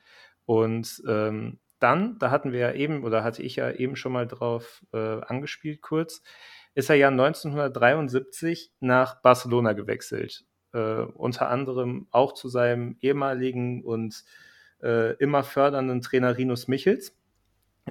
Und 0.45 1.01
ähm, 1.07 1.59
dann, 1.79 2.17
da 2.19 2.31
hatten 2.31 2.51
wir 2.51 2.59
ja 2.59 2.71
eben, 2.73 3.03
oder 3.03 3.23
hatte 3.23 3.43
ich 3.43 3.57
ja 3.57 3.71
eben 3.71 3.95
schon 3.95 4.11
mal 4.11 4.27
drauf 4.27 4.83
äh, 4.93 5.21
angespielt 5.21 5.81
kurz, 5.81 6.23
ist 6.77 6.91
er 6.91 6.95
ja 6.95 7.07
1973 7.07 8.71
nach 8.81 9.19
Barcelona 9.23 9.73
gewechselt. 9.73 10.45
Äh, 10.73 11.01
unter 11.15 11.49
anderem 11.49 12.05
auch 12.11 12.33
zu 12.33 12.49
seinem 12.49 12.97
ehemaligen 13.01 13.83
und 13.83 14.23
äh, 14.83 15.15
immer 15.15 15.41
fördernden 15.41 16.01
Trainer 16.01 16.37
Rinus 16.37 16.67
Michels. 16.67 17.17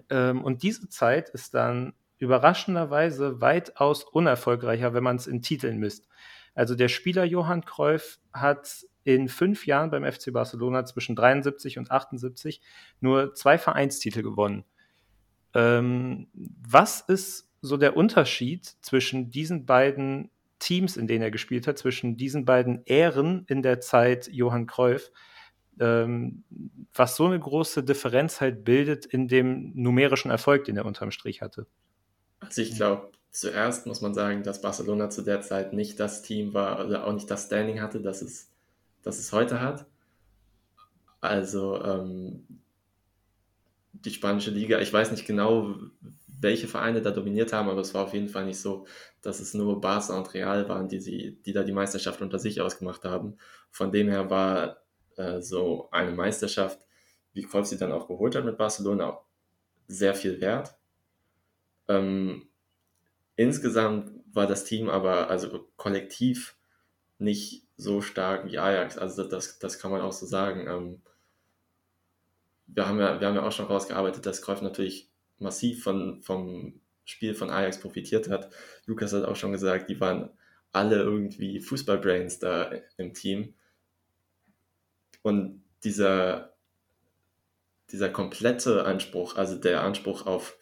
Ähm, 0.09 0.44
und 0.44 0.62
diese 0.62 0.88
Zeit 0.88 1.31
ist 1.31 1.55
dann 1.55 1.94
überraschenderweise 2.18 3.40
weitaus 3.40 4.05
unerfolgreicher, 4.05 4.94
wenn 4.94 5.03
man 5.03 5.16
es 5.16 5.27
in 5.27 5.42
Titeln 5.42 5.79
misst. 5.79 6.07
Also 6.55 6.77
der 6.77 6.88
Spieler 6.88 7.25
Johann 7.25 7.64
Cruyff 7.64 8.20
hat 8.33 8.87
in 9.03 9.29
fünf 9.29 9.66
Jahren 9.66 9.90
beim 9.90 10.05
FC 10.05 10.33
Barcelona 10.33 10.85
zwischen 10.85 11.16
73 11.16 11.79
und 11.79 11.90
78 11.90 12.61
nur 13.01 13.35
zwei 13.35 13.59
Vereinstitel 13.59 14.22
gewonnen. 14.22 14.64
Ähm, 15.55 16.29
was 16.35 17.01
ist 17.01 17.46
so 17.62 17.77
der 17.77 17.97
Unterschied 17.97 18.77
zwischen 18.81 19.31
diesen 19.31 19.66
beiden 19.66 20.31
Teams, 20.59 20.97
in 20.97 21.07
denen 21.07 21.23
er 21.23 21.31
gespielt 21.31 21.66
hat, 21.66 21.79
zwischen 21.79 22.16
diesen 22.16 22.45
beiden 22.45 22.83
Ehren 22.85 23.45
in 23.49 23.62
der 23.62 23.81
Zeit 23.81 24.29
Johann 24.29 24.66
Cruyff, 24.66 25.11
ähm, 25.79 26.45
was 26.95 27.16
so 27.16 27.27
eine 27.27 27.38
große 27.38 27.83
Differenz 27.83 28.40
halt 28.40 28.64
bildet 28.64 29.05
in 29.05 29.29
dem 29.29 29.73
numerischen 29.75 30.31
Erfolg, 30.31 30.64
den 30.64 30.77
er 30.77 30.87
unterm 30.87 31.11
Strich 31.11 31.42
hatte. 31.42 31.66
Also 32.40 32.62
ich 32.62 32.75
glaube, 32.75 33.11
zuerst 33.31 33.87
muss 33.87 34.01
man 34.01 34.14
sagen, 34.14 34.42
dass 34.42 34.62
Barcelona 34.62 35.11
zu 35.11 35.23
der 35.23 35.42
Zeit 35.42 35.73
nicht 35.73 36.01
das 36.01 36.23
Team 36.23 36.55
war 36.55 36.85
oder 36.85 37.07
auch 37.07 37.12
nicht 37.12 37.31
das 37.31 37.47
Standing 37.47 37.81
hatte, 37.81 38.01
das 38.01 38.23
es, 38.23 38.51
das 39.03 39.19
es 39.19 39.33
heute 39.33 39.61
hat. 39.61 39.87
Also 41.21 41.83
ähm, 41.83 42.47
die 43.92 44.11
spanische 44.11 44.51
Liga, 44.51 44.79
ich 44.79 44.92
weiß 44.92 45.11
nicht 45.11 45.27
genau, 45.27 45.75
welche 46.47 46.69
Vereine 46.69 47.03
da 47.03 47.11
dominiert 47.11 47.53
haben, 47.53 47.69
aber 47.69 47.81
es 47.81 47.93
war 47.93 48.05
auf 48.05 48.15
jeden 48.15 48.29
Fall 48.29 48.47
nicht 48.47 48.61
so, 48.61 48.87
dass 49.21 49.41
es 49.41 49.53
nur 49.53 49.81
Barca 49.81 50.17
und 50.17 50.33
Real 50.33 50.69
waren, 50.69 50.89
die, 50.89 51.01
sie, 51.01 51.43
die 51.45 51.53
da 51.53 51.65
die 51.65 51.73
Meisterschaft 51.73 52.23
unter 52.23 52.39
sich 52.39 52.61
ausgemacht 52.61 53.05
haben. 53.05 53.37
Von 53.71 53.91
dem 53.91 54.09
her 54.09 54.31
war 54.31 54.83
äh, 55.17 55.41
so 55.41 55.89
eine 55.91 56.13
Meisterschaft, 56.13 56.79
wie 57.33 57.43
Klopp 57.43 57.67
sie 57.67 57.79
dann 57.79 57.93
auch 57.93 58.07
geholt 58.07 58.37
hat 58.37 58.45
mit 58.45 58.57
Barcelona, 58.57 59.21
sehr 59.89 60.15
viel 60.15 60.41
wert. 60.41 60.77
Ähm, 61.89 62.49
insgesamt 63.35 64.13
war 64.33 64.47
das 64.47 64.65
Team 64.65 64.89
aber 64.89 65.29
also 65.29 65.69
kollektiv 65.77 66.57
nicht 67.19 67.67
so 67.77 68.01
stark 68.01 68.47
wie 68.47 68.59
Ajax, 68.59 68.99
also 68.99 69.25
das, 69.25 69.59
das 69.59 69.79
kann 69.81 69.91
man 69.91 70.01
auch 70.01 70.13
so 70.13 70.27
sagen. 70.27 70.67
Ähm, 70.69 71.03
wir, 72.69 72.87
haben 72.87 73.01
ja, 73.01 73.21
wir 73.21 73.27
haben 73.27 73.35
ja 73.35 73.43
auch 73.43 73.53
schon 73.53 73.67
rausgearbeitet, 73.67 74.25
dass 74.27 74.43
Kreuf 74.43 74.63
natürlich 74.63 75.06
massiv 75.38 75.83
von, 75.83 76.22
vom 76.22 76.81
Spiel 77.05 77.35
von 77.35 77.51
Ajax 77.51 77.81
profitiert 77.81 78.29
hat. 78.29 78.51
Lukas 78.87 79.12
hat 79.12 79.25
auch 79.25 79.37
schon 79.37 79.53
gesagt, 79.53 79.88
die 79.88 80.01
waren 80.01 80.31
alle 80.72 80.96
irgendwie 80.96 81.61
Fußballbrains 81.61 82.38
da 82.38 82.70
im 82.96 83.14
Team. 83.14 83.55
Und 85.22 85.62
dieser, 85.85 86.55
dieser 87.90 88.11
komplette 88.11 88.85
Anspruch, 88.85 89.37
also 89.37 89.57
der 89.57 89.83
Anspruch 89.83 90.27
auf 90.27 90.59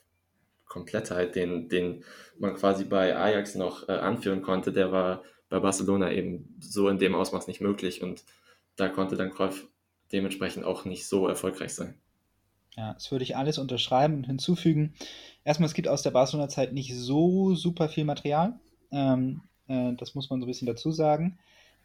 Komplettheit, 0.66 1.34
den, 1.34 1.68
den 1.68 2.04
man 2.38 2.54
quasi 2.54 2.84
bei 2.84 3.16
Ajax 3.16 3.54
noch 3.54 3.88
äh, 3.88 3.92
anführen 3.92 4.42
konnte, 4.42 4.72
der 4.72 4.92
war 4.92 5.22
bei 5.48 5.60
Barcelona 5.60 6.10
eben 6.12 6.56
so 6.58 6.88
in 6.88 6.98
dem 6.98 7.14
Ausmaß 7.14 7.46
nicht 7.46 7.60
möglich 7.60 8.02
und 8.02 8.24
da 8.76 8.88
konnte 8.88 9.16
dann 9.16 9.30
Cruyff 9.30 9.68
dementsprechend 10.12 10.64
auch 10.64 10.84
nicht 10.84 11.06
so 11.06 11.28
erfolgreich 11.28 11.74
sein. 11.74 12.00
Ja, 12.76 12.94
das 12.94 13.10
würde 13.10 13.22
ich 13.22 13.36
alles 13.36 13.58
unterschreiben 13.58 14.14
und 14.16 14.26
hinzufügen. 14.26 14.94
Erstmal, 15.44 15.68
es 15.68 15.74
gibt 15.74 15.88
aus 15.88 16.02
der 16.02 16.10
Barcelona-Zeit 16.10 16.72
nicht 16.72 16.94
so 16.94 17.54
super 17.54 17.88
viel 17.88 18.04
Material. 18.04 18.58
Ähm, 18.90 19.42
äh, 19.68 19.92
das 19.94 20.14
muss 20.14 20.30
man 20.30 20.40
so 20.40 20.46
ein 20.46 20.48
bisschen 20.48 20.66
dazu 20.66 20.90
sagen. 20.90 21.38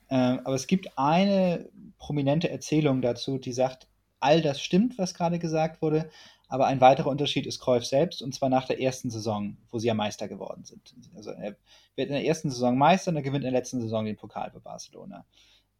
Ähm, 0.10 0.42
aber 0.44 0.56
es 0.56 0.66
gibt 0.66 0.98
eine 0.98 1.70
prominente 2.00 2.50
Erzählung 2.50 3.02
dazu, 3.02 3.38
die 3.38 3.54
sagt, 3.54 3.88
all 4.20 4.42
das 4.42 4.62
stimmt, 4.62 4.98
was 4.98 5.14
gerade 5.14 5.40
gesagt 5.40 5.82
wurde. 5.82 6.10
Aber 6.48 6.66
ein 6.66 6.82
weiterer 6.82 7.10
Unterschied 7.10 7.46
ist 7.46 7.60
Cruyff 7.60 7.86
selbst, 7.86 8.24
und 8.24 8.34
zwar 8.34 8.50
nach 8.50 8.66
der 8.66 8.82
ersten 8.82 9.12
Saison, 9.12 9.56
wo 9.70 9.78
sie 9.78 9.88
ja 9.88 9.94
Meister 9.94 10.28
geworden 10.28 10.66
sind. 10.66 10.96
Also 11.16 11.30
er 11.30 11.56
wird 11.96 12.10
in 12.10 12.14
der 12.14 12.26
ersten 12.26 12.50
Saison 12.50 12.76
Meister 12.76 13.12
und 13.12 13.18
er 13.18 13.22
gewinnt 13.22 13.46
in 13.46 13.52
der 13.52 13.60
letzten 13.60 13.80
Saison 13.82 14.06
den 14.06 14.16
Pokal 14.16 14.50
bei 14.52 14.60
Barcelona. 14.60 15.26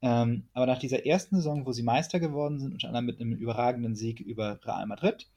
Ähm, 0.02 0.48
aber 0.54 0.66
nach 0.66 0.80
dieser 0.80 1.06
ersten 1.06 1.36
Saison, 1.36 1.66
wo 1.66 1.72
sie 1.74 1.84
Meister 1.84 2.20
geworden 2.20 2.60
sind, 2.60 2.74
unter 2.74 2.88
anderem 2.88 3.06
mit 3.06 3.20
einem 3.20 3.34
überragenden 3.34 3.96
Sieg 3.96 4.20
über 4.20 4.60
Real 4.64 4.86
Madrid, 4.86 5.28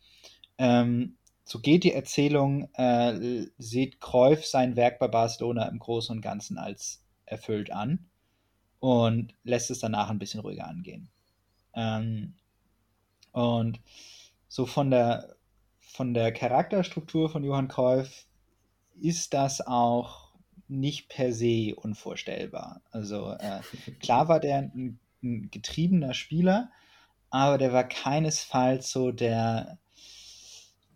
ähm, 0.59 1.17
so 1.45 1.59
geht 1.59 1.85
die 1.85 1.93
Erzählung, 1.93 2.69
äh, 2.75 3.47
sieht 3.59 4.01
Cruyff 4.01 4.47
sein 4.47 4.77
Werk 4.77 4.99
bei 4.99 5.09
Barcelona 5.09 5.67
im 5.69 5.79
Großen 5.79 6.15
und 6.15 6.23
Ganzen 6.23 6.59
als 6.59 7.05
erfüllt 7.27 7.73
an 7.73 8.09
und 8.79 9.35
lässt 9.43 9.71
es 9.71 9.81
danach 9.81 10.11
ein 10.11 10.19
bisschen 10.19 10.41
ruhiger 10.41 10.69
angehen. 10.69 11.09
Ähm, 11.75 12.35
und 13.33 13.81
so 14.49 14.67
von 14.67 14.91
der, 14.91 15.37
von 15.81 16.15
der 16.15 16.33
Charakterstruktur 16.33 17.29
von 17.29 17.43
Johann 17.43 17.69
Cruyff 17.69 18.27
ist 19.01 19.35
das 19.35 19.67
auch 19.67 20.22
nicht 20.73 21.09
per 21.09 21.33
se 21.33 21.75
unvorstellbar. 21.77 22.83
Also 22.91 23.31
äh, 23.31 23.61
klar 24.01 24.29
war 24.29 24.41
der 24.41 24.59
ein, 24.59 24.99
ein, 25.23 25.51
getriebener 25.51 26.15
Spieler, 26.15 26.71
aber 27.31 27.59
der 27.59 27.73
war 27.73 27.85
keinesfalls 27.85 28.91
so 28.91 29.13
der 29.13 29.79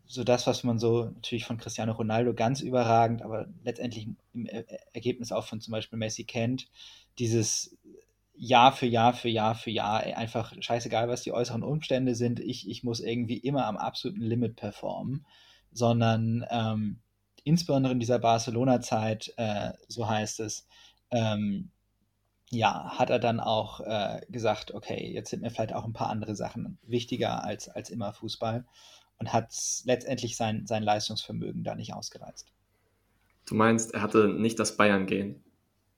so 0.08 0.22
das, 0.22 0.46
was 0.46 0.62
man 0.62 0.78
so 0.78 1.06
natürlich 1.06 1.44
von 1.44 1.58
Cristiano 1.58 1.92
Ronaldo 1.92 2.32
ganz 2.32 2.60
überragend, 2.60 3.22
aber 3.22 3.48
letztendlich 3.64 4.08
im 4.32 4.46
Ergebnis 4.92 5.32
auch 5.32 5.44
von 5.44 5.60
zum 5.60 5.72
Beispiel 5.72 5.98
Messi 5.98 6.24
kennt, 6.24 6.68
dieses 7.18 7.76
Jahr 8.36 8.70
für 8.72 8.86
Jahr 8.86 9.14
für 9.14 9.28
Jahr 9.28 9.56
für 9.56 9.70
Jahr 9.70 10.00
einfach 10.16 10.54
scheißegal, 10.60 11.08
was 11.08 11.22
die 11.22 11.32
äußeren 11.32 11.64
Umstände 11.64 12.14
sind, 12.14 12.38
ich, 12.38 12.68
ich 12.68 12.84
muss 12.84 13.00
irgendwie 13.00 13.38
immer 13.38 13.66
am 13.66 13.76
absoluten 13.76 14.20
Limit 14.20 14.54
performen, 14.54 15.26
sondern 15.72 16.46
ähm, 16.50 17.00
insbesondere 17.46 17.92
in 17.92 18.00
dieser 18.00 18.18
Barcelona-Zeit, 18.18 19.32
äh, 19.36 19.72
so 19.86 20.08
heißt 20.08 20.40
es, 20.40 20.66
ähm, 21.12 21.70
ja, 22.50 22.98
hat 22.98 23.08
er 23.08 23.20
dann 23.20 23.38
auch 23.38 23.80
äh, 23.80 24.20
gesagt, 24.28 24.74
okay, 24.74 25.12
jetzt 25.12 25.30
sind 25.30 25.42
mir 25.42 25.50
vielleicht 25.50 25.72
auch 25.72 25.84
ein 25.84 25.92
paar 25.92 26.10
andere 26.10 26.34
Sachen 26.34 26.78
wichtiger 26.82 27.44
als, 27.44 27.68
als 27.68 27.90
immer 27.90 28.12
Fußball 28.12 28.64
und 29.18 29.32
hat 29.32 29.54
letztendlich 29.84 30.36
sein, 30.36 30.66
sein 30.66 30.82
Leistungsvermögen 30.82 31.62
da 31.62 31.76
nicht 31.76 31.94
ausgereizt. 31.94 32.52
Du 33.46 33.54
meinst, 33.54 33.94
er 33.94 34.02
hatte 34.02 34.26
nicht 34.26 34.58
das 34.58 34.76
Bayern-Gehen? 34.76 35.40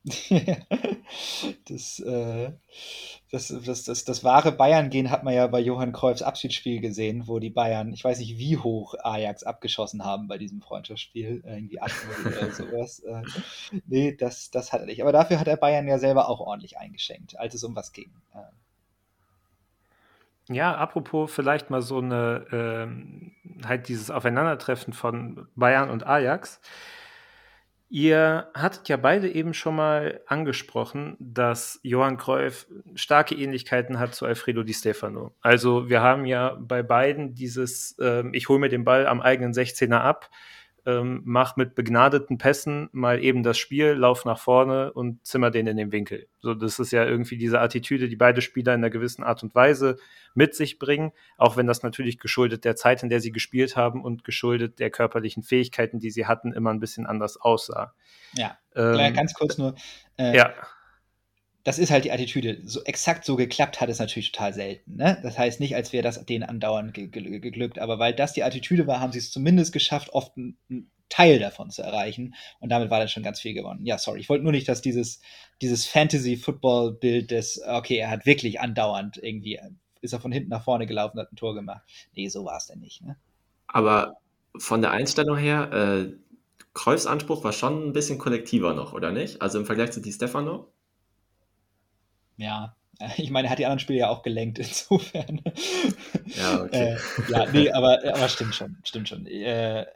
das, 1.69 2.01
äh, 2.01 2.53
das, 3.31 3.49
das, 3.49 3.85
das, 3.85 4.05
das, 4.05 4.25
wahre 4.25 4.53
Bayern-Gehen 4.53 5.11
hat 5.11 5.25
man 5.25 5.35
ja 5.35 5.47
bei 5.47 5.61
Johann 5.61 5.93
Cruyffs 5.93 6.23
Abschiedsspiel 6.23 6.81
gesehen, 6.81 7.27
wo 7.27 7.39
die 7.39 7.51
Bayern, 7.51 7.93
ich 7.93 8.05
weiß 8.05 8.19
nicht, 8.19 8.39
wie 8.39 8.57
hoch 8.57 8.95
Ajax 9.03 9.43
abgeschossen 9.43 10.05
haben 10.05 10.29
bei 10.29 10.39
diesem 10.39 10.61
Freundschaftsspiel, 10.61 11.43
irgendwie 11.47 11.81
8 11.81 11.95
oder 12.27 12.51
sowas. 12.51 13.01
Äh, 13.01 13.23
nee, 13.87 14.17
das, 14.17 14.51
das 14.51 14.73
hat 14.73 14.81
er 14.81 14.87
nicht. 14.87 15.03
Aber 15.03 15.13
dafür 15.13 15.41
hat 15.41 15.49
er 15.49 15.57
Bayern 15.57 15.89
ja 15.89 15.99
selber 15.99 16.29
auch 16.29 16.41
ordentlich 16.41 16.79
eingeschenkt, 16.79 17.39
als 17.39 17.55
es 17.55 17.65
um 17.65 17.77
was 17.77 17.93
ging. 17.93 18.11
Äh, 18.35 18.43
ja, 20.51 20.75
apropos 20.75 21.33
vielleicht 21.33 21.69
mal 21.69 21.83
so 21.83 21.99
eine, 21.99 22.47
ähm, 22.53 23.33
halt 23.67 23.89
dieses 23.89 24.11
Aufeinandertreffen 24.11 24.95
von 24.95 25.47
Bayern 25.55 25.91
und 25.91 26.07
Ajax. 26.07 26.61
Ihr 27.91 28.51
hattet 28.53 28.89
ja 28.91 28.99
beide 28.99 29.31
eben 29.31 29.55
schon 29.55 29.75
mal 29.75 30.21
angesprochen, 30.27 31.17
dass 31.19 31.81
Johann 31.83 32.19
Cruyff 32.19 32.67
starke 32.95 33.35
Ähnlichkeiten 33.35 33.99
hat 33.99 34.15
zu 34.15 34.27
Alfredo 34.27 34.63
Di 34.63 34.75
Stefano. 34.75 35.35
Also 35.41 35.89
wir 35.89 36.03
haben 36.03 36.27
ja 36.27 36.59
bei 36.61 36.83
beiden 36.83 37.35
dieses, 37.35 37.97
ähm, 37.99 38.35
ich 38.35 38.51
hole 38.51 38.59
mir 38.59 38.69
den 38.69 38.85
Ball 38.85 39.07
am 39.07 39.23
eigenen 39.23 39.55
16er 39.55 40.01
ab, 40.01 40.29
ähm, 40.89 41.21
mach 41.25 41.57
mit 41.57 41.75
begnadeten 41.75 42.39
Pässen 42.39 42.89
mal 42.93 43.23
eben 43.23 43.43
das 43.43 43.59
Spiel, 43.59 43.89
lauf 43.89 44.25
nach 44.25 44.39
vorne 44.39 44.91
und 44.95 45.25
zimmer 45.27 45.51
den 45.51 45.67
in 45.67 45.77
den 45.77 45.93
Winkel. 45.93 46.29
So, 46.41 46.55
das 46.55 46.79
ist 46.79 46.93
ja 46.93 47.05
irgendwie 47.05 47.37
diese 47.37 47.61
Attitüde, 47.61 48.09
die 48.09 48.17
beide 48.17 48.41
Spieler 48.41 48.73
in 48.73 48.81
einer 48.81 48.89
gewissen 48.89 49.23
Art 49.23 49.43
und 49.43 49.55
Weise 49.55 49.99
mit 50.35 50.55
sich 50.55 50.79
bringen, 50.79 51.13
auch 51.37 51.59
wenn 51.59 51.67
das 51.67 51.83
natürlich 51.83 52.19
geschuldet 52.19 52.65
der 52.65 52.75
Zeit, 52.75 53.03
in 53.03 53.11
der 53.11 53.21
sie 53.21 53.33
gespielt 53.33 53.77
haben 53.77 54.03
und 54.03 54.25
geschuldet 54.25 54.79
der 54.79 54.89
körperlichen 54.89 55.43
Fähigkeiten, 55.43 56.01
die 56.01 56.11
sie 56.11 56.25
hatten, 56.25 56.55
immer 56.55 56.71
ein 56.71 56.81
bisschen 56.81 57.05
anders 57.05 57.39
aussah. 57.39 57.93
Ja, 58.33 58.57
ähm, 58.75 59.13
ganz 59.13 59.35
kurz 59.35 59.59
nur. 59.59 59.75
Äh, 60.17 60.35
ja 60.35 60.55
das 61.69 61.79
ist 61.79 61.91
halt 61.91 62.07
die 62.07 62.13
Attitüde. 62.13 62.63
So 62.65 62.83
exakt 62.85 63.27
so 63.27 63.37
geklappt 63.37 63.79
hat 63.83 63.91
es 63.91 63.99
natürlich 63.99 64.33
total 64.33 64.55
selten. 64.55 64.97
Ne? 64.97 65.19
Das 65.23 65.37
heißt 65.37 65.61
nicht, 65.61 65.77
als 65.77 65.93
wäre 65.93 66.03
das 66.03 66.25
denen 66.25 66.45
andauernd 66.45 66.95
ge 66.95 67.09
ge 67.09 67.41
geglückt, 67.41 67.79
aber 67.79 67.99
weil 67.99 68.15
das 68.15 68.33
die 68.33 68.43
Attitüde 68.43 68.87
war, 68.87 69.01
haben 69.01 69.13
sie 69.13 69.19
es 69.19 69.31
zumindest 69.31 69.75
geschafft, 69.75 70.09
oft 70.15 70.35
einen 70.39 70.57
Teil 71.11 71.39
davon 71.39 71.69
zu 71.69 71.83
erreichen. 71.83 72.35
Und 72.59 72.71
damit 72.71 72.89
war 72.89 73.01
dann 73.01 73.09
schon 73.09 73.23
ganz 73.23 73.41
viel 73.41 73.53
gewonnen. 73.53 73.85
Ja, 73.85 73.99
sorry, 73.99 74.19
ich 74.19 74.31
wollte 74.31 74.45
nur 74.45 74.53
nicht, 74.53 74.67
dass 74.67 74.81
dieses, 74.81 75.21
dieses 75.61 75.85
Fantasy-Football-Bild 75.85 77.31
des, 77.31 77.61
okay, 77.67 77.99
er 77.99 78.09
hat 78.09 78.25
wirklich 78.25 78.61
andauernd 78.61 79.19
irgendwie, 79.23 79.61
ist 80.01 80.15
er 80.15 80.21
von 80.21 80.33
hinten 80.33 80.49
nach 80.49 80.65
vorne 80.65 80.87
gelaufen, 80.87 81.21
hat 81.21 81.31
ein 81.31 81.37
Tor 81.37 81.55
gemacht. 81.55 81.83
Nee, 82.15 82.29
so 82.29 82.47
war 82.47 82.57
es 82.57 82.69
denn 82.69 82.79
nicht. 82.79 83.03
Ne? 83.03 83.19
Aber 83.67 84.15
von 84.57 84.81
der 84.81 84.93
Einstellung 84.93 85.37
her, 85.37 85.71
äh, 85.71 86.13
Kreuz 86.73 87.05
war 87.05 87.53
schon 87.53 87.89
ein 87.89 87.93
bisschen 87.93 88.17
kollektiver 88.17 88.73
noch, 88.73 88.95
oder 88.95 89.13
nicht? 89.13 89.43
Also 89.43 89.59
im 89.59 89.67
Vergleich 89.67 89.91
zu 89.91 90.01
Di 90.01 90.13
Stefano? 90.13 90.73
Ja, 92.39 92.75
ich 93.17 93.31
meine, 93.31 93.49
er 93.49 93.51
hat 93.51 93.59
die 93.59 93.67
anderen 93.67 93.81
Spiele 93.81 94.01
ja 94.01 94.09
auch 94.09 94.23
gelenkt, 94.23 94.59
insofern. 94.59 95.43
Ja, 96.27 96.63
okay. 96.63 96.97
äh, 96.97 96.99
ja, 97.31 97.47
nee, 97.53 97.71
aber, 97.71 97.99
aber 98.05 98.29
stimmt 98.29 98.55
schon, 98.55 98.79
stimmt 98.85 99.09
schon. 99.09 99.27
Äh, 99.27 99.87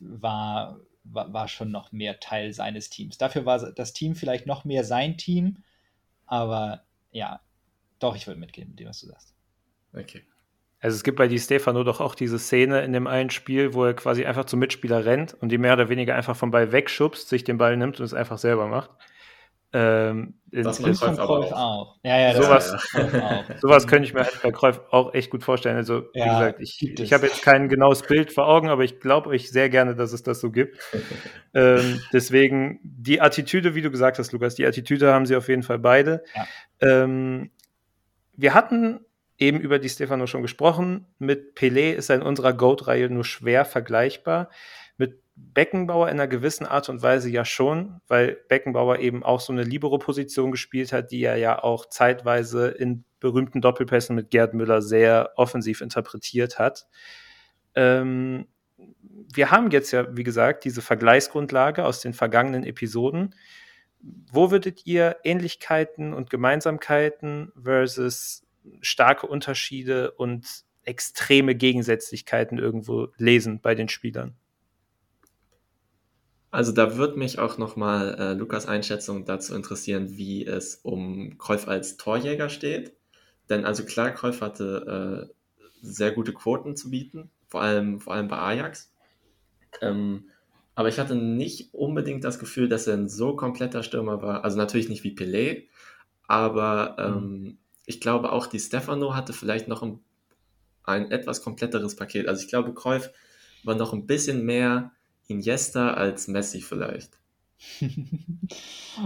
war, 0.00 0.78
war, 1.04 1.32
war 1.32 1.48
schon 1.48 1.70
noch 1.70 1.90
mehr 1.90 2.20
Teil 2.20 2.52
seines 2.52 2.90
Teams. 2.90 3.16
Dafür 3.16 3.46
war 3.46 3.72
das 3.72 3.92
Team 3.94 4.14
vielleicht 4.14 4.46
noch 4.46 4.64
mehr 4.64 4.84
sein 4.84 5.16
Team, 5.16 5.62
aber 6.26 6.82
ja, 7.12 7.40
doch, 7.98 8.14
ich 8.14 8.26
würde 8.26 8.40
mitgehen 8.40 8.68
mit 8.68 8.80
dem, 8.80 8.88
was 8.88 9.00
du 9.00 9.06
sagst. 9.06 9.34
Okay. 9.94 10.22
Also 10.80 10.96
es 10.96 11.04
gibt 11.04 11.16
bei 11.16 11.28
Di 11.28 11.38
Stefano 11.38 11.84
doch 11.84 12.00
auch 12.00 12.14
diese 12.14 12.38
Szene 12.38 12.82
in 12.82 12.92
dem 12.92 13.06
einen 13.06 13.30
Spiel, 13.30 13.72
wo 13.72 13.84
er 13.84 13.94
quasi 13.94 14.26
einfach 14.26 14.46
zum 14.46 14.58
Mitspieler 14.58 15.04
rennt 15.04 15.32
und 15.34 15.50
die 15.50 15.58
mehr 15.58 15.74
oder 15.74 15.88
weniger 15.88 16.16
einfach 16.16 16.36
vom 16.36 16.50
Ball 16.50 16.72
wegschubst, 16.72 17.28
sich 17.28 17.44
den 17.44 17.56
Ball 17.56 17.76
nimmt 17.76 18.00
und 18.00 18.04
es 18.04 18.12
einfach 18.12 18.38
selber 18.38 18.66
macht. 18.66 18.90
Ähm, 19.74 20.34
das 20.50 20.80
in, 20.80 20.94
von 20.94 21.16
Kreuf 21.16 21.50
auch. 21.50 21.52
auch. 21.52 21.96
Ja, 22.02 22.18
ja, 22.18 22.34
sowas, 22.34 22.76
ja. 22.92 23.44
sowas 23.60 23.86
könnte 23.86 24.06
ich 24.06 24.12
mir 24.12 24.24
halt 24.24 24.42
bei 24.42 24.50
Kreuf 24.50 24.80
auch 24.90 25.14
echt 25.14 25.30
gut 25.30 25.42
vorstellen. 25.42 25.76
Also, 25.76 26.02
wie 26.12 26.18
ja, 26.18 26.38
gesagt, 26.38 26.60
ich, 26.60 26.82
ich 27.00 27.12
habe 27.14 27.26
jetzt 27.26 27.42
kein 27.42 27.70
genaues 27.70 28.02
Bild 28.02 28.32
vor 28.32 28.46
Augen, 28.48 28.68
aber 28.68 28.84
ich 28.84 29.00
glaube 29.00 29.30
euch 29.30 29.50
sehr 29.50 29.70
gerne, 29.70 29.94
dass 29.94 30.12
es 30.12 30.22
das 30.22 30.40
so 30.40 30.50
gibt. 30.50 30.78
ähm, 31.54 32.00
deswegen 32.12 32.80
die 32.82 33.22
Attitüde, 33.22 33.74
wie 33.74 33.80
du 33.80 33.90
gesagt 33.90 34.18
hast, 34.18 34.32
Lukas, 34.32 34.54
die 34.54 34.66
Attitüde 34.66 35.12
haben 35.12 35.24
sie 35.24 35.36
auf 35.36 35.48
jeden 35.48 35.62
Fall 35.62 35.78
beide. 35.78 36.22
Ja. 36.34 36.46
Ähm, 36.80 37.50
wir 38.36 38.52
hatten 38.52 39.00
eben 39.38 39.58
über 39.58 39.78
die 39.78 39.88
Stefano 39.88 40.26
schon 40.26 40.42
gesprochen. 40.42 41.06
Mit 41.18 41.56
Pelé 41.56 41.92
ist 41.92 42.10
er 42.10 42.16
in 42.16 42.22
unserer 42.22 42.52
Goat-Reihe 42.52 43.08
nur 43.08 43.24
schwer 43.24 43.64
vergleichbar. 43.64 44.50
Beckenbauer 45.34 46.08
in 46.08 46.14
einer 46.14 46.28
gewissen 46.28 46.66
Art 46.66 46.88
und 46.88 47.02
Weise 47.02 47.30
ja 47.30 47.44
schon, 47.44 48.00
weil 48.06 48.38
Beckenbauer 48.48 48.98
eben 48.98 49.22
auch 49.22 49.40
so 49.40 49.52
eine 49.52 49.62
Libero-Position 49.64 50.50
gespielt 50.50 50.92
hat, 50.92 51.10
die 51.10 51.22
er 51.22 51.36
ja 51.36 51.62
auch 51.62 51.86
zeitweise 51.86 52.68
in 52.68 53.04
berühmten 53.18 53.60
Doppelpässen 53.60 54.14
mit 54.14 54.30
Gerd 54.30 54.52
Müller 54.52 54.82
sehr 54.82 55.32
offensiv 55.36 55.80
interpretiert 55.80 56.58
hat. 56.58 56.86
Ähm, 57.74 58.46
wir 59.34 59.50
haben 59.50 59.70
jetzt 59.70 59.92
ja, 59.92 60.14
wie 60.16 60.24
gesagt, 60.24 60.64
diese 60.64 60.82
Vergleichsgrundlage 60.82 61.84
aus 61.84 62.00
den 62.00 62.12
vergangenen 62.12 62.64
Episoden. 62.64 63.34
Wo 64.30 64.50
würdet 64.50 64.86
ihr 64.86 65.16
Ähnlichkeiten 65.22 66.12
und 66.12 66.28
Gemeinsamkeiten 66.28 67.52
versus 67.60 68.44
starke 68.80 69.26
Unterschiede 69.26 70.10
und 70.10 70.64
extreme 70.84 71.54
Gegensätzlichkeiten 71.54 72.58
irgendwo 72.58 73.08
lesen 73.16 73.60
bei 73.60 73.74
den 73.74 73.88
Spielern? 73.88 74.36
Also 76.52 76.70
da 76.70 76.98
würde 76.98 77.18
mich 77.18 77.38
auch 77.38 77.56
nochmal 77.56 78.14
äh, 78.18 78.32
Lukas 78.34 78.66
Einschätzung 78.66 79.24
dazu 79.24 79.54
interessieren, 79.54 80.18
wie 80.18 80.44
es 80.46 80.76
um 80.76 81.38
Kreuf 81.38 81.66
als 81.66 81.96
Torjäger 81.96 82.50
steht. 82.50 82.92
Denn 83.48 83.64
also 83.64 83.86
klar, 83.86 84.10
Kreuf 84.10 84.42
hatte 84.42 85.30
äh, 85.30 85.66
sehr 85.80 86.12
gute 86.12 86.34
Quoten 86.34 86.76
zu 86.76 86.90
bieten, 86.90 87.30
vor 87.48 87.62
allem, 87.62 88.00
vor 88.00 88.12
allem 88.12 88.28
bei 88.28 88.36
Ajax. 88.36 88.92
Ähm, 89.80 90.26
aber 90.74 90.88
ich 90.88 90.98
hatte 90.98 91.14
nicht 91.14 91.72
unbedingt 91.72 92.22
das 92.22 92.38
Gefühl, 92.38 92.68
dass 92.68 92.86
er 92.86 92.98
ein 92.98 93.08
so 93.08 93.34
kompletter 93.34 93.82
Stürmer 93.82 94.20
war. 94.20 94.44
Also 94.44 94.58
natürlich 94.58 94.90
nicht 94.90 95.04
wie 95.04 95.14
Pelé, 95.14 95.68
aber 96.28 96.96
ähm, 96.98 97.14
mhm. 97.14 97.58
ich 97.86 97.98
glaube 97.98 98.30
auch, 98.30 98.46
die 98.46 98.60
Stefano 98.60 99.14
hatte 99.14 99.32
vielleicht 99.32 99.68
noch 99.68 99.82
ein, 99.82 100.00
ein 100.84 101.10
etwas 101.10 101.42
kompletteres 101.42 101.96
Paket. 101.96 102.28
Also 102.28 102.42
ich 102.42 102.48
glaube, 102.48 102.74
Kreuf 102.74 103.10
war 103.64 103.74
noch 103.74 103.94
ein 103.94 104.06
bisschen 104.06 104.44
mehr 104.44 104.92
Iniesta 105.28 105.94
als 105.94 106.28
Messi 106.28 106.60
vielleicht. 106.60 107.18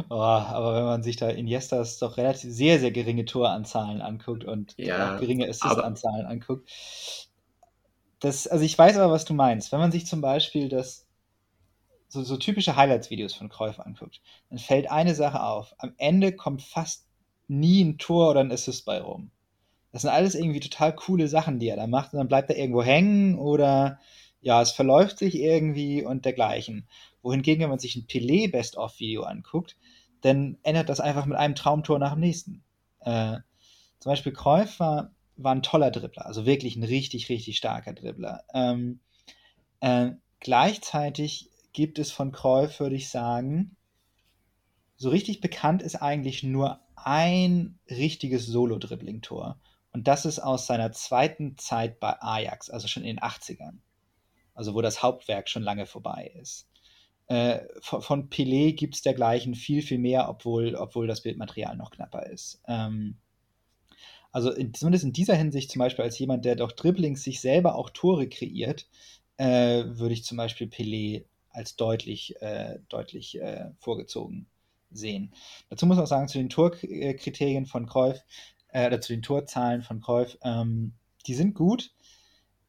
oh, 0.08 0.14
aber 0.14 0.76
wenn 0.76 0.84
man 0.84 1.02
sich 1.02 1.16
da 1.16 1.28
Iniestas 1.28 1.98
doch 1.98 2.16
relativ 2.16 2.52
sehr, 2.52 2.80
sehr 2.80 2.90
geringe 2.90 3.24
Toranzahlen 3.24 4.00
anguckt 4.00 4.44
und 4.44 4.74
ja, 4.78 5.18
geringe 5.18 5.48
Assistanzahlen 5.48 6.26
anguckt. 6.26 6.68
Das, 8.20 8.46
also 8.46 8.64
ich 8.64 8.78
weiß 8.78 8.96
aber, 8.96 9.12
was 9.12 9.26
du 9.26 9.34
meinst. 9.34 9.72
Wenn 9.72 9.80
man 9.80 9.92
sich 9.92 10.06
zum 10.06 10.20
Beispiel 10.20 10.68
das 10.68 11.06
so, 12.08 12.22
so 12.22 12.36
typische 12.36 12.76
Highlights-Videos 12.76 13.34
von 13.34 13.48
Cruyff 13.48 13.78
anguckt, 13.78 14.20
dann 14.48 14.58
fällt 14.58 14.90
eine 14.90 15.14
Sache 15.14 15.42
auf. 15.42 15.74
Am 15.78 15.92
Ende 15.98 16.32
kommt 16.32 16.62
fast 16.62 17.06
nie 17.48 17.84
ein 17.84 17.98
Tor 17.98 18.30
oder 18.30 18.40
ein 18.40 18.52
Assist 18.52 18.86
bei 18.86 19.00
rum. 19.00 19.30
Das 19.92 20.02
sind 20.02 20.10
alles 20.10 20.34
irgendwie 20.34 20.60
total 20.60 20.94
coole 20.94 21.28
Sachen, 21.28 21.58
die 21.58 21.68
er 21.68 21.76
da 21.76 21.86
macht 21.86 22.12
und 22.12 22.18
dann 22.18 22.28
bleibt 22.28 22.50
er 22.50 22.58
irgendwo 22.58 22.82
hängen 22.82 23.38
oder 23.38 23.98
ja, 24.46 24.62
es 24.62 24.70
verläuft 24.70 25.18
sich 25.18 25.34
irgendwie 25.34 26.04
und 26.04 26.24
dergleichen. 26.24 26.86
Wohingegen, 27.20 27.62
wenn 27.62 27.70
man 27.70 27.80
sich 27.80 27.96
ein 27.96 28.06
Pelé 28.06 28.48
Best-of-Video 28.48 29.24
anguckt, 29.24 29.76
dann 30.20 30.56
ändert 30.62 30.88
das 30.88 31.00
einfach 31.00 31.26
mit 31.26 31.36
einem 31.36 31.56
Traumtor 31.56 31.98
nach 31.98 32.12
dem 32.12 32.20
nächsten. 32.20 32.62
Äh, 33.00 33.38
zum 33.98 34.12
Beispiel 34.12 34.32
Cruyff 34.32 34.78
war, 34.78 35.10
war 35.36 35.52
ein 35.52 35.64
toller 35.64 35.90
Dribbler, 35.90 36.26
also 36.26 36.46
wirklich 36.46 36.76
ein 36.76 36.84
richtig, 36.84 37.28
richtig 37.28 37.56
starker 37.56 37.92
Dribbler. 37.92 38.44
Ähm, 38.54 39.00
äh, 39.80 40.12
gleichzeitig 40.38 41.50
gibt 41.72 41.98
es 41.98 42.12
von 42.12 42.30
Cruyff, 42.30 42.78
würde 42.78 42.94
ich 42.94 43.08
sagen, 43.08 43.76
so 44.96 45.10
richtig 45.10 45.40
bekannt 45.40 45.82
ist 45.82 45.96
eigentlich 45.96 46.44
nur 46.44 46.78
ein 46.94 47.80
richtiges 47.90 48.46
Solo-Dribbling-Tor. 48.46 49.58
Und 49.90 50.06
das 50.06 50.24
ist 50.24 50.38
aus 50.38 50.68
seiner 50.68 50.92
zweiten 50.92 51.58
Zeit 51.58 51.98
bei 51.98 52.22
Ajax, 52.22 52.70
also 52.70 52.86
schon 52.86 53.02
in 53.02 53.16
den 53.16 53.24
80ern. 53.24 53.78
Also 54.56 54.74
wo 54.74 54.82
das 54.82 55.02
Hauptwerk 55.02 55.48
schon 55.48 55.62
lange 55.62 55.86
vorbei 55.86 56.32
ist. 56.40 56.66
Äh, 57.28 57.60
von, 57.80 58.02
von 58.02 58.28
Pelé 58.30 58.72
gibt 58.74 58.96
es 58.96 59.02
dergleichen 59.02 59.54
viel, 59.54 59.82
viel 59.82 59.98
mehr, 59.98 60.28
obwohl, 60.28 60.74
obwohl 60.74 61.06
das 61.06 61.22
Bildmaterial 61.22 61.76
noch 61.76 61.92
knapper 61.92 62.26
ist. 62.26 62.60
Ähm, 62.66 63.16
also 64.32 64.52
in, 64.52 64.74
zumindest 64.74 65.04
in 65.04 65.12
dieser 65.12 65.34
Hinsicht 65.34 65.70
zum 65.70 65.80
Beispiel 65.80 66.04
als 66.04 66.18
jemand, 66.18 66.44
der 66.44 66.56
doch 66.56 66.72
Dribblings 66.72 67.22
sich 67.22 67.40
selber 67.40 67.76
auch 67.76 67.90
Tore 67.90 68.28
kreiert, 68.28 68.88
äh, 69.38 69.84
würde 69.86 70.14
ich 70.14 70.24
zum 70.24 70.36
Beispiel 70.36 70.66
Pelé 70.66 71.24
als 71.50 71.76
deutlich, 71.76 72.40
äh, 72.42 72.78
deutlich 72.88 73.40
äh, 73.40 73.70
vorgezogen 73.78 74.46
sehen. 74.90 75.32
Dazu 75.68 75.86
muss 75.86 75.96
man 75.96 76.04
auch 76.04 76.08
sagen, 76.08 76.28
zu 76.28 76.38
den 76.38 76.50
Torkriterien 76.50 77.66
von 77.66 77.86
Cruyff, 77.86 78.22
äh, 78.68 78.86
oder 78.86 79.00
zu 79.00 79.12
den 79.12 79.22
Torzahlen 79.22 79.82
von 79.82 80.00
Cruyff, 80.00 80.38
ähm, 80.42 80.92
die 81.26 81.34
sind 81.34 81.54
gut. 81.54 81.92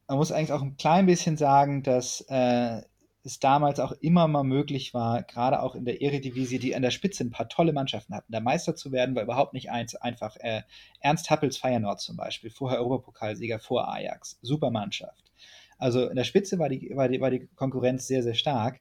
Man 0.07 0.17
muss 0.17 0.31
eigentlich 0.31 0.53
auch 0.53 0.61
ein 0.61 0.77
klein 0.77 1.05
bisschen 1.05 1.37
sagen, 1.37 1.83
dass 1.83 2.21
äh, 2.29 2.81
es 3.27 3.39
damals 3.39 3.79
auch 3.79 3.91
immer 3.99 4.27
mal 4.27 4.43
möglich 4.43 4.93
war, 4.93 5.21
gerade 5.23 5.61
auch 5.61 5.75
in 5.75 5.85
der 5.85 6.01
Eredivisie, 6.01 6.59
die 6.59 6.75
an 6.75 6.81
der 6.81 6.91
Spitze 6.91 7.23
ein 7.23 7.29
paar 7.29 7.49
tolle 7.49 7.73
Mannschaften 7.73 8.15
hatten, 8.15 8.31
da 8.31 8.39
Meister 8.39 8.75
zu 8.75 8.91
werden, 8.91 9.15
war 9.15 9.23
überhaupt 9.23 9.53
nicht 9.53 9.69
eins, 9.69 9.95
einfach. 9.95 10.37
Äh, 10.37 10.63
Ernst 11.01 11.29
Happels 11.29 11.57
Feyenoord 11.57 11.99
zum 11.99 12.15
Beispiel, 12.15 12.49
vorher 12.49 12.79
Europapokalsieger 12.79 13.59
vor 13.59 13.93
Ajax, 13.93 14.39
super 14.41 14.71
Mannschaft. 14.71 15.31
Also 15.77 16.07
in 16.07 16.15
der 16.15 16.23
Spitze 16.23 16.57
war 16.57 16.69
die, 16.69 16.91
war 16.95 17.07
die, 17.07 17.21
war 17.21 17.29
die 17.29 17.47
Konkurrenz 17.55 18.07
sehr, 18.07 18.23
sehr 18.23 18.33
stark, 18.33 18.79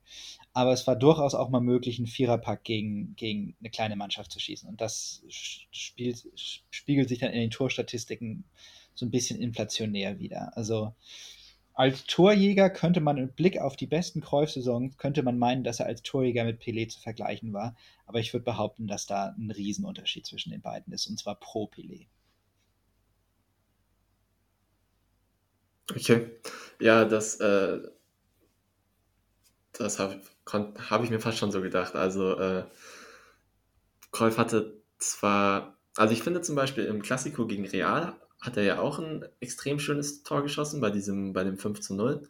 aber 0.54 0.72
es 0.72 0.86
war 0.86 0.96
durchaus 0.96 1.34
auch 1.34 1.50
mal 1.50 1.60
möglich, 1.60 1.98
einen 1.98 2.06
Viererpack 2.06 2.64
gegen, 2.64 3.14
gegen 3.16 3.54
eine 3.60 3.68
kleine 3.68 3.96
Mannschaft 3.96 4.32
zu 4.32 4.40
schießen. 4.40 4.68
Und 4.68 4.80
das 4.80 5.22
spielt, 5.28 6.26
spiegelt 6.70 7.08
sich 7.08 7.18
dann 7.18 7.32
in 7.32 7.40
den 7.40 7.50
Torstatistiken 7.50 8.44
so 8.96 9.06
ein 9.06 9.10
bisschen 9.10 9.40
inflationär 9.40 10.18
wieder. 10.18 10.56
Also 10.56 10.94
als 11.76 12.06
Torjäger 12.06 12.70
könnte 12.70 13.00
man 13.00 13.18
im 13.18 13.28
Blick 13.28 13.60
auf 13.60 13.76
die 13.76 13.86
besten 13.86 14.22
Cruyff-Saisons, 14.22 14.96
könnte 14.96 15.22
man 15.22 15.38
meinen, 15.38 15.62
dass 15.62 15.78
er 15.78 15.86
als 15.86 16.02
Torjäger 16.02 16.44
mit 16.44 16.62
Pelé 16.62 16.88
zu 16.88 16.98
vergleichen 17.00 17.52
war. 17.52 17.76
Aber 18.06 18.18
ich 18.18 18.32
würde 18.32 18.44
behaupten, 18.44 18.86
dass 18.86 19.06
da 19.06 19.34
ein 19.36 19.50
Riesenunterschied 19.50 20.24
zwischen 20.26 20.50
den 20.50 20.62
beiden 20.62 20.92
ist, 20.94 21.06
und 21.06 21.18
zwar 21.18 21.34
pro 21.38 21.66
Pelé. 21.66 22.06
Okay. 25.90 26.30
Ja, 26.80 27.04
das, 27.04 27.36
äh, 27.40 27.78
das 29.72 29.98
habe 29.98 30.20
hab 30.46 31.04
ich 31.04 31.10
mir 31.10 31.20
fast 31.20 31.36
schon 31.36 31.52
so 31.52 31.60
gedacht. 31.60 31.94
Also, 31.94 32.38
äh, 32.38 32.64
Cruyff 34.12 34.38
hatte 34.38 34.82
zwar, 34.98 35.76
also 35.96 36.14
ich 36.14 36.22
finde 36.22 36.40
zum 36.40 36.56
Beispiel 36.56 36.86
im 36.86 37.02
Klassiko 37.02 37.46
gegen 37.46 37.66
Real 37.66 38.18
hat 38.40 38.56
er 38.56 38.64
ja 38.64 38.80
auch 38.80 38.98
ein 38.98 39.24
extrem 39.40 39.78
schönes 39.78 40.22
Tor 40.22 40.42
geschossen 40.42 40.80
bei 40.80 40.90
diesem, 40.90 41.32
bei 41.32 41.44
dem 41.44 41.58
5 41.58 41.80
zu 41.80 41.94
0. 41.94 42.28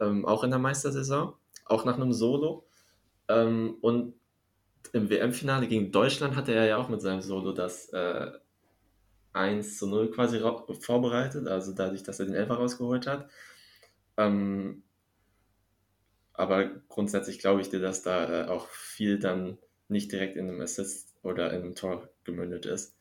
Ähm, 0.00 0.26
auch 0.26 0.44
in 0.44 0.50
der 0.50 0.58
Meistersaison, 0.58 1.34
auch 1.64 1.84
nach 1.84 1.96
einem 1.96 2.12
Solo. 2.12 2.66
Ähm, 3.28 3.76
und 3.80 4.14
im 4.92 5.10
WM-Finale 5.10 5.66
gegen 5.68 5.92
Deutschland 5.92 6.36
hatte 6.36 6.52
er 6.52 6.66
ja 6.66 6.76
auch 6.76 6.88
mit 6.88 7.00
seinem 7.00 7.22
Solo 7.22 7.52
das 7.52 7.88
äh, 7.90 8.30
1 9.32 9.78
zu 9.78 9.86
0 9.86 10.10
quasi 10.10 10.40
vorbereitet, 10.80 11.46
also 11.46 11.72
dadurch, 11.72 12.02
dass 12.02 12.20
er 12.20 12.26
den 12.26 12.34
Elfer 12.34 12.54
rausgeholt 12.54 13.06
hat. 13.06 13.28
Ähm, 14.16 14.82
aber 16.32 16.66
grundsätzlich 16.88 17.38
glaube 17.38 17.60
ich 17.60 17.70
dir, 17.70 17.80
dass 17.80 18.02
da 18.02 18.44
äh, 18.44 18.48
auch 18.48 18.68
viel 18.68 19.18
dann 19.18 19.58
nicht 19.88 20.10
direkt 20.12 20.36
in 20.36 20.48
einem 20.48 20.60
Assist 20.60 21.14
oder 21.22 21.52
in 21.52 21.62
einem 21.62 21.74
Tor 21.74 22.08
gemündet 22.24 22.66
ist. 22.66 22.95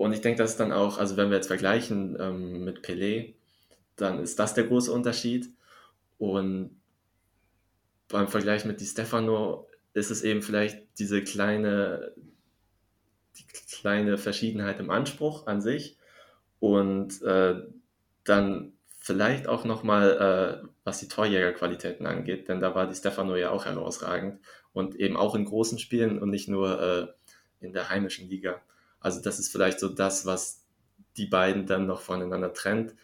Und 0.00 0.14
ich 0.14 0.22
denke, 0.22 0.38
dass 0.38 0.56
dann 0.56 0.72
auch, 0.72 0.96
also 0.96 1.18
wenn 1.18 1.28
wir 1.28 1.36
jetzt 1.36 1.48
vergleichen 1.48 2.16
ähm, 2.18 2.64
mit 2.64 2.80
Pelé, 2.80 3.34
dann 3.96 4.18
ist 4.18 4.38
das 4.38 4.54
der 4.54 4.64
große 4.64 4.90
Unterschied. 4.90 5.50
Und 6.16 6.80
beim 8.08 8.26
Vergleich 8.26 8.64
mit 8.64 8.80
Di 8.80 8.86
Stefano 8.86 9.68
ist 9.92 10.10
es 10.10 10.22
eben 10.22 10.40
vielleicht 10.40 10.78
diese 10.98 11.22
kleine, 11.22 12.14
die 13.36 13.44
kleine 13.76 14.16
Verschiedenheit 14.16 14.80
im 14.80 14.90
Anspruch 14.90 15.46
an 15.46 15.60
sich 15.60 15.98
und 16.60 17.20
äh, 17.20 17.56
dann 18.24 18.72
vielleicht 19.00 19.48
auch 19.48 19.66
nochmal, 19.66 20.62
äh, 20.64 20.68
was 20.82 21.00
die 21.00 21.08
Torjägerqualitäten 21.08 22.06
angeht, 22.06 22.48
denn 22.48 22.60
da 22.60 22.74
war 22.74 22.86
die 22.86 22.94
Stefano 22.94 23.36
ja 23.36 23.50
auch 23.50 23.66
herausragend 23.66 24.40
und 24.72 24.94
eben 24.94 25.18
auch 25.18 25.34
in 25.34 25.44
großen 25.44 25.78
Spielen 25.78 26.18
und 26.22 26.30
nicht 26.30 26.48
nur 26.48 26.80
äh, 27.60 27.64
in 27.66 27.74
der 27.74 27.90
heimischen 27.90 28.30
Liga. 28.30 28.62
Also 29.00 29.20
das 29.20 29.38
ist 29.38 29.50
vielleicht 29.50 29.80
so 29.80 29.88
das, 29.88 30.26
was 30.26 30.62
die 31.16 31.26
beiden 31.26 31.66
dann 31.66 31.86
noch 31.86 32.00
voneinander 32.00 32.52
trennt. 32.52 32.94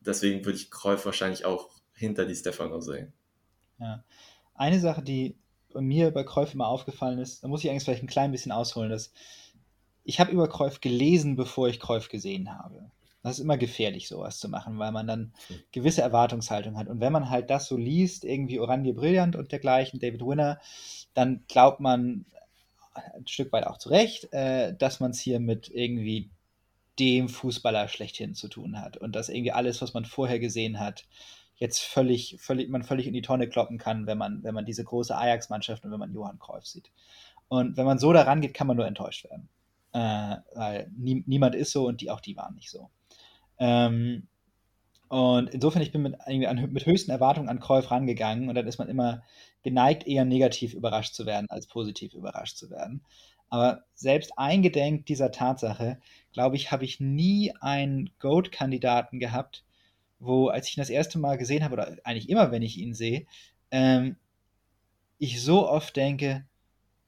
Deswegen 0.00 0.44
würde 0.44 0.58
ich 0.58 0.70
Kreuf 0.70 1.04
wahrscheinlich 1.06 1.44
auch 1.44 1.70
hinter 1.94 2.26
die 2.26 2.34
Stefano 2.34 2.80
sehen. 2.80 3.12
Ja. 3.78 4.04
Eine 4.54 4.80
Sache, 4.80 5.02
die 5.02 5.36
mir 5.74 6.10
bei 6.10 6.24
Kreuf 6.24 6.54
immer 6.54 6.68
aufgefallen 6.68 7.18
ist, 7.18 7.42
da 7.42 7.48
muss 7.48 7.64
ich 7.64 7.70
eigentlich 7.70 7.84
vielleicht 7.84 8.02
ein 8.02 8.08
klein 8.08 8.32
bisschen 8.32 8.52
ausholen, 8.52 8.90
dass 8.90 9.12
ich 10.04 10.20
habe 10.20 10.30
über 10.32 10.48
Kreuf 10.48 10.80
gelesen, 10.80 11.36
bevor 11.36 11.68
ich 11.68 11.80
Kreuf 11.80 12.08
gesehen 12.08 12.56
habe. 12.56 12.90
Das 13.22 13.38
ist 13.38 13.44
immer 13.44 13.56
gefährlich, 13.56 14.06
sowas 14.06 14.38
zu 14.38 14.50
machen, 14.50 14.78
weil 14.78 14.92
man 14.92 15.06
dann 15.06 15.32
gewisse 15.72 16.02
Erwartungshaltung 16.02 16.76
hat. 16.76 16.88
Und 16.88 17.00
wenn 17.00 17.12
man 17.12 17.30
halt 17.30 17.48
das 17.48 17.66
so 17.66 17.76
liest, 17.78 18.22
irgendwie 18.22 18.60
Oranje 18.60 18.92
Brillant 18.92 19.34
und 19.34 19.50
dergleichen, 19.50 19.98
David 19.98 20.20
Winner, 20.20 20.60
dann 21.14 21.42
glaubt 21.48 21.80
man 21.80 22.26
ein 22.94 23.26
Stück 23.26 23.52
weit 23.52 23.66
auch 23.66 23.78
zu 23.78 23.88
Recht, 23.88 24.32
äh, 24.32 24.74
dass 24.76 25.00
man 25.00 25.10
es 25.10 25.20
hier 25.20 25.40
mit 25.40 25.68
irgendwie 25.68 26.30
dem 26.98 27.28
Fußballer 27.28 27.88
schlechthin 27.88 28.34
zu 28.34 28.48
tun 28.48 28.80
hat 28.80 28.96
und 28.96 29.16
dass 29.16 29.28
irgendwie 29.28 29.52
alles, 29.52 29.82
was 29.82 29.94
man 29.94 30.04
vorher 30.04 30.38
gesehen 30.38 30.78
hat, 30.78 31.04
jetzt 31.56 31.80
völlig, 31.80 32.36
völlig, 32.40 32.68
man 32.68 32.82
völlig 32.82 33.06
in 33.06 33.14
die 33.14 33.22
Tonne 33.22 33.48
kloppen 33.48 33.78
kann, 33.78 34.06
wenn 34.06 34.18
man, 34.18 34.42
wenn 34.42 34.54
man 34.54 34.64
diese 34.64 34.84
große 34.84 35.16
Ajax-Mannschaft 35.16 35.84
und 35.84 35.92
wenn 35.92 35.98
man 35.98 36.12
Johann 36.12 36.38
Cruyff 36.38 36.66
sieht. 36.66 36.90
Und 37.48 37.76
wenn 37.76 37.86
man 37.86 37.98
so 37.98 38.12
daran 38.12 38.40
geht, 38.40 38.54
kann 38.54 38.66
man 38.66 38.76
nur 38.76 38.86
enttäuscht 38.86 39.24
werden. 39.24 39.48
Äh, 39.92 40.36
weil 40.54 40.90
nie, 40.96 41.22
niemand 41.26 41.54
ist 41.54 41.72
so 41.72 41.86
und 41.86 42.00
die, 42.00 42.10
auch 42.10 42.20
die 42.20 42.36
waren 42.36 42.54
nicht 42.54 42.70
so. 42.70 42.90
Ähm, 43.58 44.26
und 45.08 45.50
insofern, 45.50 45.82
ich 45.82 45.92
bin 45.92 46.02
mit, 46.02 46.16
mit 46.72 46.86
höchsten 46.86 47.10
Erwartungen 47.10 47.48
an 47.48 47.60
Cruyff 47.60 47.90
rangegangen 47.90 48.48
und 48.48 48.54
dann 48.54 48.66
ist 48.66 48.78
man 48.78 48.88
immer 48.88 49.22
geneigt, 49.62 50.06
eher 50.06 50.24
negativ 50.24 50.74
überrascht 50.74 51.14
zu 51.14 51.26
werden, 51.26 51.48
als 51.50 51.66
positiv 51.66 52.14
überrascht 52.14 52.56
zu 52.56 52.70
werden. 52.70 53.02
Aber 53.48 53.84
selbst 53.94 54.38
eingedenk 54.38 55.06
dieser 55.06 55.30
Tatsache, 55.30 55.98
glaube 56.32 56.56
ich, 56.56 56.72
habe 56.72 56.84
ich 56.84 57.00
nie 57.00 57.52
einen 57.60 58.10
Goat-Kandidaten 58.18 59.20
gehabt, 59.20 59.64
wo, 60.18 60.48
als 60.48 60.68
ich 60.68 60.76
ihn 60.76 60.80
das 60.80 60.90
erste 60.90 61.18
Mal 61.18 61.38
gesehen 61.38 61.62
habe, 61.62 61.74
oder 61.74 61.96
eigentlich 62.04 62.28
immer, 62.28 62.50
wenn 62.50 62.62
ich 62.62 62.78
ihn 62.78 62.94
sehe, 62.94 63.26
ähm, 63.70 64.16
ich 65.18 65.42
so 65.42 65.68
oft 65.68 65.94
denke, 65.96 66.44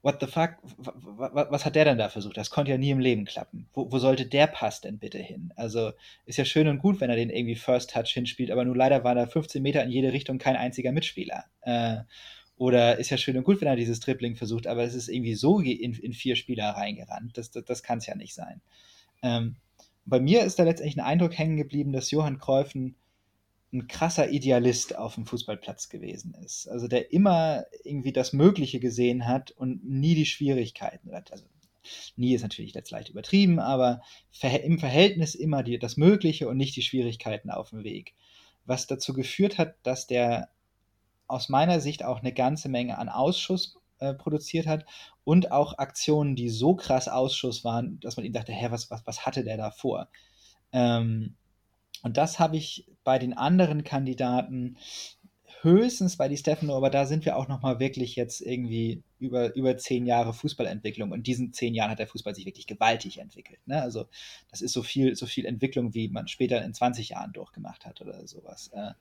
what 0.07 0.21
the 0.21 0.27
fuck, 0.27 0.51
was 0.77 1.65
hat 1.65 1.75
der 1.75 1.83
denn 1.83 1.97
da 1.97 2.07
versucht? 2.07 2.37
Das 2.37 2.49
konnte 2.49 2.71
ja 2.71 2.77
nie 2.77 2.91
im 2.91 2.99
Leben 2.99 3.25
klappen. 3.25 3.67
Wo, 3.73 3.91
wo, 3.91 3.99
sollte 3.99 4.25
der 4.25 4.47
Pass 4.47 4.79
denn 4.79 4.99
bitte 4.99 5.17
hin? 5.17 5.51
Also 5.57 5.91
ist 6.25 6.37
ja 6.37 6.45
schön 6.45 6.69
und 6.69 6.79
gut, 6.79 7.01
wenn 7.01 7.09
er 7.09 7.17
den 7.17 7.29
irgendwie 7.29 7.55
First 7.55 7.89
Touch 7.89 8.13
hinspielt, 8.13 8.49
aber 8.49 8.63
nur 8.63 8.77
leider 8.77 9.03
war 9.03 9.15
da 9.15 9.25
15 9.25 9.61
Meter 9.61 9.83
in 9.83 9.91
jede 9.91 10.13
Richtung 10.13 10.37
kein 10.37 10.55
einziger 10.55 10.93
Mitspieler. 10.93 11.43
Äh, 11.59 11.97
oder 12.55 12.99
ist 12.99 13.09
ja 13.09 13.17
schön 13.17 13.35
und 13.35 13.43
gut, 13.43 13.59
wenn 13.59 13.67
er 13.67 13.75
dieses 13.75 13.99
Tripling 13.99 14.37
versucht, 14.37 14.65
aber 14.65 14.83
es 14.83 14.95
ist 14.95 15.09
irgendwie 15.09 15.35
so 15.35 15.59
in, 15.59 15.93
in 15.93 16.13
vier 16.13 16.37
Spieler 16.37 16.69
reingerannt. 16.69 17.37
Das, 17.37 17.51
das, 17.51 17.65
das 17.65 17.83
kann 17.83 17.97
es 17.97 18.05
ja 18.05 18.15
nicht 18.15 18.33
sein. 18.33 18.61
Ähm, 19.21 19.57
bei 20.05 20.21
mir 20.21 20.45
ist 20.45 20.57
da 20.57 20.63
letztendlich 20.63 20.95
ein 20.95 21.05
Eindruck 21.05 21.37
hängen 21.37 21.57
geblieben, 21.57 21.91
dass 21.91 22.11
Johann 22.11 22.39
Cruyff 22.39 22.73
ein, 23.73 23.87
krasser 23.87 24.29
Idealist 24.29 24.97
auf 24.97 25.15
dem 25.15 25.25
Fußballplatz 25.25 25.89
gewesen 25.89 26.33
ist. 26.33 26.67
Also 26.67 26.87
der 26.87 27.11
immer 27.11 27.65
irgendwie 27.83 28.13
das 28.13 28.33
Mögliche 28.33 28.79
gesehen 28.79 29.27
hat 29.27 29.51
und 29.51 29.83
nie 29.83 30.15
die 30.15 30.25
Schwierigkeiten. 30.25 31.11
Also 31.13 31.45
nie 32.15 32.33
ist 32.33 32.41
natürlich 32.41 32.73
jetzt 32.73 32.91
leicht 32.91 33.09
übertrieben, 33.09 33.59
aber 33.59 34.01
im 34.41 34.79
Verhältnis 34.79 35.35
immer 35.35 35.63
die, 35.63 35.79
das 35.79 35.97
Mögliche 35.97 36.47
und 36.47 36.57
nicht 36.57 36.75
die 36.75 36.81
Schwierigkeiten 36.81 37.49
auf 37.49 37.69
dem 37.69 37.83
Weg. 37.83 38.13
Was 38.65 38.87
dazu 38.87 39.13
geführt 39.13 39.57
hat, 39.57 39.75
dass 39.83 40.07
der 40.07 40.49
aus 41.27 41.49
meiner 41.49 41.79
Sicht 41.79 42.03
auch 42.03 42.19
eine 42.19 42.33
ganze 42.33 42.69
Menge 42.69 42.97
an 42.97 43.09
Ausschuss 43.09 43.77
äh, 43.99 44.13
produziert 44.13 44.67
hat 44.67 44.85
und 45.23 45.51
auch 45.51 45.77
Aktionen, 45.77 46.35
die 46.35 46.49
so 46.49 46.75
krass 46.75 47.07
Ausschuss 47.07 47.63
waren, 47.63 47.99
dass 47.99 48.17
man 48.17 48.25
ihm 48.25 48.33
dachte, 48.33 48.53
hä, 48.53 48.67
was, 48.69 48.89
was, 48.91 49.05
was 49.05 49.25
hatte 49.25 49.43
der 49.43 49.57
da 49.57 49.71
vor? 49.71 50.07
Ähm, 50.71 51.35
Und 52.03 52.17
das 52.17 52.39
habe 52.39 52.57
ich 52.57 52.87
bei 53.03 53.19
den 53.19 53.33
anderen 53.33 53.83
Kandidaten 53.83 54.77
höchstens 55.61 56.17
bei 56.17 56.27
Di 56.27 56.37
Stefano, 56.37 56.75
aber 56.77 56.89
da 56.89 57.05
sind 57.05 57.25
wir 57.25 57.35
auch 57.35 57.47
noch 57.47 57.61
mal 57.61 57.79
wirklich 57.79 58.15
jetzt 58.15 58.41
irgendwie 58.41 59.03
über, 59.19 59.55
über 59.55 59.77
zehn 59.77 60.05
Jahre 60.05 60.33
Fußballentwicklung. 60.33 61.11
Und 61.11 61.19
in 61.19 61.23
diesen 61.23 61.53
zehn 61.53 61.73
Jahren 61.73 61.91
hat 61.91 61.99
der 61.99 62.07
Fußball 62.07 62.35
sich 62.35 62.45
wirklich 62.45 62.67
gewaltig 62.67 63.17
entwickelt. 63.17 63.59
Ne? 63.65 63.81
Also 63.81 64.05
das 64.51 64.61
ist 64.61 64.73
so 64.73 64.83
viel, 64.83 65.15
so 65.15 65.25
viel 65.25 65.45
Entwicklung, 65.45 65.93
wie 65.93 66.09
man 66.09 66.27
später 66.27 66.63
in 66.63 66.73
20 66.73 67.09
Jahren 67.09 67.33
durchgemacht 67.33 67.85
hat 67.85 68.01
oder 68.01 68.27
sowas. 68.27 68.69
Äh, 68.73 68.91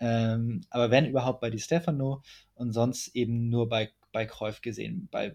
ähm, 0.00 0.62
aber 0.70 0.90
wenn 0.90 1.06
überhaupt 1.06 1.40
bei 1.40 1.50
Di 1.50 1.58
Stefano 1.58 2.22
und 2.54 2.72
sonst 2.72 3.14
eben 3.14 3.50
nur 3.50 3.68
bei, 3.68 3.90
bei 4.12 4.26
Cruyff 4.26 4.62
gesehen. 4.62 5.08
Bei 5.10 5.34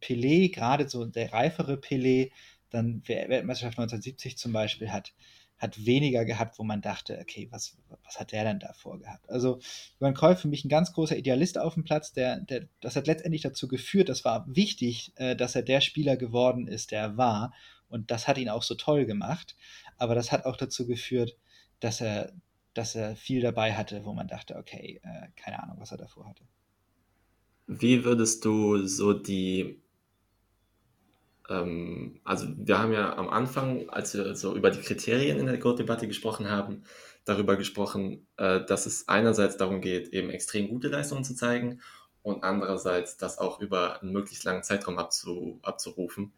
Pelé, 0.00 0.52
gerade 0.52 0.88
so 0.88 1.04
der 1.04 1.32
reifere 1.32 1.74
Pelé, 1.74 2.30
dann 2.70 3.02
Weltmeisterschaft 3.06 3.78
1970 3.78 4.36
zum 4.36 4.52
Beispiel 4.52 4.90
hat, 4.90 5.12
hat 5.58 5.84
weniger 5.84 6.24
gehabt, 6.24 6.58
wo 6.58 6.62
man 6.62 6.80
dachte, 6.80 7.18
okay, 7.20 7.48
was, 7.50 7.76
was 8.04 8.20
hat 8.20 8.32
der 8.32 8.44
denn 8.44 8.60
da 8.60 8.72
vorgehabt? 8.72 9.28
Also 9.28 9.58
Johann 10.00 10.14
Cruyff 10.14 10.40
für 10.40 10.48
mich 10.48 10.64
ein 10.64 10.68
ganz 10.68 10.92
großer 10.92 11.16
Idealist 11.16 11.58
auf 11.58 11.74
dem 11.74 11.84
Platz, 11.84 12.12
der, 12.12 12.40
der, 12.40 12.68
das 12.80 12.96
hat 12.96 13.06
letztendlich 13.06 13.42
dazu 13.42 13.66
geführt, 13.66 14.08
das 14.08 14.24
war 14.24 14.44
wichtig, 14.48 15.12
äh, 15.16 15.34
dass 15.34 15.56
er 15.56 15.62
der 15.62 15.80
Spieler 15.80 16.16
geworden 16.16 16.68
ist, 16.68 16.92
der 16.92 17.00
er 17.00 17.16
war 17.16 17.52
und 17.88 18.10
das 18.10 18.28
hat 18.28 18.38
ihn 18.38 18.48
auch 18.48 18.62
so 18.62 18.74
toll 18.74 19.04
gemacht, 19.04 19.56
aber 19.96 20.14
das 20.14 20.30
hat 20.30 20.44
auch 20.44 20.56
dazu 20.56 20.86
geführt, 20.86 21.36
dass 21.80 22.00
er, 22.00 22.32
dass 22.74 22.94
er 22.94 23.16
viel 23.16 23.40
dabei 23.40 23.74
hatte, 23.74 24.04
wo 24.04 24.12
man 24.12 24.28
dachte, 24.28 24.56
okay, 24.56 25.00
äh, 25.02 25.28
keine 25.36 25.62
Ahnung, 25.62 25.76
was 25.80 25.90
er 25.90 25.98
davor 25.98 26.28
hatte. 26.28 26.44
Wie 27.66 28.04
würdest 28.04 28.44
du 28.44 28.86
so 28.86 29.12
die 29.12 29.80
ähm, 31.48 32.20
also 32.24 32.46
wir 32.56 32.78
haben 32.78 32.92
ja 32.92 33.16
am 33.16 33.28
Anfang, 33.28 33.88
als 33.90 34.14
wir 34.14 34.34
so 34.34 34.54
über 34.54 34.70
die 34.70 34.80
Kriterien 34.80 35.38
in 35.38 35.46
der 35.46 35.58
Goat-Debatte 35.58 36.06
gesprochen 36.06 36.50
haben, 36.50 36.84
darüber 37.24 37.56
gesprochen, 37.56 38.26
äh, 38.36 38.64
dass 38.64 38.86
es 38.86 39.08
einerseits 39.08 39.56
darum 39.56 39.80
geht, 39.80 40.08
eben 40.08 40.30
extrem 40.30 40.68
gute 40.68 40.88
Leistungen 40.88 41.24
zu 41.24 41.34
zeigen 41.34 41.80
und 42.22 42.44
andererseits 42.44 43.16
das 43.16 43.38
auch 43.38 43.60
über 43.60 44.02
einen 44.02 44.12
möglichst 44.12 44.44
langen 44.44 44.62
Zeitraum 44.62 44.98
abzu, 44.98 45.58
abzurufen. 45.62 46.32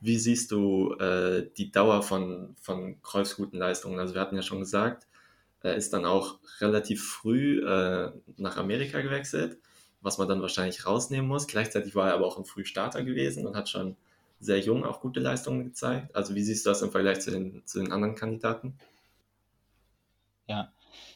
Wie 0.00 0.18
siehst 0.18 0.52
du 0.52 0.94
äh, 0.94 1.48
die 1.56 1.70
Dauer 1.72 2.02
von, 2.02 2.54
von 2.60 3.00
Kreuz 3.02 3.36
Leistungen? 3.52 3.98
Also 3.98 4.14
wir 4.14 4.20
hatten 4.20 4.36
ja 4.36 4.42
schon 4.42 4.60
gesagt, 4.60 5.06
er 5.62 5.74
ist 5.74 5.92
dann 5.92 6.04
auch 6.04 6.38
relativ 6.60 7.04
früh 7.04 7.64
äh, 7.66 8.12
nach 8.36 8.56
Amerika 8.56 9.00
gewechselt, 9.00 9.58
was 10.00 10.18
man 10.18 10.28
dann 10.28 10.42
wahrscheinlich 10.42 10.86
rausnehmen 10.86 11.26
muss. 11.26 11.46
Gleichzeitig 11.46 11.94
war 11.94 12.08
er 12.08 12.14
aber 12.14 12.26
auch 12.26 12.38
ein 12.38 12.44
Frühstarter 12.44 13.02
gewesen 13.02 13.46
und 13.46 13.56
hat 13.56 13.68
schon 13.68 13.96
sehr 14.38 14.60
jung 14.60 14.84
auch 14.84 15.00
gute 15.00 15.20
Leistungen 15.20 15.64
gezeigt. 15.64 16.14
Also 16.14 16.34
wie 16.34 16.42
siehst 16.42 16.66
du 16.66 16.70
das 16.70 16.82
im 16.82 16.90
Vergleich 16.90 17.20
zu 17.20 17.30
den, 17.30 17.62
zu 17.66 17.78
den 17.78 17.92
anderen 17.92 18.14
Kandidaten? 18.14 18.78
Ja, 20.46 20.72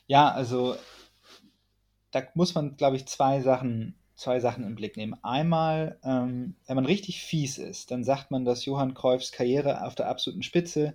ja, 0.06 0.30
also 0.30 0.76
da 2.10 2.22
muss 2.34 2.54
man, 2.54 2.76
glaube 2.76 2.96
ich, 2.96 3.06
zwei 3.06 3.40
Sachen, 3.40 3.94
zwei 4.16 4.40
Sachen 4.40 4.64
im 4.64 4.74
Blick 4.74 4.96
nehmen. 4.96 5.16
Einmal, 5.22 5.98
ähm, 6.02 6.56
wenn 6.66 6.76
man 6.76 6.86
richtig 6.86 7.22
fies 7.22 7.58
ist, 7.58 7.90
dann 7.90 8.04
sagt 8.04 8.30
man, 8.30 8.44
dass 8.44 8.64
Johann 8.64 8.94
Cruyffs 8.94 9.32
Karriere 9.32 9.84
auf 9.84 9.94
der 9.94 10.08
absoluten 10.08 10.42
Spitze 10.42 10.94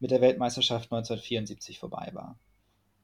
mit 0.00 0.10
der 0.10 0.20
Weltmeisterschaft 0.20 0.90
1974 0.90 1.78
vorbei 1.78 2.10
war. 2.12 2.38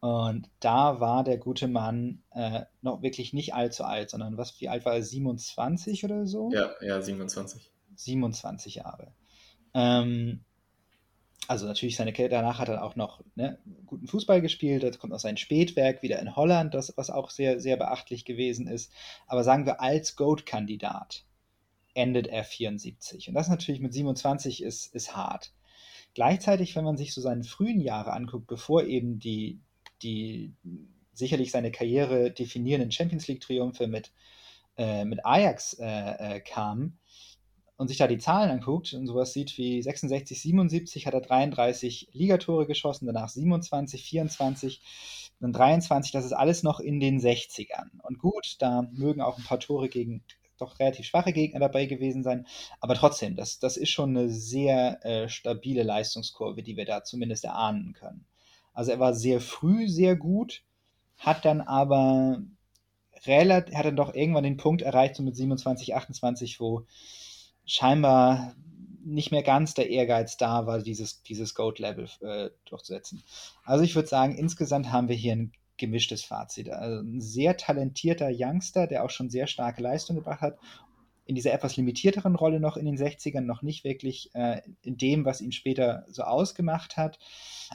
Und 0.00 0.50
da 0.58 0.98
war 0.98 1.22
der 1.22 1.38
gute 1.38 1.68
Mann 1.68 2.24
äh, 2.32 2.62
noch 2.80 3.02
wirklich 3.02 3.32
nicht 3.32 3.54
allzu 3.54 3.84
alt, 3.84 4.10
sondern 4.10 4.36
was, 4.36 4.60
wie 4.60 4.68
alt 4.68 4.84
war 4.84 4.94
er? 4.94 5.02
27 5.02 6.04
oder 6.04 6.26
so? 6.26 6.50
Ja, 6.52 6.72
ja, 6.80 7.00
27. 7.00 7.70
27 8.04 8.76
Jahre. 8.76 9.12
Ähm, 9.74 10.44
also 11.48 11.66
natürlich 11.66 11.96
seine 11.96 12.12
Karriere 12.12 12.36
danach 12.36 12.58
hat 12.58 12.68
er 12.68 12.84
auch 12.84 12.94
noch 12.94 13.22
ne, 13.34 13.58
guten 13.86 14.06
Fußball 14.06 14.40
gespielt. 14.40 14.82
Jetzt 14.82 14.98
kommt 14.98 15.12
noch 15.12 15.18
sein 15.18 15.36
Spätwerk 15.36 16.02
wieder 16.02 16.20
in 16.20 16.36
Holland, 16.36 16.74
das, 16.74 16.96
was 16.96 17.10
auch 17.10 17.30
sehr, 17.30 17.60
sehr 17.60 17.76
beachtlich 17.76 18.24
gewesen 18.24 18.68
ist. 18.68 18.92
Aber 19.26 19.42
sagen 19.42 19.66
wir, 19.66 19.80
als 19.80 20.16
Goat-Kandidat 20.16 21.24
endet 21.94 22.26
er 22.28 22.44
74. 22.44 23.28
Und 23.28 23.34
das 23.34 23.48
natürlich 23.48 23.80
mit 23.80 23.92
27 23.92 24.62
ist, 24.62 24.94
ist 24.94 25.16
hart. 25.16 25.52
Gleichzeitig, 26.14 26.76
wenn 26.76 26.84
man 26.84 26.96
sich 26.96 27.12
so 27.12 27.20
seine 27.20 27.44
frühen 27.44 27.80
Jahre 27.80 28.12
anguckt, 28.12 28.46
bevor 28.46 28.84
eben 28.84 29.18
die, 29.18 29.60
die 30.02 30.54
sicherlich 31.12 31.50
seine 31.50 31.70
Karriere 31.70 32.30
definierenden 32.30 32.92
Champions 32.92 33.26
League-Triumphe 33.28 33.86
mit, 33.86 34.12
äh, 34.76 35.04
mit 35.04 35.24
Ajax 35.24 35.74
äh, 35.74 36.36
äh, 36.36 36.40
kamen, 36.40 36.98
und 37.76 37.88
sich 37.88 37.98
da 37.98 38.06
die 38.06 38.18
Zahlen 38.18 38.50
anguckt 38.50 38.92
und 38.92 39.06
sowas 39.06 39.32
sieht 39.32 39.56
wie 39.58 39.82
66, 39.82 40.40
77 40.40 41.06
hat 41.06 41.14
er 41.14 41.20
33 41.20 42.08
Ligatore 42.12 42.66
geschossen, 42.66 43.06
danach 43.06 43.28
27, 43.28 44.04
24, 44.04 44.82
dann 45.40 45.52
23, 45.52 46.12
das 46.12 46.24
ist 46.24 46.32
alles 46.32 46.62
noch 46.62 46.80
in 46.80 47.00
den 47.00 47.20
60ern. 47.20 48.00
Und 48.02 48.18
gut, 48.18 48.56
da 48.60 48.88
mögen 48.92 49.20
auch 49.20 49.38
ein 49.38 49.44
paar 49.44 49.58
Tore 49.58 49.88
gegen 49.88 50.22
doch 50.58 50.78
relativ 50.78 51.06
schwache 51.06 51.32
Gegner 51.32 51.60
dabei 51.60 51.86
gewesen 51.86 52.22
sein, 52.22 52.46
aber 52.80 52.94
trotzdem, 52.94 53.36
das, 53.36 53.58
das 53.58 53.76
ist 53.76 53.90
schon 53.90 54.16
eine 54.16 54.28
sehr 54.28 55.04
äh, 55.04 55.28
stabile 55.28 55.82
Leistungskurve, 55.82 56.62
die 56.62 56.76
wir 56.76 56.84
da 56.84 57.02
zumindest 57.02 57.44
erahnen 57.44 57.94
können. 57.94 58.24
Also 58.72 58.92
er 58.92 59.00
war 59.00 59.14
sehr 59.14 59.40
früh 59.40 59.88
sehr 59.88 60.16
gut, 60.16 60.62
hat 61.18 61.44
dann 61.44 61.60
aber 61.60 62.42
relativ, 63.26 63.74
hat 63.74 63.86
dann 63.86 63.96
doch 63.96 64.14
irgendwann 64.14 64.44
den 64.44 64.56
Punkt 64.56 64.82
erreicht, 64.82 65.16
so 65.16 65.22
mit 65.22 65.36
27, 65.36 65.94
28, 65.94 66.60
wo 66.60 66.86
scheinbar 67.64 68.54
nicht 69.04 69.32
mehr 69.32 69.42
ganz 69.42 69.74
der 69.74 69.90
Ehrgeiz 69.90 70.36
da 70.36 70.66
war, 70.66 70.80
dieses, 70.80 71.22
dieses 71.22 71.54
Goat-Level 71.54 72.08
äh, 72.20 72.50
durchzusetzen. 72.66 73.22
Also 73.64 73.84
ich 73.84 73.94
würde 73.94 74.08
sagen, 74.08 74.36
insgesamt 74.36 74.92
haben 74.92 75.08
wir 75.08 75.16
hier 75.16 75.34
ein 75.34 75.52
gemischtes 75.76 76.22
Fazit. 76.22 76.70
Also 76.70 77.00
ein 77.00 77.20
sehr 77.20 77.56
talentierter 77.56 78.30
Youngster, 78.32 78.86
der 78.86 79.04
auch 79.04 79.10
schon 79.10 79.30
sehr 79.30 79.46
starke 79.46 79.82
Leistung 79.82 80.16
gebracht 80.16 80.40
hat, 80.40 80.58
in 81.24 81.34
dieser 81.34 81.52
etwas 81.52 81.76
limitierteren 81.76 82.34
Rolle 82.34 82.60
noch 82.60 82.76
in 82.76 82.84
den 82.84 82.96
60ern, 82.96 83.42
noch 83.42 83.62
nicht 83.62 83.84
wirklich 83.84 84.30
äh, 84.34 84.60
in 84.82 84.96
dem, 84.96 85.24
was 85.24 85.40
ihn 85.40 85.52
später 85.52 86.04
so 86.08 86.22
ausgemacht 86.22 86.96
hat, 86.96 87.18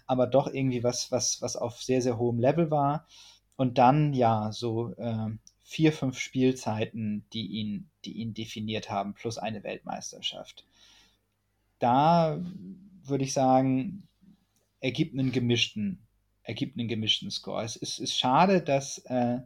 aber 0.05 0.27
doch 0.27 0.47
irgendwie 0.47 0.83
was, 0.83 1.11
was, 1.11 1.41
was 1.41 1.55
auf 1.55 1.81
sehr, 1.81 2.01
sehr 2.01 2.17
hohem 2.17 2.39
Level 2.39 2.71
war. 2.71 3.07
Und 3.55 3.77
dann, 3.77 4.13
ja, 4.13 4.51
so 4.51 4.93
äh, 4.97 5.29
vier, 5.67 5.91
fünf 5.91 6.17
Spielzeiten, 6.17 7.25
die 7.33 7.45
ihn, 7.45 7.89
die 8.05 8.13
ihn 8.13 8.33
definiert 8.33 8.89
haben, 8.89 9.13
plus 9.13 9.37
eine 9.37 9.65
Weltmeisterschaft. 9.65 10.65
Da 11.77 12.41
würde 13.03 13.25
ich 13.25 13.33
sagen, 13.33 14.07
ergibt 14.79 15.13
einen 15.13 15.33
gemischten, 15.33 16.07
ergibt 16.43 16.79
einen 16.79 16.87
gemischten 16.87 17.29
Score. 17.29 17.65
Es 17.65 17.75
ist, 17.75 17.99
ist 17.99 18.17
schade, 18.17 18.61
dass, 18.61 18.99
äh, 18.99 19.39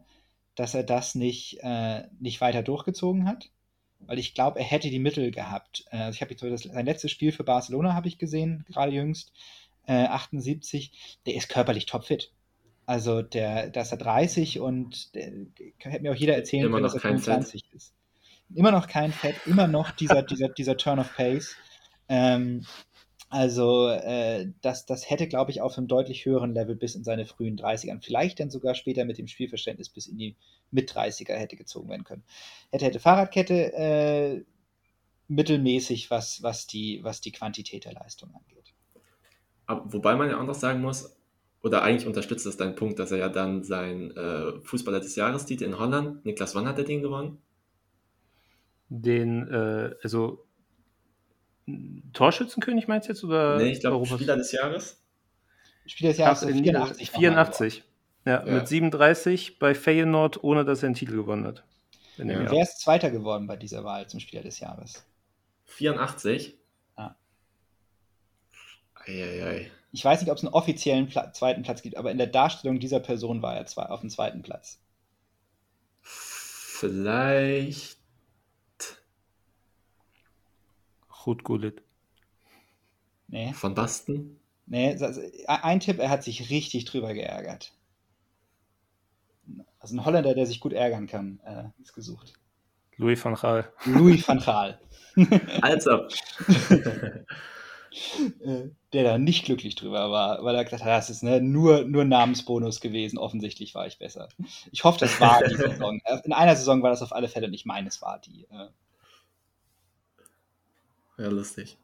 dass 0.54 0.74
er 0.74 0.84
das 0.84 1.16
nicht, 1.16 1.58
äh, 1.62 2.04
nicht 2.20 2.40
weiter 2.40 2.62
durchgezogen 2.62 3.26
hat, 3.26 3.50
weil 3.98 4.20
ich 4.20 4.32
glaube, 4.32 4.60
er 4.60 4.64
hätte 4.64 4.90
die 4.90 5.00
Mittel 5.00 5.32
gehabt. 5.32 5.86
Äh, 5.90 5.96
also 5.96 6.14
ich 6.14 6.22
habe 6.22 6.56
sein 6.56 6.86
letztes 6.86 7.10
Spiel 7.10 7.32
für 7.32 7.42
Barcelona 7.42 7.94
habe 7.94 8.06
ich 8.06 8.18
gesehen, 8.18 8.64
gerade 8.68 8.92
jüngst, 8.92 9.32
78. 9.88 10.92
Äh, 10.92 10.96
der 11.26 11.34
ist 11.34 11.48
körperlich 11.48 11.86
topfit. 11.86 12.30
Also 12.86 13.22
der, 13.22 13.70
da 13.70 13.82
ist 13.82 13.92
er 13.92 13.98
30 13.98 14.60
und 14.60 15.14
der, 15.14 15.30
hätte 15.78 16.02
mir 16.02 16.12
auch 16.12 16.16
jeder 16.16 16.34
erzählen 16.34 16.66
immer 16.66 16.76
können, 16.76 16.84
dass 16.84 16.94
er 16.94 17.00
25 17.00 17.62
Fett. 17.62 17.72
ist. 17.74 17.94
Immer 18.54 18.72
noch 18.72 18.86
kein 18.86 19.12
Fett, 19.12 19.36
immer 19.46 19.66
noch 19.66 19.92
dieser, 19.92 20.22
dieser, 20.22 20.48
dieser 20.48 20.76
Turn 20.76 20.98
of 20.98 21.14
Pace. 21.14 21.56
Ähm, 22.08 22.66
also 23.32 23.88
äh, 23.88 24.52
das, 24.60 24.84
das 24.84 25.08
hätte, 25.08 25.26
glaube 25.26 25.52
ich, 25.52 25.62
auf 25.62 25.78
einem 25.78 25.88
deutlich 25.88 26.26
höheren 26.26 26.52
Level 26.52 26.76
bis 26.76 26.94
in 26.94 27.02
seine 27.02 27.24
frühen 27.24 27.56
30ern, 27.56 28.02
vielleicht 28.02 28.40
dann 28.40 28.50
sogar 28.50 28.74
später 28.74 29.06
mit 29.06 29.16
dem 29.16 29.26
Spielverständnis 29.26 29.88
bis 29.88 30.06
in 30.06 30.18
die 30.18 30.36
Mit-30er 30.70 31.34
hätte 31.34 31.56
gezogen 31.56 31.88
werden 31.88 32.04
können. 32.04 32.24
Hätte, 32.70 32.84
hätte 32.84 33.00
Fahrradkette 33.00 33.72
äh, 33.72 34.44
mittelmäßig, 35.28 36.10
was, 36.10 36.42
was, 36.42 36.66
die, 36.66 37.00
was 37.02 37.22
die 37.22 37.32
Quantität 37.32 37.86
der 37.86 37.94
Leistung 37.94 38.34
angeht. 38.34 38.74
Aber, 39.64 39.90
wobei 39.90 40.14
man 40.14 40.28
ja 40.28 40.38
auch 40.38 40.44
noch 40.44 40.54
sagen 40.54 40.82
muss, 40.82 41.16
oder 41.62 41.82
eigentlich 41.82 42.06
unterstützt 42.06 42.44
das 42.44 42.56
deinen 42.56 42.74
Punkt, 42.74 42.98
dass 42.98 43.12
er 43.12 43.18
ja 43.18 43.28
dann 43.28 43.62
sein 43.62 44.10
äh, 44.16 44.60
Fußballer 44.62 45.00
des 45.00 45.14
Jahrestitel 45.16 45.64
in 45.64 45.78
Holland, 45.78 46.24
Niklas, 46.24 46.54
wann 46.54 46.66
hat 46.66 46.78
er 46.78 46.84
den 46.84 47.02
gewonnen? 47.02 47.38
Den, 48.88 49.48
äh, 49.48 49.94
also 50.02 50.44
Torschützenkönig 52.12 52.88
meinst 52.88 53.08
du 53.08 53.12
jetzt? 53.12 53.24
Oder 53.24 53.58
nee, 53.58 53.72
ich 53.72 53.80
glaube 53.80 54.04
Spieler 54.06 54.36
des 54.36 54.52
Jahres. 54.52 55.00
Spieler 55.86 56.10
des 56.10 56.18
Jahres 56.18 56.42
Ach, 56.42 56.48
84. 56.48 57.10
84. 57.10 57.84
Ja, 58.24 58.46
ja, 58.46 58.52
mit 58.52 58.68
37 58.68 59.58
bei 59.58 59.74
Feyenoord, 59.74 60.44
ohne 60.44 60.64
dass 60.64 60.82
er 60.82 60.86
einen 60.86 60.94
Titel 60.94 61.16
gewonnen 61.16 61.44
hat. 61.44 61.64
Ja. 62.18 62.50
Wer 62.50 62.62
ist 62.62 62.80
Zweiter 62.80 63.10
geworden 63.10 63.46
bei 63.46 63.56
dieser 63.56 63.84
Wahl 63.84 64.06
zum 64.08 64.20
Spieler 64.20 64.42
des 64.42 64.60
Jahres? 64.60 65.04
84? 65.64 66.56
Ja. 66.98 67.16
Eieiei. 68.94 69.70
Ich 69.92 70.04
weiß 70.04 70.20
nicht, 70.20 70.30
ob 70.30 70.38
es 70.38 70.44
einen 70.44 70.54
offiziellen 70.54 71.06
Pla 71.06 71.32
zweiten 71.32 71.62
Platz 71.62 71.82
gibt, 71.82 71.96
aber 71.96 72.10
in 72.10 72.18
der 72.18 72.26
Darstellung 72.26 72.80
dieser 72.80 73.00
Person 73.00 73.42
war 73.42 73.54
er 73.56 73.66
zwei, 73.66 73.84
auf 73.84 74.00
dem 74.00 74.10
zweiten 74.10 74.42
Platz. 74.42 74.80
Vielleicht. 76.00 77.98
Ruth 81.24 81.44
Gullit. 81.44 81.82
Nee. 83.28 83.52
Von 83.52 83.74
Basten? 83.74 84.40
Nee, 84.66 84.96
ein 85.46 85.80
Tipp, 85.80 85.98
er 85.98 86.10
hat 86.10 86.24
sich 86.24 86.50
richtig 86.50 86.84
drüber 86.86 87.14
geärgert. 87.14 87.72
Also 89.78 89.96
ein 89.96 90.04
Holländer, 90.04 90.34
der 90.34 90.46
sich 90.46 90.60
gut 90.60 90.72
ärgern 90.72 91.06
kann, 91.06 91.40
äh, 91.44 91.64
ist 91.82 91.94
gesucht. 91.94 92.34
Louis 92.96 93.22
van 93.24 93.34
Gaal. 93.34 93.72
Louis 93.84 94.26
van 94.26 94.38
Gaal. 94.38 94.80
also. 95.60 96.08
der 98.92 99.04
da 99.04 99.18
nicht 99.18 99.44
glücklich 99.44 99.74
drüber 99.74 100.10
war, 100.10 100.44
weil 100.44 100.54
er 100.54 100.64
gesagt 100.64 100.84
hat, 100.84 100.90
das 100.90 101.10
ist 101.10 101.22
ne, 101.22 101.40
nur, 101.40 101.84
nur 101.84 102.04
Namensbonus 102.04 102.80
gewesen, 102.80 103.18
offensichtlich 103.18 103.74
war 103.74 103.86
ich 103.86 103.98
besser. 103.98 104.28
Ich 104.70 104.84
hoffe, 104.84 104.98
das 105.00 105.20
war 105.20 105.42
die 105.42 105.54
Saison. 105.56 106.00
In 106.24 106.32
einer 106.32 106.56
Saison 106.56 106.82
war 106.82 106.90
das 106.90 107.02
auf 107.02 107.12
alle 107.12 107.28
Fälle 107.28 107.48
nicht 107.48 107.66
meines, 107.66 108.02
war 108.02 108.18
die. 108.18 108.46
Ja, 111.18 111.28
lustig. 111.28 111.78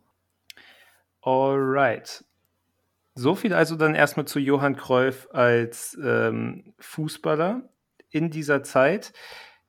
Alright. 1.23 2.25
So 3.15 3.35
viel 3.35 3.53
also 3.53 3.77
dann 3.77 3.95
erstmal 3.95 4.27
zu 4.27 4.39
Johann 4.39 4.77
Cruyff 4.77 5.29
als 5.33 5.99
ähm, 6.03 6.73
Fußballer 6.79 7.69
in 8.11 8.31
dieser 8.31 8.63
Zeit. 8.63 9.13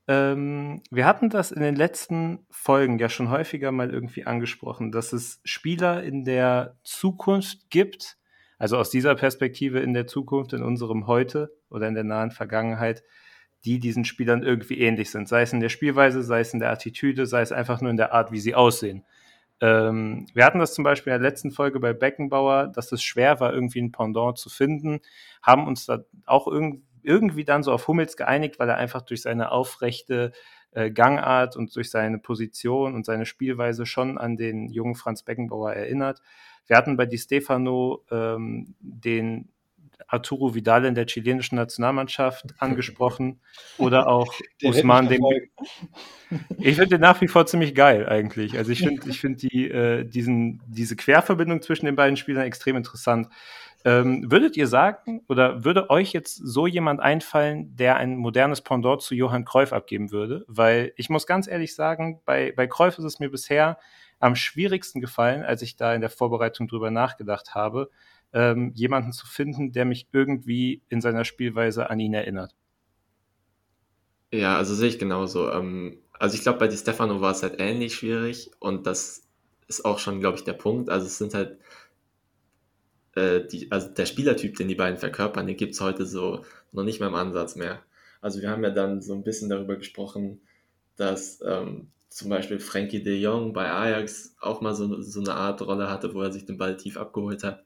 Ähm, 0.09 0.81
wir 0.89 1.05
hatten 1.05 1.29
das 1.29 1.51
in 1.51 1.61
den 1.61 1.75
letzten 1.75 2.39
Folgen 2.49 2.97
ja 2.97 3.09
schon 3.09 3.29
häufiger 3.29 3.71
mal 3.71 3.91
irgendwie 3.91 4.25
angesprochen, 4.25 4.91
dass 4.91 5.13
es 5.13 5.39
Spieler 5.43 6.01
in 6.01 6.25
der 6.25 6.77
Zukunft 6.83 7.69
gibt, 7.69 8.17
also 8.57 8.77
aus 8.77 8.89
dieser 8.89 9.13
Perspektive 9.13 9.81
in 9.81 9.93
der 9.93 10.07
Zukunft, 10.07 10.53
in 10.53 10.63
unserem 10.63 11.05
Heute 11.05 11.55
oder 11.69 11.87
in 11.87 11.93
der 11.93 12.05
nahen 12.05 12.31
Vergangenheit, 12.31 13.03
die 13.65 13.79
diesen 13.79 14.03
Spielern 14.03 14.41
irgendwie 14.41 14.79
ähnlich 14.79 15.11
sind. 15.11 15.27
Sei 15.27 15.43
es 15.43 15.53
in 15.53 15.59
der 15.59 15.69
Spielweise, 15.69 16.23
sei 16.23 16.39
es 16.39 16.55
in 16.55 16.59
der 16.59 16.71
Attitüde, 16.71 17.27
sei 17.27 17.41
es 17.41 17.51
einfach 17.51 17.79
nur 17.79 17.91
in 17.91 17.97
der 17.97 18.11
Art, 18.11 18.31
wie 18.31 18.39
sie 18.39 18.55
aussehen. 18.55 19.05
Ähm, 19.61 20.25
wir 20.33 20.43
hatten 20.43 20.57
das 20.57 20.73
zum 20.73 20.83
Beispiel 20.83 21.13
in 21.13 21.21
der 21.21 21.29
letzten 21.29 21.51
Folge 21.51 21.79
bei 21.79 21.93
Beckenbauer, 21.93 22.67
dass 22.67 22.91
es 22.91 23.03
schwer 23.03 23.39
war, 23.39 23.53
irgendwie 23.53 23.81
ein 23.81 23.91
Pendant 23.91 24.39
zu 24.39 24.49
finden, 24.49 25.01
haben 25.43 25.67
uns 25.67 25.85
da 25.85 25.99
auch 26.25 26.47
irgendwie 26.47 26.81
irgendwie 27.03 27.45
dann 27.45 27.63
so 27.63 27.71
auf 27.71 27.87
Hummels 27.87 28.17
geeinigt, 28.17 28.59
weil 28.59 28.69
er 28.69 28.77
einfach 28.77 29.01
durch 29.01 29.21
seine 29.21 29.51
aufrechte 29.51 30.31
äh, 30.71 30.91
Gangart 30.91 31.55
und 31.55 31.75
durch 31.75 31.89
seine 31.89 32.19
Position 32.19 32.95
und 32.95 33.05
seine 33.05 33.25
Spielweise 33.25 33.85
schon 33.85 34.17
an 34.17 34.37
den 34.37 34.69
jungen 34.69 34.95
Franz 34.95 35.23
Beckenbauer 35.23 35.73
erinnert. 35.73 36.21
Wir 36.67 36.77
hatten 36.77 36.97
bei 36.97 37.05
Di 37.05 37.17
Stefano 37.17 38.05
ähm, 38.11 38.75
den 38.79 39.49
Arturo 40.07 40.55
Vidal 40.55 40.85
in 40.85 40.95
der 40.95 41.05
chilenischen 41.05 41.55
Nationalmannschaft 41.55 42.45
angesprochen 42.59 43.39
oder 43.77 44.07
auch 44.07 44.33
Usman 44.63 45.07
den. 45.09 45.21
Ich 46.57 46.75
finde 46.75 46.97
den 46.97 47.01
nach 47.01 47.19
wie 47.21 47.27
vor 47.27 47.45
ziemlich 47.45 47.75
geil 47.75 48.07
eigentlich. 48.07 48.57
Also 48.57 48.71
ich 48.71 48.79
finde 48.85 49.09
ich 49.09 49.19
finde 49.19 49.37
die 49.39 49.69
äh, 49.69 50.03
diesen 50.03 50.61
diese 50.67 50.95
Querverbindung 50.95 51.61
zwischen 51.61 51.85
den 51.85 51.95
beiden 51.95 52.17
Spielern 52.17 52.45
extrem 52.45 52.75
interessant. 52.75 53.27
Ähm, 53.85 54.29
würdet 54.29 54.57
ihr 54.57 54.67
sagen, 54.67 55.21
oder 55.29 55.63
würde 55.63 55.89
euch 55.89 56.11
jetzt 56.11 56.35
so 56.35 56.67
jemand 56.67 56.99
einfallen, 56.99 57.75
der 57.77 57.95
ein 57.95 58.17
modernes 58.17 58.61
Pendant 58.61 59.01
zu 59.01 59.15
Johann 59.15 59.45
Cruyff 59.45 59.71
abgeben 59.71 60.11
würde? 60.11 60.43
Weil 60.47 60.93
ich 60.97 61.09
muss 61.09 61.25
ganz 61.25 61.47
ehrlich 61.47 61.75
sagen, 61.75 62.21
bei, 62.25 62.51
bei 62.51 62.67
Cruyff 62.67 62.97
ist 62.97 63.05
es 63.05 63.19
mir 63.19 63.29
bisher 63.29 63.77
am 64.19 64.35
schwierigsten 64.35 64.99
gefallen, 64.99 65.43
als 65.43 65.61
ich 65.61 65.77
da 65.77 65.93
in 65.93 66.01
der 66.01 66.09
Vorbereitung 66.09 66.67
drüber 66.67 66.91
nachgedacht 66.91 67.55
habe, 67.55 67.89
ähm, 68.33 68.71
jemanden 68.75 69.13
zu 69.13 69.25
finden, 69.25 69.71
der 69.71 69.85
mich 69.85 70.07
irgendwie 70.11 70.81
in 70.89 70.99
seiner 70.99 71.23
Spielweise 71.23 71.89
an 71.89 71.99
ihn 71.99 72.13
erinnert. 72.13 72.53
Ja, 74.31 74.57
also 74.57 74.75
sehe 74.75 74.89
ich 74.89 74.99
genauso. 74.99 75.51
Ähm, 75.51 75.99
also 76.13 76.35
ich 76.35 76.41
glaube, 76.41 76.59
bei 76.59 76.67
Di 76.67 76.77
Stefano 76.77 77.21
war 77.21 77.31
es 77.31 77.43
halt 77.43 77.55
ähnlich 77.59 77.95
schwierig 77.95 78.51
und 78.59 78.85
das 78.85 79.23
ist 79.67 79.85
auch 79.85 79.99
schon, 79.99 80.19
glaube 80.19 80.37
ich, 80.37 80.43
der 80.43 80.53
Punkt. 80.53 80.89
Also 80.89 81.07
es 81.07 81.17
sind 81.17 81.33
halt 81.33 81.57
äh, 83.19 83.47
die, 83.47 83.71
also 83.71 83.89
der 83.89 84.05
Spielertyp, 84.05 84.55
den 84.55 84.67
die 84.67 84.75
beiden 84.75 84.97
verkörpern, 84.97 85.47
den 85.47 85.57
gibt 85.57 85.73
es 85.73 85.81
heute 85.81 86.05
so 86.05 86.45
noch 86.71 86.83
nicht 86.83 86.99
mehr 86.99 87.09
im 87.09 87.15
Ansatz 87.15 87.55
mehr. 87.55 87.83
Also 88.21 88.41
wir 88.41 88.49
haben 88.49 88.63
ja 88.63 88.69
dann 88.69 89.01
so 89.01 89.13
ein 89.13 89.23
bisschen 89.23 89.49
darüber 89.49 89.75
gesprochen, 89.75 90.41
dass 90.95 91.41
ähm, 91.45 91.87
zum 92.09 92.29
Beispiel 92.29 92.59
Frankie 92.59 93.03
de 93.03 93.17
Jong 93.17 93.53
bei 93.53 93.71
Ajax 93.71 94.35
auch 94.41 94.61
mal 94.61 94.75
so, 94.75 95.01
so 95.01 95.21
eine 95.21 95.33
Art 95.33 95.61
Rolle 95.61 95.89
hatte, 95.89 96.13
wo 96.13 96.21
er 96.21 96.31
sich 96.31 96.45
den 96.45 96.57
Ball 96.57 96.75
tief 96.75 96.97
abgeholt 96.97 97.43
hat. 97.43 97.63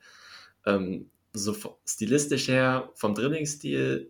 Ähm, 0.65 1.09
so 1.33 1.55
stilistisch 1.85 2.47
her, 2.47 2.91
vom 2.93 3.15
Dribblingstil, 3.15 4.09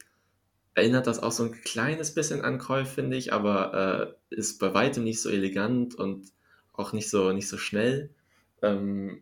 erinnert 0.75 1.07
das 1.07 1.21
auch 1.21 1.31
so 1.31 1.43
ein 1.43 1.51
kleines 1.51 2.13
bisschen 2.13 2.41
an 2.41 2.57
Cruyff, 2.57 2.89
finde 2.89 3.15
ich, 3.15 3.31
aber 3.31 4.17
äh, 4.29 4.35
ist 4.35 4.59
bei 4.59 4.73
weitem 4.73 5.03
nicht 5.03 5.21
so 5.21 5.29
elegant 5.29 5.95
und 5.95 6.27
auch 6.73 6.93
nicht 6.93 7.09
so, 7.09 7.31
nicht 7.31 7.47
so 7.47 7.57
schnell. 7.57 8.09
Ähm, 8.61 9.21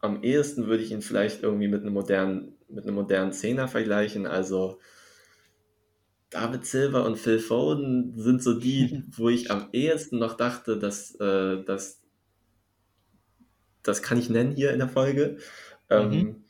am 0.00 0.22
ehesten 0.22 0.66
würde 0.66 0.82
ich 0.82 0.90
ihn 0.90 1.02
vielleicht 1.02 1.42
irgendwie 1.42 1.68
mit 1.68 1.82
einem 1.82 1.92
modernen, 1.92 2.56
mit 2.68 2.84
einem 2.84 2.94
modernen 2.94 3.32
Zehner 3.32 3.68
vergleichen. 3.68 4.26
Also 4.26 4.80
David 6.30 6.64
Silver 6.64 7.04
und 7.04 7.16
Phil 7.16 7.38
Foden 7.38 8.14
sind 8.16 8.42
so 8.42 8.58
die, 8.58 9.04
wo 9.16 9.28
ich 9.28 9.50
am 9.50 9.68
ehesten 9.72 10.18
noch 10.18 10.36
dachte, 10.36 10.78
dass, 10.78 11.14
äh, 11.16 11.62
dass 11.64 12.00
das 13.82 14.02
kann 14.02 14.18
ich 14.18 14.28
nennen 14.28 14.52
hier 14.52 14.72
in 14.72 14.78
der 14.78 14.88
Folge. 14.88 15.38
Ähm, 15.88 16.10
mhm. 16.10 16.44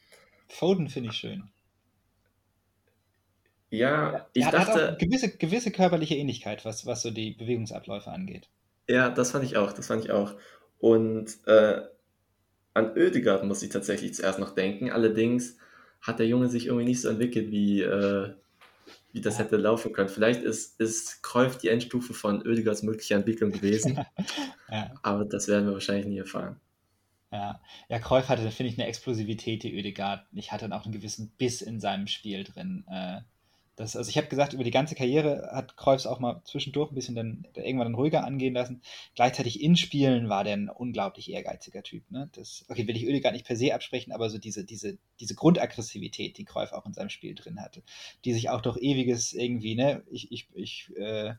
Foden 0.49 0.89
finde 0.89 1.11
ich 1.11 1.17
schön. 1.17 1.51
Ja, 3.71 4.29
ich 4.33 4.45
er 4.45 4.51
dachte. 4.51 4.97
Gewisse, 4.99 5.37
gewisse 5.37 5.71
körperliche 5.71 6.17
Ähnlichkeit, 6.17 6.65
was, 6.65 6.87
was 6.87 7.03
so 7.03 7.11
die 7.11 7.31
Bewegungsabläufe 7.31 8.11
angeht. 8.11 8.49
Ja, 8.89 9.11
das 9.11 9.31
fand 9.31 9.45
ich 9.45 9.57
auch, 9.57 9.73
das 9.73 9.87
fand 9.87 10.05
ich 10.05 10.11
auch. 10.11 10.35
Und 10.81 11.39
äh, 11.47 11.83
an 12.75 12.97
Oedegaard 12.97 13.45
muss 13.45 13.63
ich 13.63 13.71
tatsächlich 13.71 14.15
zuerst 14.15 14.39
noch 14.39 14.55
denken. 14.55 14.91
Allerdings 14.91 15.57
hat 16.01 16.19
der 16.19 16.27
Junge 16.27 16.49
sich 16.49 16.67
irgendwie 16.67 16.87
nicht 16.87 17.01
so 17.01 17.09
entwickelt, 17.09 17.51
wie, 17.51 17.83
äh, 17.83 18.33
wie 19.13 19.21
das 19.21 19.39
hätte 19.39 19.57
laufen 19.57 19.93
können. 19.93 20.09
Vielleicht 20.09 20.43
ist, 20.43 20.81
ist 20.81 21.23
Cruyff 21.23 21.59
die 21.59 21.69
Endstufe 21.69 22.15
von 22.15 22.47
Oedegaards 22.47 22.83
möglicher 22.83 23.17
Entwicklung 23.17 23.53
gewesen. 23.53 24.05
ja. 24.71 24.95
Aber 25.03 25.25
das 25.25 25.49
werden 25.49 25.67
wir 25.67 25.75
wahrscheinlich 25.75 26.07
nie 26.07 26.19
erfahren. 26.19 26.61
Ja, 27.33 27.61
ja 27.89 27.99
Cruyff 27.99 28.29
hatte, 28.29 28.51
finde 28.51 28.73
ich, 28.73 28.79
eine 28.79 28.89
Explosivität, 28.89 29.63
die 29.63 29.75
Oedegaard 29.75 30.33
nicht 30.33 30.53
hatte 30.53 30.65
und 30.65 30.73
auch 30.73 30.85
einen 30.85 30.95
gewissen 30.95 31.31
Biss 31.39 31.63
in 31.63 31.81
seinem 31.81 32.07
Spiel 32.07 32.45
drin. 32.45 32.85
Äh, 32.91 33.21
das, 33.81 33.97
also 33.97 34.11
ich 34.11 34.19
habe 34.19 34.27
gesagt, 34.27 34.53
über 34.53 34.63
die 34.63 34.71
ganze 34.71 34.95
Karriere 34.95 35.49
hat 35.53 35.79
Kreuz 35.79 36.05
auch 36.05 36.21
mal 36.21 36.43
zwischendurch 36.45 36.91
ein 36.93 36.95
bisschen 36.95 37.15
dann 37.15 37.47
irgendwann 37.55 37.87
dann 37.87 37.95
ruhiger 37.95 38.25
angehen 38.25 38.53
lassen. 38.53 38.83
Gleichzeitig 39.15 39.63
in 39.63 39.75
Spielen 39.75 40.29
war 40.29 40.45
der 40.45 40.53
ein 40.53 40.69
unglaublich 40.69 41.33
ehrgeiziger 41.33 41.83
Typ. 41.83 42.11
Ne? 42.11 42.29
Das, 42.33 42.67
okay, 42.69 42.87
will 42.87 42.95
ich 42.95 43.07
Ödegaard 43.07 43.33
nicht 43.33 43.47
per 43.47 43.57
se 43.57 43.75
absprechen, 43.75 44.13
aber 44.13 44.29
so 44.29 44.37
diese, 44.37 44.65
diese, 44.65 44.99
diese 45.19 45.35
Grundaggressivität, 45.35 46.37
die 46.37 46.45
Kreuz 46.45 46.73
auch 46.73 46.85
in 46.85 46.93
seinem 46.93 47.09
Spiel 47.09 47.35
drin 47.35 47.63
hatte, 47.63 47.83
die 48.27 48.35
sich 48.35 48.51
auch 48.51 48.61
durch 48.61 48.77
ewiges 48.77 49.33
irgendwie, 49.33 49.75
ne, 49.77 50.03
ich, 50.11 50.31
ich, 50.31 50.49
ich 50.53 50.91
äh, 50.99 51.33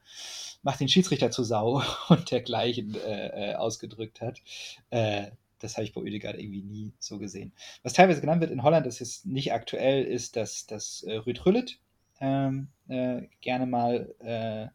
mach 0.63 0.77
den 0.77 0.89
Schiedsrichter 0.89 1.29
zu 1.29 1.43
Sau 1.43 1.83
und 2.09 2.31
dergleichen 2.31 2.95
äh, 2.95 3.51
äh, 3.51 3.53
ausgedrückt 3.53 4.19
hat. 4.19 4.41
Äh, 4.89 5.29
das 5.59 5.77
habe 5.77 5.83
ich 5.83 5.93
bei 5.93 6.01
Oedegaard 6.01 6.39
irgendwie 6.39 6.63
nie 6.63 6.91
so 6.97 7.19
gesehen. 7.19 7.53
Was 7.83 7.93
teilweise 7.93 8.19
genannt 8.19 8.41
wird 8.41 8.49
in 8.49 8.63
Holland, 8.63 8.87
das 8.87 8.99
ist 8.99 9.27
nicht 9.27 9.53
aktuell, 9.53 10.03
ist 10.03 10.35
das, 10.35 10.65
das 10.65 11.03
äh, 11.03 11.17
Rüd 11.17 11.45
Rüllet, 11.45 11.79
ähm, 12.21 12.69
äh, 12.87 13.23
gerne 13.41 13.65
mal 13.65 14.15
äh, 14.19 14.67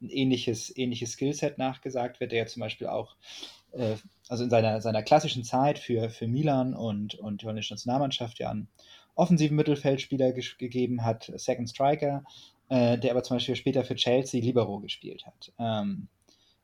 ein 0.00 0.10
ähnliches, 0.10 0.76
ähnliches 0.76 1.12
Skillset 1.12 1.58
nachgesagt 1.58 2.20
wird, 2.20 2.32
der 2.32 2.40
ja 2.40 2.46
zum 2.46 2.60
Beispiel 2.60 2.88
auch, 2.88 3.16
äh, 3.72 3.96
also 4.28 4.44
in 4.44 4.50
seiner, 4.50 4.80
seiner 4.80 5.02
klassischen 5.02 5.44
Zeit 5.44 5.78
für, 5.78 6.10
für 6.10 6.28
Milan 6.28 6.74
und, 6.74 7.14
und 7.14 7.40
die 7.40 7.46
holländische 7.46 7.74
Nationalmannschaft 7.74 8.38
ja 8.38 8.50
einen 8.50 8.68
offensiven 9.14 9.56
Mittelfeldspieler 9.56 10.32
ge 10.32 10.44
gegeben 10.58 11.04
hat, 11.04 11.32
Second 11.36 11.68
Striker, 11.68 12.24
äh, 12.68 12.98
der 12.98 13.12
aber 13.12 13.22
zum 13.22 13.36
Beispiel 13.36 13.56
später 13.56 13.84
für 13.84 13.96
Chelsea 13.96 14.40
Libero 14.40 14.80
gespielt 14.80 15.26
hat. 15.26 15.52
Ähm, 15.58 16.08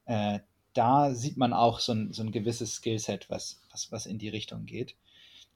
äh, 0.07 0.41
da 0.75 1.15
sieht 1.15 1.37
man 1.37 1.53
auch 1.53 1.81
so 1.81 1.93
ein, 1.93 2.13
so 2.13 2.23
ein 2.23 2.33
gewisses 2.33 2.75
Skillset, 2.75 3.31
was, 3.31 3.61
was, 3.71 3.91
was 3.93 4.07
in 4.07 4.19
die 4.19 4.29
Richtung 4.29 4.67
geht. 4.67 4.97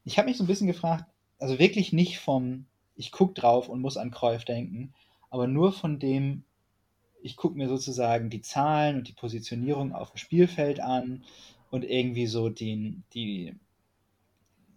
Ich 0.05 0.19
habe 0.19 0.29
mich 0.29 0.39
so 0.39 0.45
ein 0.45 0.47
bisschen 0.47 0.67
gefragt, 0.67 1.05
also 1.39 1.59
wirklich 1.59 1.93
nicht 1.93 2.19
vom, 2.19 2.67
ich 2.99 3.13
gucke 3.13 3.41
drauf 3.41 3.69
und 3.69 3.81
muss 3.81 3.97
an 3.97 4.11
Cruyff 4.11 4.45
denken, 4.45 4.93
aber 5.31 5.47
nur 5.47 5.73
von 5.73 6.01
dem, 6.01 6.45
ich 7.23 7.37
gucke 7.37 7.57
mir 7.57 7.69
sozusagen 7.69 8.29
die 8.29 8.43
Zahlen 8.43 8.97
und 8.97 9.09
die 9.09 9.13
Positionierung 9.13 9.95
auf 9.95 10.11
dem 10.11 10.19
Spielfeld 10.19 10.81
an 10.81 11.23
und 11.71 11.85
irgendwie 11.85 12.27
so 12.27 12.49
den, 12.49 13.05
die, 13.15 13.55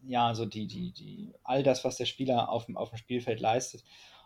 ja, 0.06 0.36
so 0.36 0.46
die, 0.46 0.68
die, 0.68 0.92
die, 0.92 1.34
all 1.44 1.64
das, 1.64 1.84
was 1.84 1.98
der 1.98 2.06
Spieler 2.06 2.50
auf 2.50 2.68
dem, 2.68 2.78
auf 2.78 2.90
dem 2.90 2.98
Spielfeld 2.98 3.40
leistet. 3.40 3.84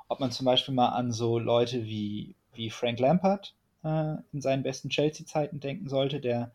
Ob 0.10 0.20
man 0.20 0.32
zum 0.32 0.46
Beispiel 0.46 0.74
mal 0.74 0.90
an 0.90 1.14
so 1.14 1.40
Leute 1.40 1.86
wie, 1.86 2.36
wie 2.54 2.70
Frank 2.70 3.00
Lampard 3.00 3.56
äh, 3.84 4.16
in 4.34 4.42
seinen 4.42 4.64
besten 4.64 4.90
Chelsea-Zeiten 4.90 5.62
denken 5.62 5.88
sollte, 5.88 6.20
der 6.20 6.52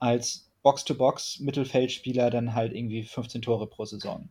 als 0.00 0.50
Box-to-Box-Mittelfeldspieler 0.62 2.30
dann 2.30 2.54
halt 2.54 2.72
irgendwie 2.72 3.04
15 3.04 3.42
Tore 3.42 3.68
pro 3.68 3.84
Saison 3.84 4.28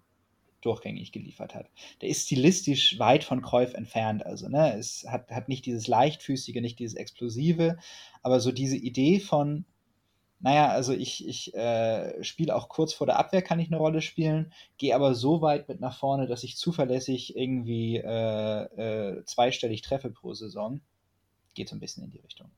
durchgängig 0.61 1.11
geliefert 1.11 1.55
hat. 1.55 1.69
Der 2.01 2.09
ist 2.09 2.25
stilistisch 2.25 2.99
weit 2.99 3.23
von 3.23 3.41
Cruyff 3.41 3.73
entfernt. 3.73 4.25
Also, 4.25 4.47
ne, 4.47 4.77
es 4.77 5.05
hat, 5.07 5.29
hat 5.31 5.49
nicht 5.49 5.65
dieses 5.65 5.87
leichtfüßige, 5.87 6.61
nicht 6.61 6.79
dieses 6.79 6.95
explosive, 6.95 7.77
aber 8.21 8.39
so 8.39 8.51
diese 8.51 8.77
Idee 8.77 9.19
von, 9.19 9.65
naja, 10.39 10.69
also 10.69 10.93
ich, 10.93 11.27
ich 11.27 11.53
äh, 11.53 12.23
spiele 12.23 12.55
auch 12.55 12.67
kurz 12.69 12.93
vor 12.93 13.07
der 13.07 13.19
Abwehr, 13.19 13.41
kann 13.41 13.59
ich 13.59 13.67
eine 13.67 13.77
Rolle 13.77 14.01
spielen, 14.01 14.51
gehe 14.77 14.95
aber 14.95 15.13
so 15.13 15.41
weit 15.41 15.69
mit 15.69 15.79
nach 15.79 15.97
vorne, 15.97 16.27
dass 16.27 16.43
ich 16.43 16.57
zuverlässig 16.57 17.35
irgendwie 17.35 17.97
äh, 17.97 18.63
äh, 19.17 19.25
zweistellig 19.25 19.81
treffe 19.81 20.09
pro 20.09 20.33
Saison. 20.33 20.81
Geht 21.53 21.69
so 21.69 21.75
ein 21.75 21.79
bisschen 21.79 22.03
in 22.03 22.11
die 22.11 22.19
Richtung. 22.19 22.49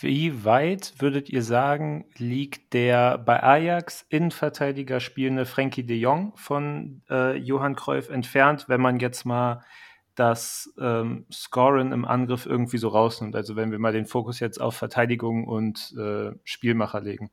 Wie 0.00 0.44
weit 0.44 0.94
würdet 0.98 1.30
ihr 1.30 1.42
sagen, 1.42 2.06
liegt 2.16 2.72
der 2.72 3.18
bei 3.18 3.42
Ajax 3.42 4.04
Innenverteidiger 4.08 5.00
spielende 5.00 5.46
Frankie 5.46 5.84
de 5.84 5.96
Jong 5.96 6.32
von 6.36 7.02
äh, 7.08 7.36
Johann 7.36 7.76
Cruyff 7.76 8.10
entfernt, 8.10 8.68
wenn 8.68 8.80
man 8.80 8.98
jetzt 8.98 9.24
mal 9.24 9.64
das 10.14 10.72
ähm, 10.80 11.26
Scoren 11.30 11.92
im 11.92 12.04
Angriff 12.04 12.46
irgendwie 12.46 12.78
so 12.78 12.88
rausnimmt? 12.88 13.36
Also 13.36 13.54
wenn 13.56 13.70
wir 13.70 13.78
mal 13.78 13.92
den 13.92 14.06
Fokus 14.06 14.40
jetzt 14.40 14.60
auf 14.60 14.76
Verteidigung 14.76 15.46
und 15.46 15.94
äh, 15.98 16.32
Spielmacher 16.44 17.00
legen. 17.00 17.30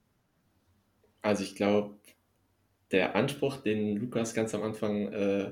Also 1.22 1.44
ich 1.44 1.56
glaube, 1.56 1.96
der 2.92 3.16
Anspruch, 3.16 3.58
den 3.58 3.98
Lukas 3.98 4.34
ganz 4.34 4.54
am 4.54 4.62
Anfang 4.62 5.12
äh, 5.12 5.52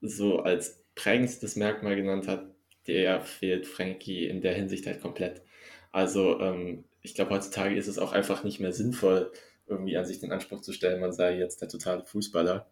so 0.00 0.40
als 0.40 0.84
prägendstes 0.94 1.56
Merkmal 1.56 1.96
genannt 1.96 2.26
hat, 2.28 2.46
der 2.86 3.20
fehlt 3.20 3.66
Frankie 3.66 4.26
in 4.26 4.40
der 4.40 4.54
Hinsicht 4.54 4.86
halt 4.86 5.02
komplett. 5.02 5.42
Also 5.92 6.40
ähm, 6.40 6.84
ich 7.02 7.14
glaube, 7.14 7.30
heutzutage 7.30 7.76
ist 7.76 7.88
es 7.88 7.98
auch 7.98 8.12
einfach 8.12 8.44
nicht 8.44 8.60
mehr 8.60 8.72
sinnvoll, 8.72 9.32
irgendwie 9.66 9.96
an 9.96 10.04
sich 10.04 10.20
den 10.20 10.32
Anspruch 10.32 10.60
zu 10.60 10.72
stellen, 10.72 11.00
man 11.00 11.12
sei 11.12 11.38
jetzt 11.38 11.60
der 11.60 11.68
totale 11.68 12.04
Fußballer. 12.04 12.66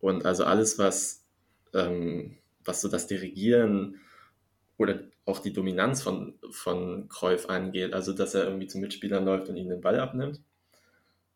Und 0.00 0.26
also 0.26 0.44
alles, 0.44 0.78
was, 0.78 1.24
ähm, 1.72 2.36
was 2.64 2.80
so 2.80 2.88
das 2.88 3.06
Dirigieren 3.06 4.00
oder 4.76 5.00
auch 5.24 5.38
die 5.38 5.52
Dominanz 5.52 6.02
von, 6.02 6.38
von 6.50 7.08
Cruyff 7.08 7.48
angeht, 7.48 7.94
also 7.94 8.12
dass 8.12 8.34
er 8.34 8.44
irgendwie 8.44 8.66
zu 8.66 8.78
Mitspielern 8.78 9.24
läuft 9.24 9.48
und 9.48 9.56
ihnen 9.56 9.70
den 9.70 9.80
Ball 9.80 9.98
abnimmt 9.98 10.42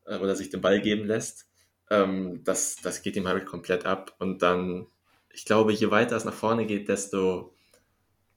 äh, 0.06 0.18
oder 0.18 0.36
sich 0.36 0.50
den 0.50 0.60
Ball 0.60 0.80
geben 0.80 1.06
lässt, 1.06 1.48
ähm, 1.90 2.42
das, 2.44 2.76
das 2.76 3.02
geht 3.02 3.16
ihm 3.16 3.28
halt 3.28 3.46
komplett 3.46 3.86
ab. 3.86 4.14
Und 4.18 4.42
dann, 4.42 4.86
ich 5.32 5.44
glaube, 5.44 5.72
je 5.72 5.90
weiter 5.90 6.16
es 6.16 6.24
nach 6.24 6.34
vorne 6.34 6.66
geht, 6.66 6.88
desto 6.88 7.54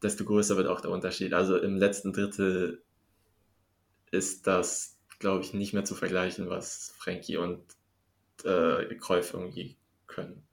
desto 0.01 0.25
größer 0.25 0.57
wird 0.57 0.67
auch 0.67 0.81
der 0.81 0.91
Unterschied. 0.91 1.33
Also 1.33 1.57
im 1.57 1.77
letzten 1.77 2.13
Drittel 2.13 2.83
ist 4.11 4.47
das, 4.47 4.97
glaube 5.19 5.43
ich, 5.43 5.53
nicht 5.53 5.73
mehr 5.73 5.85
zu 5.85 5.95
vergleichen, 5.95 6.49
was 6.49 6.93
Frankie 6.97 7.37
und 7.37 7.61
äh, 8.43 8.93
Kreuf 8.95 9.33
irgendwie 9.33 9.77
können. 10.07 10.43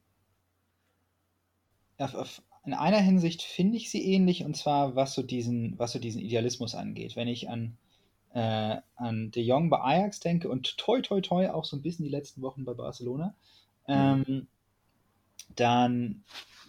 in 2.65 2.75
einer 2.75 3.01
Hinsicht 3.01 3.43
finde 3.43 3.77
ich 3.77 3.91
sie 3.91 4.05
ähnlich, 4.05 4.45
und 4.45 4.57
zwar 4.57 4.95
was 4.95 5.15
so 5.15 5.23
diesen, 5.23 5.79
was 5.79 5.93
so 5.93 5.99
diesen 5.99 6.21
Idealismus 6.21 6.75
angeht. 6.75 7.17
Wenn 7.17 7.29
ich 7.29 7.49
an, 7.49 7.77
äh, 8.35 8.77
an 8.95 9.31
De 9.31 9.43
Jong 9.43 9.71
bei 9.71 9.81
Ajax 9.81 10.21
denke 10.21 10.49
und 10.49 10.77
toi 10.79 11.01
toi 11.01 11.21
toi 11.21 11.49
auch 11.51 11.65
so 11.65 11.77
ein 11.77 11.83
bisschen 11.83 12.05
die 12.05 12.11
letzten 12.11 12.43
Wochen 12.43 12.65
bei 12.65 12.75
Barcelona, 12.75 13.35
mhm. 13.87 14.25
ähm, 14.27 14.47
dann 15.57 16.25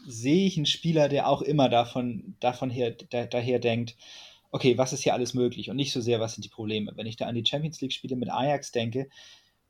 sehe 0.05 0.45
ich 0.45 0.57
einen 0.57 0.65
Spieler, 0.65 1.09
der 1.09 1.27
auch 1.27 1.41
immer 1.41 1.69
davon, 1.69 2.35
davon 2.39 2.69
her, 2.69 2.91
da, 3.09 3.25
daher 3.25 3.59
denkt, 3.59 3.95
okay, 4.51 4.77
was 4.77 4.93
ist 4.93 5.03
hier 5.03 5.13
alles 5.13 5.33
möglich 5.33 5.69
und 5.69 5.75
nicht 5.75 5.91
so 5.91 6.01
sehr, 6.01 6.19
was 6.19 6.33
sind 6.33 6.43
die 6.43 6.49
Probleme. 6.49 6.91
Wenn 6.95 7.05
ich 7.07 7.17
da 7.17 7.27
an 7.27 7.35
die 7.35 7.45
Champions 7.45 7.81
League-Spiele 7.81 8.15
mit 8.15 8.31
Ajax 8.31 8.71
denke, 8.71 9.09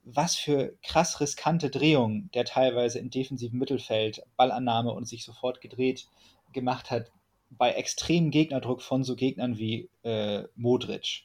was 0.04 0.36
für 0.36 0.78
krass 0.82 1.20
riskante 1.20 1.70
Drehungen 1.70 2.30
der 2.34 2.46
teilweise 2.46 3.00
im 3.00 3.10
defensiven 3.10 3.60
Mittelfeld 3.60 4.24
Ballannahme 4.38 4.92
und 4.92 5.08
sich 5.08 5.26
sofort 5.26 5.62
gedreht 5.62 6.08
gemacht 6.54 6.90
hat, 6.90 7.12
bei 7.50 7.72
extremem 7.72 8.32
Gegnerdruck 8.32 8.82
von 8.82 9.04
so 9.04 9.16
Gegnern 9.16 9.58
wie 9.58 9.90
äh, 10.04 10.44
Modric, 10.56 11.24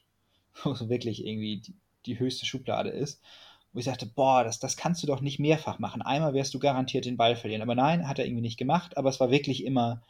wo 0.62 0.74
so 0.74 0.88
wirklich 0.88 1.24
irgendwie 1.24 1.58
die, 1.58 1.74
die 2.06 2.18
höchste 2.18 2.46
Schublade 2.46 2.90
ist 2.90 3.20
wo 3.74 3.80
ich 3.80 3.84
sagte, 3.84 4.06
boah, 4.06 4.44
das, 4.44 4.60
das 4.60 4.76
kannst 4.76 5.02
du 5.02 5.08
doch 5.08 5.20
nicht 5.20 5.40
mehrfach 5.40 5.80
machen. 5.80 6.00
Einmal 6.00 6.32
wirst 6.32 6.54
du 6.54 6.60
garantiert 6.60 7.04
den 7.04 7.16
Ball 7.16 7.34
verlieren. 7.34 7.60
Aber 7.60 7.74
nein, 7.74 8.08
hat 8.08 8.20
er 8.20 8.24
irgendwie 8.24 8.40
nicht 8.40 8.56
gemacht, 8.56 8.96
aber 8.96 9.10
es 9.10 9.18
war 9.18 9.30
wirklich 9.30 9.64
immer 9.64 10.00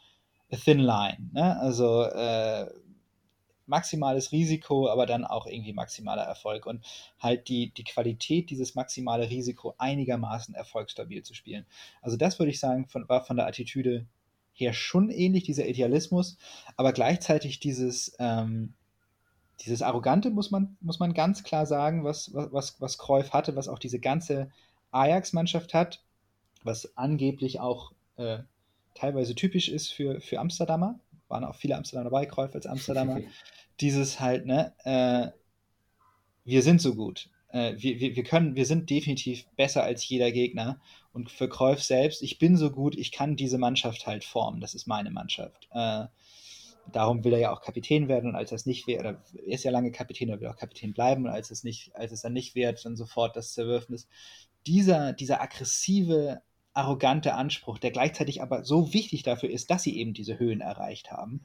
a 0.51 0.55
thin 0.55 0.79
line. 0.79 1.31
Ne? 1.33 1.59
Also 1.59 2.03
äh, 2.03 2.67
maximales 3.65 4.31
Risiko, 4.31 4.87
aber 4.87 5.07
dann 5.07 5.25
auch 5.25 5.47
irgendwie 5.47 5.73
maximaler 5.73 6.21
Erfolg. 6.21 6.67
Und 6.67 6.85
halt 7.19 7.49
die, 7.49 7.71
die 7.71 7.83
Qualität, 7.83 8.51
dieses 8.51 8.75
maximale 8.75 9.31
Risiko 9.31 9.73
einigermaßen 9.79 10.53
erfolgsstabil 10.53 11.23
zu 11.23 11.33
spielen. 11.33 11.65
Also 12.03 12.17
das 12.17 12.37
würde 12.37 12.51
ich 12.51 12.59
sagen, 12.59 12.87
von, 12.87 13.09
war 13.09 13.25
von 13.25 13.35
der 13.35 13.47
Attitüde 13.47 14.05
her 14.53 14.73
schon 14.73 15.09
ähnlich, 15.09 15.43
dieser 15.43 15.67
Idealismus, 15.67 16.37
aber 16.77 16.93
gleichzeitig 16.93 17.59
dieses, 17.59 18.15
ähm, 18.19 18.75
dieses 19.61 19.81
Arrogante 19.81 20.29
muss 20.29 20.51
man, 20.51 20.77
muss 20.81 20.99
man 20.99 21.13
ganz 21.13 21.43
klar 21.43 21.65
sagen, 21.65 22.03
was, 22.03 22.31
was, 22.33 22.79
was 22.81 22.97
Cruyff 22.97 23.31
hatte, 23.31 23.55
was 23.55 23.67
auch 23.67 23.79
diese 23.79 23.99
ganze 23.99 24.51
Ajax-Mannschaft 24.91 25.73
hat, 25.73 26.03
was 26.63 26.97
angeblich 26.97 27.59
auch 27.59 27.93
äh, 28.17 28.39
teilweise 28.93 29.35
typisch 29.35 29.69
ist 29.69 29.91
für, 29.91 30.19
für 30.21 30.39
Amsterdamer. 30.39 30.99
Waren 31.27 31.43
auch 31.43 31.55
viele 31.55 31.75
Amsterdamer 31.75 32.09
dabei, 32.09 32.25
Cruyff 32.25 32.53
als 32.53 32.65
Amsterdamer. 32.65 33.21
dieses 33.79 34.19
halt, 34.19 34.45
ne, 34.45 34.73
äh, 34.83 35.31
wir 36.43 36.61
sind 36.61 36.81
so 36.81 36.95
gut. 36.95 37.29
Äh, 37.49 37.75
wir, 37.77 37.99
wir, 37.99 38.15
wir 38.15 38.23
können, 38.23 38.55
wir 38.55 38.65
sind 38.65 38.89
definitiv 38.89 39.45
besser 39.55 39.83
als 39.83 40.07
jeder 40.07 40.31
Gegner. 40.31 40.79
Und 41.11 41.31
für 41.31 41.49
Cruyff 41.49 41.81
selbst, 41.81 42.21
ich 42.21 42.39
bin 42.39 42.57
so 42.57 42.71
gut, 42.71 42.95
ich 42.95 43.11
kann 43.11 43.35
diese 43.35 43.57
Mannschaft 43.57 44.05
halt 44.05 44.23
formen. 44.23 44.59
Das 44.59 44.75
ist 44.75 44.87
meine 44.87 45.11
Mannschaft. 45.11 45.69
Darum 46.91 47.23
will 47.23 47.33
er 47.33 47.39
ja 47.39 47.51
auch 47.53 47.61
Kapitän 47.61 48.07
werden 48.07 48.29
und 48.29 48.35
als 48.35 48.51
er 48.51 48.55
es 48.55 48.65
nicht 48.65 48.87
wird, 48.87 48.99
oder 48.99 49.21
er 49.33 49.53
ist 49.53 49.63
ja 49.63 49.71
lange 49.71 49.91
Kapitän, 49.91 50.29
er 50.29 50.39
will 50.39 50.47
auch 50.47 50.57
Kapitän 50.57 50.93
bleiben 50.93 51.25
und 51.25 51.31
als 51.31 51.51
es 51.51 51.63
nicht, 51.63 51.95
als 51.95 52.11
es 52.11 52.21
dann 52.21 52.33
nicht 52.33 52.55
wird, 52.55 52.85
dann 52.85 52.95
sofort 52.95 53.35
das 53.35 53.53
Zerwürfnis. 53.53 54.07
Dieser, 54.67 55.13
dieser 55.13 55.41
aggressive, 55.41 56.41
arrogante 56.73 57.33
Anspruch, 57.33 57.79
der 57.79 57.91
gleichzeitig 57.91 58.41
aber 58.41 58.63
so 58.63 58.93
wichtig 58.93 59.23
dafür 59.23 59.49
ist, 59.49 59.71
dass 59.71 59.83
sie 59.83 59.97
eben 59.97 60.13
diese 60.13 60.37
Höhen 60.37 60.61
erreicht 60.61 61.11
haben, 61.11 61.41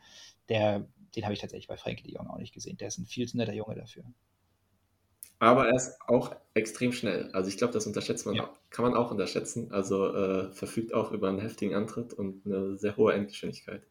der, 0.48 0.88
den 1.14 1.24
habe 1.24 1.34
ich 1.34 1.40
tatsächlich 1.40 1.68
bei 1.68 1.76
Frankie 1.76 2.02
de 2.02 2.14
Jong 2.14 2.28
auch 2.28 2.38
nicht 2.38 2.52
gesehen. 2.52 2.76
Der 2.76 2.88
ist 2.88 2.98
ein 2.98 3.06
viel 3.06 3.28
zu 3.28 3.36
netter 3.36 3.52
Junge 3.52 3.76
dafür. 3.76 4.04
Aber 5.38 5.68
er 5.68 5.74
ist 5.74 5.98
auch 6.06 6.36
extrem 6.52 6.92
schnell. 6.92 7.30
Also 7.32 7.48
ich 7.48 7.56
glaube, 7.56 7.72
das 7.72 7.86
unterschätzt 7.86 8.26
man, 8.26 8.34
ja. 8.34 8.50
kann 8.68 8.84
man 8.84 8.94
auch 8.94 9.10
unterschätzen. 9.10 9.72
Also 9.72 10.14
äh, 10.14 10.52
verfügt 10.52 10.92
auch 10.92 11.12
über 11.12 11.28
einen 11.28 11.40
heftigen 11.40 11.74
Antritt 11.74 12.12
und 12.12 12.44
eine 12.44 12.76
sehr 12.76 12.96
hohe 12.96 13.14
Endgeschwindigkeit. 13.14 13.82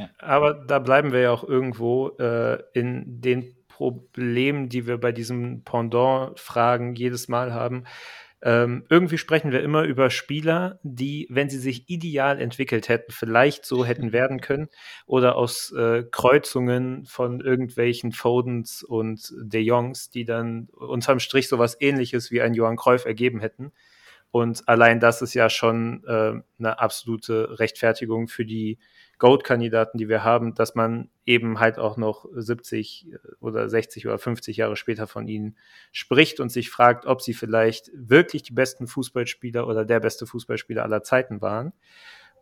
Ja. 0.00 0.08
Aber 0.18 0.54
da 0.54 0.78
bleiben 0.78 1.12
wir 1.12 1.20
ja 1.20 1.30
auch 1.30 1.44
irgendwo 1.44 2.08
äh, 2.18 2.58
in 2.72 3.20
den 3.20 3.54
Problemen, 3.68 4.70
die 4.70 4.86
wir 4.86 4.98
bei 4.98 5.12
diesen 5.12 5.62
Pendant-Fragen 5.64 6.94
jedes 6.94 7.28
Mal 7.28 7.52
haben. 7.52 7.84
Ähm, 8.42 8.86
irgendwie 8.88 9.18
sprechen 9.18 9.52
wir 9.52 9.62
immer 9.62 9.82
über 9.82 10.08
Spieler, 10.08 10.80
die, 10.82 11.26
wenn 11.28 11.50
sie 11.50 11.58
sich 11.58 11.90
ideal 11.90 12.40
entwickelt 12.40 12.88
hätten, 12.88 13.12
vielleicht 13.12 13.66
so 13.66 13.84
hätten 13.84 14.12
werden 14.14 14.40
können 14.40 14.68
oder 15.04 15.36
aus 15.36 15.70
äh, 15.72 16.04
Kreuzungen 16.10 17.04
von 17.04 17.40
irgendwelchen 17.40 18.12
Fodens 18.12 18.82
und 18.82 19.34
De 19.38 19.60
Jongs, 19.60 20.08
die 20.08 20.24
dann 20.24 20.68
unterm 20.72 21.20
Strich 21.20 21.48
sowas 21.48 21.76
ähnliches 21.78 22.30
wie 22.30 22.40
ein 22.40 22.54
Johann 22.54 22.76
Cruyff 22.76 23.04
ergeben 23.04 23.40
hätten. 23.40 23.72
Und 24.32 24.68
allein 24.68 25.00
das 25.00 25.22
ist 25.22 25.34
ja 25.34 25.50
schon 25.50 26.04
äh, 26.04 26.40
eine 26.58 26.78
absolute 26.78 27.58
Rechtfertigung 27.58 28.28
für 28.28 28.44
die 28.44 28.78
Goat-Kandidaten, 29.18 29.98
die 29.98 30.08
wir 30.08 30.24
haben, 30.24 30.54
dass 30.54 30.74
man 30.74 31.10
eben 31.26 31.58
halt 31.60 31.78
auch 31.78 31.96
noch 31.96 32.26
70 32.32 33.08
oder 33.40 33.68
60 33.68 34.06
oder 34.06 34.18
50 34.18 34.56
Jahre 34.56 34.76
später 34.76 35.06
von 35.06 35.26
ihnen 35.26 35.56
spricht 35.92 36.40
und 36.40 36.50
sich 36.50 36.70
fragt, 36.70 37.06
ob 37.06 37.22
sie 37.22 37.34
vielleicht 37.34 37.90
wirklich 37.92 38.42
die 38.42 38.54
besten 38.54 38.86
Fußballspieler 38.86 39.66
oder 39.66 39.84
der 39.84 40.00
beste 40.00 40.26
Fußballspieler 40.26 40.82
aller 40.82 41.02
Zeiten 41.02 41.42
waren. 41.42 41.72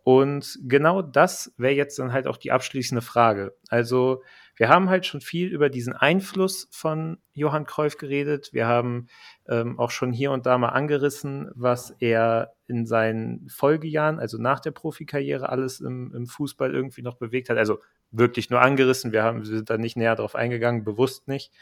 Und 0.05 0.59
genau 0.63 1.03
das 1.03 1.53
wäre 1.59 1.75
jetzt 1.75 1.99
dann 1.99 2.13
halt 2.13 2.27
auch 2.27 2.37
die 2.37 2.53
abschließende 2.53 3.03
Frage. 3.03 3.55
Also 3.69 4.23
wir 4.59 4.69
haben 4.69 4.91
halt 4.91 5.07
schon 5.07 5.21
viel 5.21 5.49
über 5.49 5.71
diesen 5.71 5.93
Einfluss 5.93 6.69
von 6.73 7.19
Johann 7.33 7.65
Cruyff 7.65 7.97
geredet. 7.97 8.51
Wir 8.53 8.67
haben 8.67 9.07
ähm, 9.49 9.79
auch 9.79 9.93
schon 9.93 10.13
hier 10.13 10.33
und 10.33 10.47
da 10.47 10.59
mal 10.59 10.71
angerissen, 10.71 11.49
was 11.55 11.95
er 12.01 12.53
in 12.67 12.85
seinen 12.85 13.49
Folgejahren, 13.49 14.19
also 14.19 14.37
nach 14.37 14.59
der 14.59 14.73
Profikarriere, 14.73 15.49
alles 15.49 15.79
im, 15.81 16.13
im 16.13 16.27
Fußball 16.27 16.75
irgendwie 16.75 17.03
noch 17.03 17.15
bewegt 17.15 17.51
hat. 17.51 17.57
Also 17.57 17.79
wirklich 18.11 18.51
nur 18.51 18.61
angerissen. 18.61 19.13
Wir, 19.13 19.23
haben, 19.23 19.39
wir 19.39 19.47
sind 19.47 19.71
da 19.71 19.79
nicht 19.79 19.97
näher 19.97 20.17
drauf 20.17 20.35
eingegangen, 20.35 20.83
bewusst 20.83 21.29
nicht, 21.29 21.53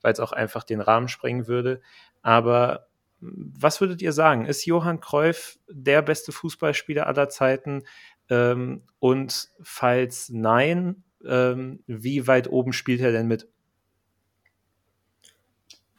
weil 0.00 0.14
es 0.14 0.20
auch 0.20 0.32
einfach 0.32 0.64
den 0.64 0.80
Rahmen 0.80 1.08
sprengen 1.08 1.46
würde. 1.46 1.82
Aber 2.22 2.86
was 3.20 3.82
würdet 3.82 4.00
ihr 4.00 4.12
sagen? 4.12 4.46
Ist 4.46 4.64
Johann 4.64 5.00
Cruyff 5.00 5.58
der 5.68 6.00
beste 6.00 6.32
Fußballspieler 6.32 7.06
aller 7.06 7.28
Zeiten? 7.28 7.82
Ähm, 8.30 8.82
und 8.98 9.50
falls 9.62 10.30
nein, 10.30 11.04
ähm, 11.28 11.80
wie 11.86 12.26
weit 12.26 12.50
oben 12.50 12.72
spielt 12.72 13.00
er 13.00 13.12
denn 13.12 13.28
mit? 13.28 13.48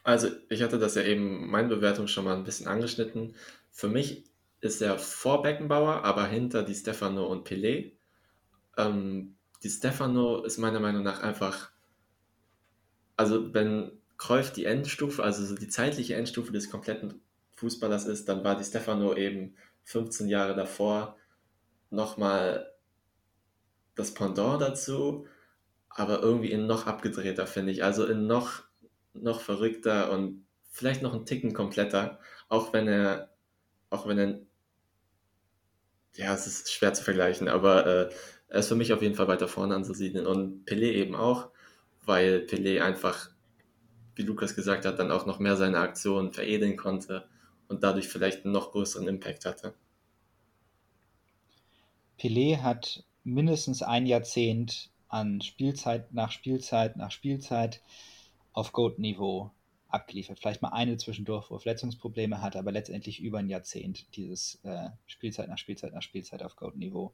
Also, 0.04 0.30
ich 0.50 0.62
hatte 0.62 0.80
das 0.80 0.96
ja 0.96 1.04
eben 1.04 1.50
meine 1.50 1.68
Bewertung 1.68 2.08
schon 2.08 2.26
mal 2.26 2.36
ein 2.36 2.46
bisschen 2.46 2.68
angeschnitten. 2.68 3.36
Für 3.72 3.90
mich 3.90 4.24
ist 4.62 4.82
er 4.82 4.98
vor 4.98 5.42
Beckenbauer, 5.42 6.04
aber 6.04 6.26
hinter 6.28 6.64
Di 6.64 6.74
Stefano 6.74 7.28
und 7.28 7.48
Pelé. 7.48 7.92
Ähm, 8.78 9.36
Di 9.64 9.70
Stefano 9.70 10.44
ist 10.44 10.58
meiner 10.58 10.80
Meinung 10.80 11.04
nach 11.04 11.22
einfach, 11.22 11.72
also 13.18 13.54
wenn 13.54 13.92
Cruyff 14.18 14.52
die 14.52 14.66
Endstufe, 14.66 15.24
also 15.24 15.46
so 15.46 15.56
die 15.56 15.68
zeitliche 15.68 16.16
Endstufe 16.16 16.52
des 16.52 16.70
kompletten 16.70 17.22
Fußballers 17.56 18.06
ist, 18.06 18.30
dann 18.30 18.44
war 18.44 18.56
die 18.56 18.64
Stefano 18.64 19.16
eben 19.16 19.56
15 19.84 20.28
Jahre 20.28 20.56
davor 20.56 21.18
nochmal 21.90 22.72
das 23.98 24.14
Pendant 24.14 24.62
dazu, 24.62 25.28
aber 25.90 26.22
irgendwie 26.22 26.52
in 26.52 26.68
noch 26.68 26.86
abgedrehter, 26.88 27.48
finde 27.48 27.72
ich. 27.72 27.84
Also 27.84 28.06
in 28.06 28.28
noch, 28.28 28.64
noch 29.14 29.42
verrückter 29.42 30.12
und 30.12 30.46
vielleicht 30.72 31.02
noch 31.02 31.14
einen 31.14 31.26
Ticken 31.26 31.54
kompletter, 31.54 32.20
auch 32.48 32.72
wenn 32.72 32.88
er, 32.88 33.34
auch 33.90 34.08
wenn 34.08 34.20
er, 34.20 34.40
ja, 36.16 36.34
es 36.34 36.48
ist 36.48 36.72
schwer 36.72 36.94
zu 36.94 37.04
vergleichen, 37.04 37.48
aber 37.48 37.86
äh, 37.86 38.10
er 38.50 38.60
ist 38.60 38.68
für 38.68 38.76
mich 38.76 38.94
auf 38.94 39.02
jeden 39.02 39.16
Fall 39.16 39.28
weiter 39.28 39.48
vorne 39.48 39.76
anzusiedeln 39.76 40.28
und 40.28 40.68
Pelé 40.70 40.92
eben 40.94 41.16
auch, 41.16 41.50
weil 42.06 42.46
Pelé 42.48 42.82
einfach, 42.82 43.32
wie 44.16 44.22
Lukas 44.22 44.56
gesagt 44.56 44.86
hat, 44.86 45.00
dann 45.00 45.12
auch 45.12 45.26
noch 45.26 45.40
mehr 45.40 45.58
seine 45.58 45.80
Aktionen 45.80 46.32
veredeln 46.32 46.78
konnte 46.78 47.28
und 47.68 47.84
dadurch 47.84 48.08
vielleicht 48.08 48.46
einen 48.46 48.54
noch 48.54 48.72
größeren 48.72 49.08
Impact 49.08 49.46
hatte. 49.46 49.74
Pelé 52.20 52.62
hat 52.62 53.04
mindestens 53.28 53.84
ein 53.84 54.06
Jahrzehnt 54.06 54.90
an 55.10 55.42
Spielzeit 55.42 56.14
nach 56.14 56.32
Spielzeit 56.32 56.98
nach 56.98 57.12
Spielzeit 57.12 57.82
auf 58.54 58.72
Goat-Niveau 58.72 59.52
abgeliefert. 59.90 60.40
Vielleicht 60.40 60.62
mal 60.62 60.70
eine 60.70 60.98
zwischendurch, 60.98 61.50
wo 61.50 61.56
er 61.56 61.60
Verletzungsprobleme 61.60 62.42
hat, 62.42 62.56
aber 62.56 62.72
letztendlich 62.72 63.22
über 63.22 63.40
ein 63.40 63.50
Jahrzehnt 63.50 64.16
dieses 64.16 64.60
äh, 64.64 64.90
Spielzeit 65.06 65.50
nach 65.50 65.58
Spielzeit 65.58 65.94
nach 65.94 66.02
Spielzeit 66.02 66.42
auf 66.44 66.56
Goat-Niveau. 66.56 67.14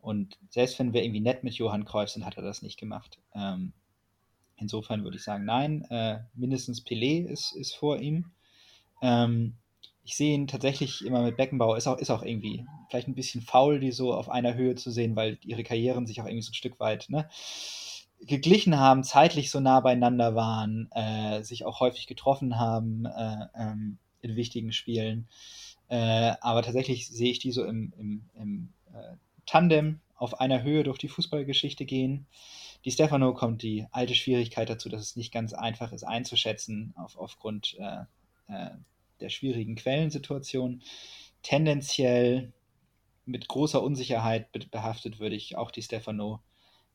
Und 0.00 0.38
selbst 0.48 0.78
wenn 0.78 0.92
wir 0.92 1.02
irgendwie 1.02 1.20
nett 1.20 1.44
mit 1.44 1.54
Johann 1.54 1.84
Cruyff 1.84 2.10
sind, 2.10 2.24
hat 2.24 2.36
er 2.36 2.42
das 2.42 2.62
nicht 2.62 2.78
gemacht. 2.78 3.18
Ähm, 3.34 3.72
insofern 4.56 5.04
würde 5.04 5.16
ich 5.16 5.22
sagen, 5.22 5.44
nein, 5.44 5.84
äh, 5.90 6.20
mindestens 6.34 6.84
Pelé 6.84 7.26
ist, 7.26 7.54
ist 7.54 7.74
vor 7.74 7.98
ihm. 7.98 8.30
Ähm, 9.02 9.56
ich 10.10 10.16
sehe 10.16 10.34
ihn 10.34 10.48
tatsächlich 10.48 11.04
immer 11.06 11.22
mit 11.22 11.36
Beckenbauer, 11.36 11.76
ist 11.76 11.86
auch, 11.86 11.96
ist 11.98 12.10
auch 12.10 12.24
irgendwie 12.24 12.66
vielleicht 12.88 13.06
ein 13.06 13.14
bisschen 13.14 13.42
faul, 13.42 13.78
die 13.78 13.92
so 13.92 14.12
auf 14.12 14.28
einer 14.28 14.54
Höhe 14.54 14.74
zu 14.74 14.90
sehen, 14.90 15.14
weil 15.14 15.38
ihre 15.44 15.62
Karrieren 15.62 16.04
sich 16.04 16.20
auch 16.20 16.26
irgendwie 16.26 16.42
so 16.42 16.50
ein 16.50 16.54
Stück 16.54 16.80
weit 16.80 17.06
ne, 17.10 17.28
geglichen 18.20 18.76
haben, 18.76 19.04
zeitlich 19.04 19.52
so 19.52 19.60
nah 19.60 19.78
beieinander 19.78 20.34
waren, 20.34 20.90
äh, 20.90 21.44
sich 21.44 21.64
auch 21.64 21.78
häufig 21.78 22.08
getroffen 22.08 22.58
haben 22.58 23.06
äh, 23.06 23.46
ähm, 23.54 23.98
in 24.20 24.34
wichtigen 24.34 24.72
Spielen. 24.72 25.28
Äh, 25.86 26.32
aber 26.40 26.62
tatsächlich 26.62 27.06
sehe 27.06 27.30
ich 27.30 27.38
die 27.38 27.52
so 27.52 27.64
im, 27.64 27.92
im, 27.96 28.24
im 28.34 28.72
äh, 28.92 29.14
Tandem 29.46 30.00
auf 30.16 30.40
einer 30.40 30.64
Höhe 30.64 30.82
durch 30.82 30.98
die 30.98 31.08
Fußballgeschichte 31.08 31.84
gehen. 31.84 32.26
Die 32.84 32.90
Stefano 32.90 33.32
kommt 33.32 33.62
die 33.62 33.86
alte 33.92 34.16
Schwierigkeit 34.16 34.70
dazu, 34.70 34.88
dass 34.88 35.02
es 35.02 35.14
nicht 35.14 35.32
ganz 35.32 35.52
einfach 35.52 35.92
ist 35.92 36.02
einzuschätzen 36.02 36.94
auf, 36.96 37.16
aufgrund 37.16 37.76
äh, 37.78 38.52
äh, 38.52 38.70
der 39.20 39.28
schwierigen 39.28 39.76
Quellensituation. 39.76 40.82
Tendenziell 41.42 42.52
mit 43.26 43.48
großer 43.48 43.82
Unsicherheit 43.82 44.48
behaftet 44.70 45.20
würde 45.20 45.36
ich 45.36 45.56
auch 45.56 45.70
die 45.70 45.82
Stefano 45.82 46.40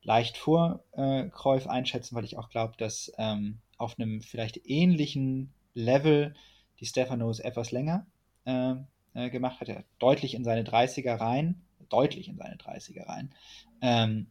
leicht 0.03 0.37
vor 0.37 0.83
äh, 0.91 1.29
Kreuf 1.29 1.67
einschätzen, 1.67 2.15
weil 2.15 2.25
ich 2.25 2.37
auch 2.37 2.49
glaube, 2.49 2.75
dass 2.77 3.11
ähm, 3.17 3.59
auf 3.77 3.97
einem 3.99 4.21
vielleicht 4.21 4.61
ähnlichen 4.65 5.51
Level 5.73 6.35
die 6.79 6.85
Stefanos 6.85 7.39
etwas 7.39 7.71
länger 7.71 8.05
äh, 8.45 8.75
äh, 9.13 9.29
gemacht 9.29 9.59
hat. 9.59 9.69
Er 9.69 9.83
deutlich 9.99 10.35
in 10.35 10.43
seine 10.43 10.63
30er 10.63 11.19
rein, 11.19 11.61
deutlich 11.89 12.27
in 12.27 12.37
seine 12.37 12.55
30er 12.55 13.07
rein. 13.07 13.33
Ähm, 13.81 14.27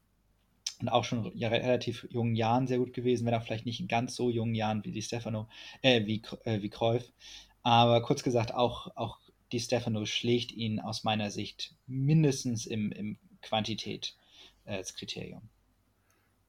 und 0.80 0.88
auch 0.88 1.04
schon 1.04 1.30
ja, 1.34 1.48
relativ 1.48 2.06
jungen 2.10 2.34
Jahren 2.34 2.66
sehr 2.66 2.78
gut 2.78 2.92
gewesen, 2.92 3.26
wenn 3.26 3.34
auch 3.34 3.42
vielleicht 3.42 3.66
nicht 3.66 3.80
in 3.80 3.88
ganz 3.88 4.14
so 4.16 4.28
jungen 4.28 4.54
Jahren 4.54 4.84
wie 4.84 4.92
die 4.92 5.02
Stefano, 5.02 5.48
äh, 5.82 6.04
wie, 6.06 6.22
äh, 6.44 6.62
wie 6.62 6.70
Kreuf. 6.70 7.12
Aber 7.64 8.02
kurz 8.02 8.22
gesagt, 8.22 8.54
auch, 8.54 8.94
auch 8.94 9.18
die 9.50 9.58
Stefano 9.58 10.04
schlägt 10.04 10.52
ihn 10.52 10.80
aus 10.80 11.02
meiner 11.02 11.30
Sicht 11.30 11.74
mindestens 11.86 12.66
im, 12.66 12.92
im 12.92 13.18
Quantität 13.42 14.14
äh, 14.66 14.76
als 14.76 14.94
Kriterium. 14.94 15.48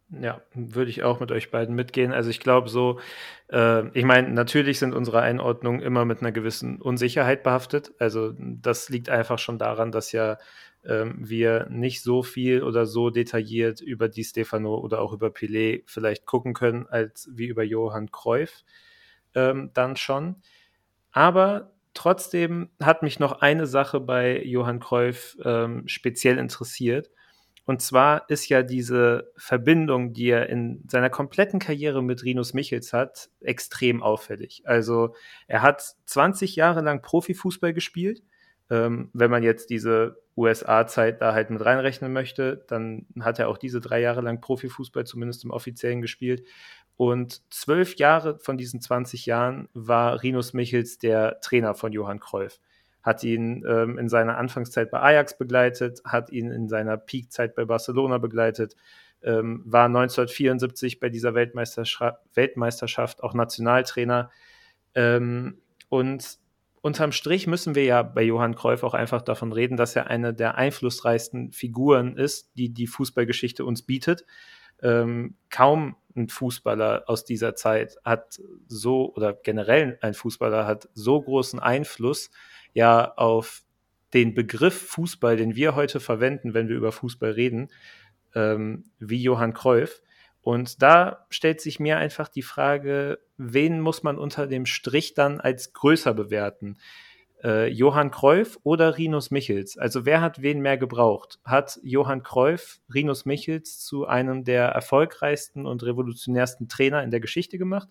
Ja, 0.09 0.41
würde 0.53 0.91
ich 0.91 1.03
auch 1.03 1.19
mit 1.19 1.31
euch 1.31 1.49
beiden 1.49 1.73
mitgehen. 1.73 2.11
Also 2.11 2.29
ich 2.29 2.39
glaube 2.39 2.69
so, 2.69 2.99
äh, 3.51 3.87
ich 3.97 4.05
meine, 4.05 4.29
natürlich 4.29 4.77
sind 4.77 4.93
unsere 4.93 5.21
Einordnungen 5.21 5.81
immer 5.81 6.05
mit 6.05 6.21
einer 6.21 6.31
gewissen 6.31 6.79
Unsicherheit 6.79 7.43
behaftet. 7.43 7.93
Also 7.97 8.33
das 8.37 8.89
liegt 8.89 9.09
einfach 9.09 9.39
schon 9.39 9.57
daran, 9.57 9.91
dass 9.91 10.11
ja 10.11 10.37
ähm, 10.83 11.15
wir 11.27 11.67
nicht 11.69 12.03
so 12.03 12.21
viel 12.23 12.61
oder 12.61 12.85
so 12.85 13.09
detailliert 13.09 13.81
über 13.81 14.09
die 14.09 14.23
Stefano 14.23 14.75
oder 14.77 15.01
auch 15.01 15.13
über 15.13 15.29
Pelé 15.29 15.81
vielleicht 15.87 16.25
gucken 16.25 16.53
können, 16.53 16.85
als 16.87 17.29
wie 17.33 17.47
über 17.47 17.63
Johann 17.63 18.11
Cruyff 18.11 18.63
ähm, 19.33 19.71
dann 19.73 19.95
schon. 19.95 20.35
Aber 21.15 21.71
trotzdem 21.93 22.69
hat 22.83 23.01
mich 23.01 23.19
noch 23.19 23.39
eine 23.41 23.67
Sache 23.67 24.01
bei 24.01 24.43
Johann 24.43 24.81
Cruyff 24.81 25.37
ähm, 25.45 25.87
speziell 25.87 26.37
interessiert. 26.37 27.09
Und 27.63 27.81
zwar 27.81 28.29
ist 28.29 28.49
ja 28.49 28.63
diese 28.63 29.31
Verbindung, 29.37 30.11
die 30.11 30.27
er 30.27 30.49
in 30.49 30.83
seiner 30.89 31.09
kompletten 31.09 31.59
Karriere 31.59 32.03
mit 32.03 32.23
Rinus 32.25 32.53
Michels 32.53 32.91
hat, 32.91 33.29
extrem 33.39 34.03
auffällig. 34.03 34.63
Also 34.65 35.15
er 35.47 35.61
hat 35.61 35.95
20 36.05 36.57
Jahre 36.57 36.81
lang 36.81 37.01
Profifußball 37.01 37.73
gespielt. 37.73 38.21
Ähm, 38.69 39.09
wenn 39.13 39.31
man 39.31 39.41
jetzt 39.41 39.69
diese 39.69 40.17
USA-Zeit 40.35 41.21
da 41.21 41.33
halt 41.33 41.49
mit 41.49 41.63
reinrechnen 41.63 42.11
möchte, 42.11 42.65
dann 42.67 43.07
hat 43.21 43.39
er 43.39 43.47
auch 43.47 43.57
diese 43.57 43.79
drei 43.79 44.01
Jahre 44.01 44.21
lang 44.21 44.41
Profifußball 44.41 45.05
zumindest 45.05 45.45
im 45.45 45.51
offiziellen 45.51 46.01
gespielt. 46.01 46.45
Und 46.97 47.41
zwölf 47.53 47.95
Jahre 47.95 48.39
von 48.39 48.57
diesen 48.57 48.79
20 48.81 49.25
Jahren 49.25 49.67
war 49.73 50.23
Rinus 50.23 50.53
Michels 50.53 50.97
der 50.97 51.39
Trainer 51.41 51.75
von 51.75 51.91
Johann 51.91 52.19
Cruyff. 52.19 52.59
Hat 53.03 53.23
ihn 53.23 53.63
ähm, 53.67 53.97
in 53.97 54.09
seiner 54.09 54.37
Anfangszeit 54.37 54.91
bei 54.91 54.99
Ajax 54.99 55.37
begleitet, 55.37 56.01
hat 56.05 56.31
ihn 56.31 56.51
in 56.51 56.67
seiner 56.69 56.97
Peakzeit 56.97 57.53
bei 57.53 57.65
Barcelona 57.65 58.17
begleitet, 58.17 58.75
ähm, 59.21 59.61
war 59.65 59.85
1974 59.85 60.99
bei 60.99 61.09
dieser 61.09 61.35
Weltmeisterschaft, 61.35 62.19
Weltmeisterschaft 62.33 63.23
auch 63.23 63.33
Nationaltrainer. 63.33 64.31
Ähm, 64.95 65.59
und 65.89 66.39
unterm 66.81 67.11
Strich 67.11 67.45
müssen 67.45 67.75
wir 67.75 67.83
ja 67.83 68.03
bei 68.03 68.23
Johann 68.23 68.55
Cruyff 68.55 68.83
auch 68.83 68.93
einfach 68.93 69.21
davon 69.21 69.51
reden, 69.51 69.75
dass 69.75 69.95
er 69.95 70.07
eine 70.07 70.33
der 70.33 70.55
einflussreichsten 70.55 71.51
Figuren 71.51 72.15
ist, 72.15 72.51
die 72.57 72.73
die 72.73 72.87
Fußballgeschichte 72.87 73.65
uns 73.65 73.81
bietet. 73.81 74.25
Ähm, 74.81 75.35
kaum 75.49 75.95
ein 76.15 76.29
Fußballer 76.29 77.03
aus 77.07 77.25
dieser 77.25 77.55
Zeit 77.55 77.97
hat 78.03 78.39
so, 78.67 79.13
oder 79.15 79.33
generell 79.33 79.97
ein 80.01 80.13
Fußballer 80.13 80.65
hat 80.65 80.89
so 80.93 81.21
großen 81.21 81.59
Einfluss 81.59 82.31
ja 82.73 83.13
auf 83.15 83.63
den 84.13 84.33
Begriff 84.33 84.89
Fußball, 84.89 85.35
den 85.35 85.55
wir 85.55 85.75
heute 85.75 85.99
verwenden, 85.99 86.53
wenn 86.53 86.69
wir 86.69 86.77
über 86.77 86.91
Fußball 86.91 87.31
reden, 87.31 87.69
ähm, 88.33 88.85
wie 88.99 89.21
Johann 89.21 89.53
Cruyff. 89.53 90.01
Und 90.41 90.81
da 90.81 91.25
stellt 91.29 91.59
sich 91.59 91.79
mir 91.79 91.97
einfach 91.97 92.29
die 92.29 92.43
Frage, 92.43 93.19
wen 93.37 93.81
muss 93.81 94.03
man 94.03 94.17
unter 94.17 94.47
dem 94.47 94.65
Strich 94.65 95.15
dann 95.15 95.41
als 95.41 95.73
größer 95.73 96.13
bewerten? 96.13 96.77
Äh, 97.43 97.67
Johann 97.67 98.11
Cruyff 98.11 98.59
oder 98.63 98.97
Rinus 98.97 99.31
Michels? 99.31 99.77
Also 99.77 100.05
wer 100.05 100.21
hat 100.21 100.41
wen 100.41 100.61
mehr 100.61 100.77
gebraucht? 100.77 101.39
Hat 101.43 101.79
Johann 101.83 102.23
Cruyff 102.23 102.79
Rinus 102.93 103.25
Michels 103.25 103.79
zu 103.79 104.07
einem 104.07 104.43
der 104.43 104.67
erfolgreichsten 104.67 105.65
und 105.65 105.83
revolutionärsten 105.83 106.67
Trainer 106.67 107.03
in 107.03 107.11
der 107.11 107.19
Geschichte 107.19 107.57
gemacht? 107.57 107.89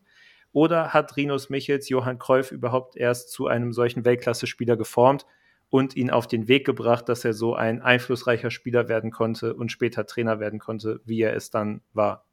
Oder 0.52 0.92
hat 0.94 1.16
Rinus 1.16 1.50
Michels 1.50 1.88
Johann 1.88 2.18
Cruyff 2.18 2.52
überhaupt 2.52 2.96
erst 2.96 3.30
zu 3.30 3.48
einem 3.48 3.72
solchen 3.72 4.04
Weltklasse-Spieler 4.04 4.76
geformt 4.76 5.26
und 5.68 5.96
ihn 5.96 6.10
auf 6.10 6.28
den 6.28 6.46
Weg 6.46 6.64
gebracht, 6.64 7.08
dass 7.08 7.24
er 7.24 7.34
so 7.34 7.56
ein 7.56 7.82
einflussreicher 7.82 8.52
Spieler 8.52 8.88
werden 8.88 9.10
konnte 9.10 9.54
und 9.54 9.72
später 9.72 10.06
Trainer 10.06 10.38
werden 10.38 10.60
konnte, 10.60 11.00
wie 11.04 11.20
er 11.20 11.34
es 11.34 11.50
dann 11.50 11.80
war? 11.92 12.24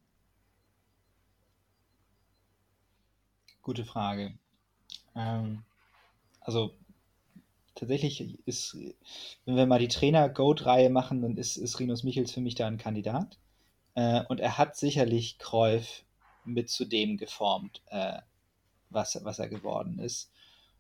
Gute 3.64 3.86
Frage. 3.86 4.34
Ähm, 5.16 5.64
also 6.42 6.76
tatsächlich 7.82 8.38
ist, 8.46 8.78
wenn 9.46 9.56
wir 9.56 9.66
mal 9.66 9.80
die 9.80 9.88
Trainer-Goat-Reihe 9.88 10.92
machen, 10.92 11.24
dann 11.24 11.36
ist, 11.36 11.58
ist 11.58 11.80
Rinus 11.80 12.04
Michels 12.04 12.32
für 12.32 12.40
mich 12.40 12.54
da 12.54 12.68
ein 12.68 12.78
Kandidat. 12.78 13.40
Äh, 13.96 14.22
und 14.30 14.40
er 14.40 14.60
hat 14.60 14.78
sicherlich 14.78 15.40
Kräuf 15.40 16.04
mit 16.46 16.70
zu 16.70 16.86
dem 16.86 17.18
geformt, 17.18 17.82
äh, 17.88 18.20
was, 18.92 19.20
was 19.24 19.40
er 19.40 19.50
geworden 19.50 19.98
ist. 19.98 20.32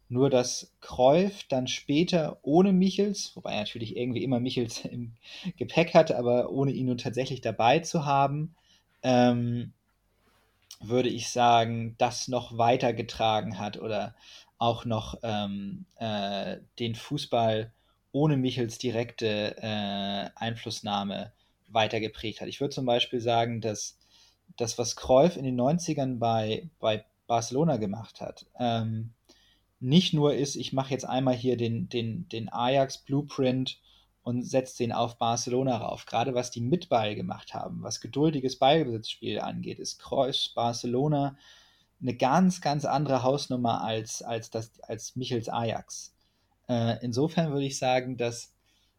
Nur 0.10 0.30
dass 0.30 0.74
Kräuf 0.80 1.44
dann 1.50 1.68
später 1.68 2.38
ohne 2.44 2.72
Michels, 2.72 3.36
wobei 3.36 3.54
er 3.54 3.62
natürlich 3.62 3.98
irgendwie 3.98 4.24
immer 4.24 4.40
Michels 4.40 4.86
im 4.86 5.14
Gepäck 5.58 5.96
hatte, 5.96 6.20
aber 6.20 6.52
ohne 6.52 6.72
ihn 6.72 6.86
nun 6.86 7.00
tatsächlich 7.00 7.42
dabei 7.42 7.80
zu 7.80 8.06
haben, 8.06 8.54
ähm, 9.02 9.74
würde 10.80 11.10
ich 11.10 11.30
sagen, 11.30 11.96
das 11.98 12.28
noch 12.28 12.60
weitergetragen 12.60 13.58
hat 13.58 13.82
oder 13.82 14.14
auch 14.62 14.86
noch 14.86 15.16
ähm, 15.24 15.86
äh, 15.96 16.58
den 16.78 16.94
Fußball 16.94 17.74
ohne 18.12 18.38
Michels 18.38 18.78
direkte 18.78 19.58
äh, 19.58 20.30
Einflussnahme 20.36 21.32
weitergeprägt 21.68 22.42
hat. 22.42 22.48
Ich 22.48 22.62
würde 22.62 22.76
zum 22.76 22.86
Beispiel 22.86 23.22
sagen, 23.22 23.60
dass 23.62 23.98
das, 24.58 24.78
was 24.78 24.96
Cruyff 24.96 25.36
in 25.36 25.46
den 25.46 25.60
90ern 25.60 26.20
bei, 26.20 26.70
bei 26.80 27.04
Barcelona 27.26 27.78
gemacht 27.78 28.22
hat, 28.22 28.46
ähm, 28.60 29.14
nicht 29.80 30.14
nur 30.14 30.36
ist, 30.36 30.56
ich 30.56 30.74
mache 30.74 30.92
jetzt 30.92 31.06
einmal 31.06 31.34
hier 31.34 31.58
den, 31.58 31.90
den, 31.90 32.30
den 32.30 32.54
Ajax-Blueprint 32.54 33.80
und 34.22 34.44
setze 34.44 34.78
den 34.78 34.92
auf 34.92 35.18
Barcelona 35.18 35.78
rauf. 35.78 36.06
Gerade 36.06 36.36
was 36.36 36.52
die 36.52 36.62
mit 36.62 36.88
Ball 36.88 37.16
gemacht 37.16 37.56
haben, 37.56 37.82
was 37.82 38.00
geduldiges 38.00 38.60
Ballbesitzspiel 38.60 39.40
angeht, 39.40 39.80
ist 39.80 39.98
Kreuz 39.98 40.50
Barcelona 40.50 41.36
eine 42.02 42.16
ganz, 42.16 42.62
ganz 42.62 42.86
andere 42.86 43.24
Hausnummer 43.24 43.84
als, 43.84 44.22
als, 44.22 44.50
das, 44.50 44.80
als 44.82 45.16
Michels 45.16 45.50
Ajax. 45.50 46.14
Äh, 46.68 46.98
insofern 47.02 47.52
würde 47.52 47.66
ich 47.66 47.78
sagen, 47.78 48.18
dass 48.18 48.54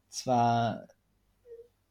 zwar 0.08 0.86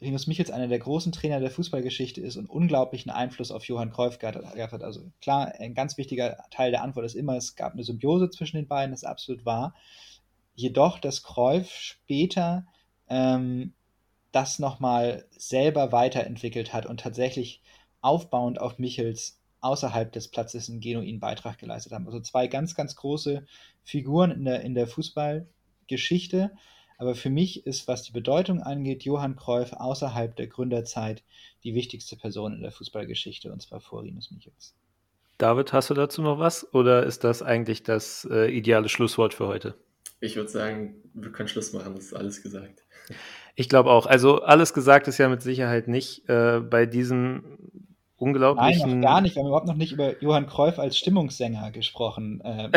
Rinus 0.02 0.26
Michels 0.26 0.50
einer 0.50 0.68
der 0.68 0.80
großen 0.80 1.12
Trainer 1.12 1.40
der 1.40 1.52
Fußballgeschichte 1.52 2.22
ist 2.22 2.36
und 2.36 2.50
unglaublichen 2.50 3.12
Einfluss 3.12 3.52
auf 3.52 3.66
Johann 3.66 3.92
Cruyff 3.92 4.18
gehabt 4.18 4.74
hat. 4.74 4.84
Also 4.84 5.12
klar, 5.22 5.54
ein 5.60 5.76
ganz 5.76 5.98
wichtiger 5.98 6.44
Teil 6.50 6.72
der 6.72 6.82
Antwort 6.82 7.06
ist 7.06 7.16
immer, 7.16 7.36
es 7.36 7.56
gab 7.56 7.74
eine 7.74 7.84
Symbiose 7.84 8.30
zwischen 8.32 8.58
den 8.58 8.68
beiden, 8.68 8.92
das 8.92 9.04
ist 9.04 9.08
absolut 9.08 9.46
wahr. 9.46 9.76
Jedoch, 10.56 10.98
dass 10.98 11.22
Cruyff 11.22 11.70
später 11.72 12.66
ähm, 13.10 13.74
das 14.32 14.58
nochmal 14.58 15.26
selber 15.38 15.92
weiterentwickelt 15.92 16.74
hat 16.74 16.86
und 16.88 17.00
tatsächlich 17.00 17.62
aufbauend 18.02 18.60
auf 18.60 18.80
Michels 18.80 19.41
außerhalb 19.62 20.12
des 20.12 20.28
Platzes 20.28 20.70
einen 20.70 20.80
genuinen 20.80 21.20
Beitrag 21.20 21.58
geleistet 21.58 21.94
haben. 21.94 22.06
Also 22.06 22.20
zwei 22.20 22.48
ganz, 22.48 22.76
ganz 22.76 22.96
große 22.96 23.46
Figuren 23.84 24.32
in 24.32 24.46
der, 24.46 24.62
in 24.62 24.76
der 24.76 24.88
Fußballgeschichte. 24.88 26.52
Aber 26.98 27.16
für 27.16 27.30
mich 27.30 27.66
ist, 27.66 27.88
was 27.88 28.04
die 28.04 28.12
Bedeutung 28.12 28.62
angeht, 28.62 29.04
Johann 29.04 29.36
Cruyff 29.36 29.74
außerhalb 29.74 30.36
der 30.36 30.48
Gründerzeit 30.48 31.24
die 31.64 31.74
wichtigste 31.74 32.16
Person 32.16 32.54
in 32.54 32.62
der 32.62 32.72
Fußballgeschichte 32.72 33.52
und 33.52 33.62
zwar 33.62 33.80
vor 33.80 34.04
Rinus 34.04 34.30
Michels. 34.32 34.76
David, 35.38 35.74
hast 35.74 35.90
du 35.90 35.96
dazu 35.96 36.22
noch 36.22 36.38
was 36.38 36.72
oder 36.76 37.04
ist 37.04 37.24
das 37.24 37.42
eigentlich 37.42 37.82
das 37.82 38.28
äh, 38.30 38.56
ideale 38.56 38.90
Schlusswort 38.90 39.34
für 39.34 39.48
heute? 39.48 39.74
Ich 40.20 40.36
würde 40.36 40.50
sagen, 40.50 40.94
wir 41.16 41.32
können 41.32 41.50
Schluss 41.50 41.74
machen, 41.74 41.96
das 41.96 42.06
ist 42.06 42.14
alles 42.14 42.44
gesagt. 42.44 42.84
Ich 43.56 43.68
glaube 43.68 43.90
auch. 43.90 44.06
Also 44.06 44.44
alles 44.44 44.74
gesagt 44.74 45.08
ist 45.08 45.18
ja 45.18 45.28
mit 45.28 45.42
Sicherheit 45.42 45.88
nicht 45.88 46.30
äh, 46.30 46.60
bei 46.60 46.86
diesem 46.86 47.58
unglaublichen. 48.22 48.90
Nein, 48.90 49.00
noch 49.00 49.08
gar 49.08 49.22
nicht. 49.22 49.36
Wir 49.36 49.42
haben 49.42 49.48
überhaupt 49.48 49.68
noch 49.68 49.76
nicht 49.76 49.92
über 49.92 50.22
Johann 50.22 50.46
Cruyff 50.48 50.80
als 50.80 50.98
Stimmungssänger 50.98 51.72
gesprochen. 51.72 52.42
Äh, 52.42 52.70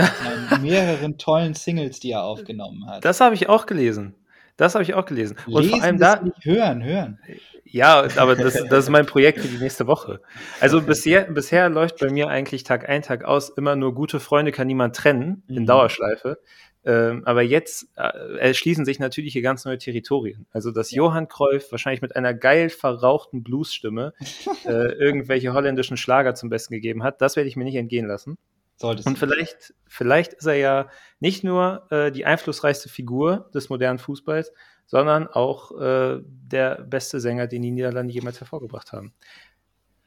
mit 0.51 0.62
mehreren 0.62 1.18
tollen 1.18 1.55
Singles, 1.55 2.01
die 2.01 2.12
er 2.12 2.24
aufgenommen 2.24 2.86
hat. 2.86 3.05
Das 3.05 3.20
habe 3.20 3.34
ich 3.34 3.49
auch 3.49 3.66
gelesen. 3.66 4.14
Das 4.57 4.74
habe 4.74 4.84
ich 4.84 4.95
auch 4.95 5.05
gelesen. 5.05 5.36
Und 5.47 5.62
Lesen 5.62 5.70
vor 5.70 5.82
allem 5.82 5.99
da. 5.99 6.24
Hören, 6.42 6.82
hören. 6.82 7.18
Ja, 7.64 8.07
aber 8.16 8.36
das, 8.36 8.55
das 8.68 8.84
ist 8.84 8.90
mein 8.90 9.05
Projekt 9.05 9.40
für 9.40 9.49
die 9.49 9.59
nächste 9.59 9.86
Woche. 9.86 10.20
Also 10.61 10.80
bisher, 10.80 11.24
bisher 11.24 11.68
läuft 11.68 11.99
bei 11.99 12.09
mir 12.09 12.28
eigentlich 12.28 12.62
Tag 12.62 12.88
ein, 12.88 13.03
Tag 13.03 13.24
aus 13.24 13.51
immer 13.51 13.74
nur 13.74 13.95
gute 13.95 14.20
Freunde 14.20 14.53
kann 14.53 14.68
niemand 14.68 14.95
trennen 14.95 15.42
in 15.49 15.62
mhm. 15.62 15.66
Dauerschleife. 15.66 16.38
Ähm, 16.87 17.22
aber 17.24 17.43
jetzt 17.43 17.89
äh, 17.97 18.39
erschließen 18.39 18.85
sich 18.85 18.99
natürlich 18.99 19.32
hier 19.32 19.43
ganz 19.43 19.64
neue 19.64 19.78
Territorien. 19.78 20.47
Also, 20.51 20.70
dass 20.70 20.91
ja. 20.91 20.99
Johann 20.99 21.28
Cruyff 21.28 21.70
wahrscheinlich 21.70 22.03
mit 22.03 22.14
einer 22.14 22.35
geil 22.35 22.68
verrauchten 22.68 23.43
Bluesstimme 23.43 24.12
äh, 24.66 24.93
irgendwelche 24.93 25.55
holländischen 25.55 25.97
Schlager 25.97 26.35
zum 26.35 26.51
Besten 26.51 26.74
gegeben 26.74 27.03
hat, 27.03 27.20
das 27.20 27.37
werde 27.37 27.49
ich 27.49 27.57
mir 27.57 27.64
nicht 27.64 27.76
entgehen 27.76 28.07
lassen. 28.07 28.37
Solltest 28.76 29.07
Und 29.07 29.18
vielleicht, 29.18 29.72
vielleicht 29.87 30.32
ist 30.35 30.47
er 30.47 30.57
ja 30.57 30.89
nicht 31.20 31.45
nur 31.45 31.87
äh, 31.91 32.11
die 32.11 32.24
einflussreichste 32.24 32.89
Figur 32.89 33.49
des 33.55 33.68
modernen 33.68 33.99
Fußballs, 33.99 34.53
sondern 34.87 35.28
auch 35.28 35.80
äh, 35.80 36.20
der 36.24 36.82
beste 36.82 37.20
Sänger, 37.20 37.47
den 37.47 37.62
die 37.62 37.70
Niederlande 37.70 38.12
jemals 38.12 38.41
hervorgebracht 38.41 38.93
haben. 38.93 39.14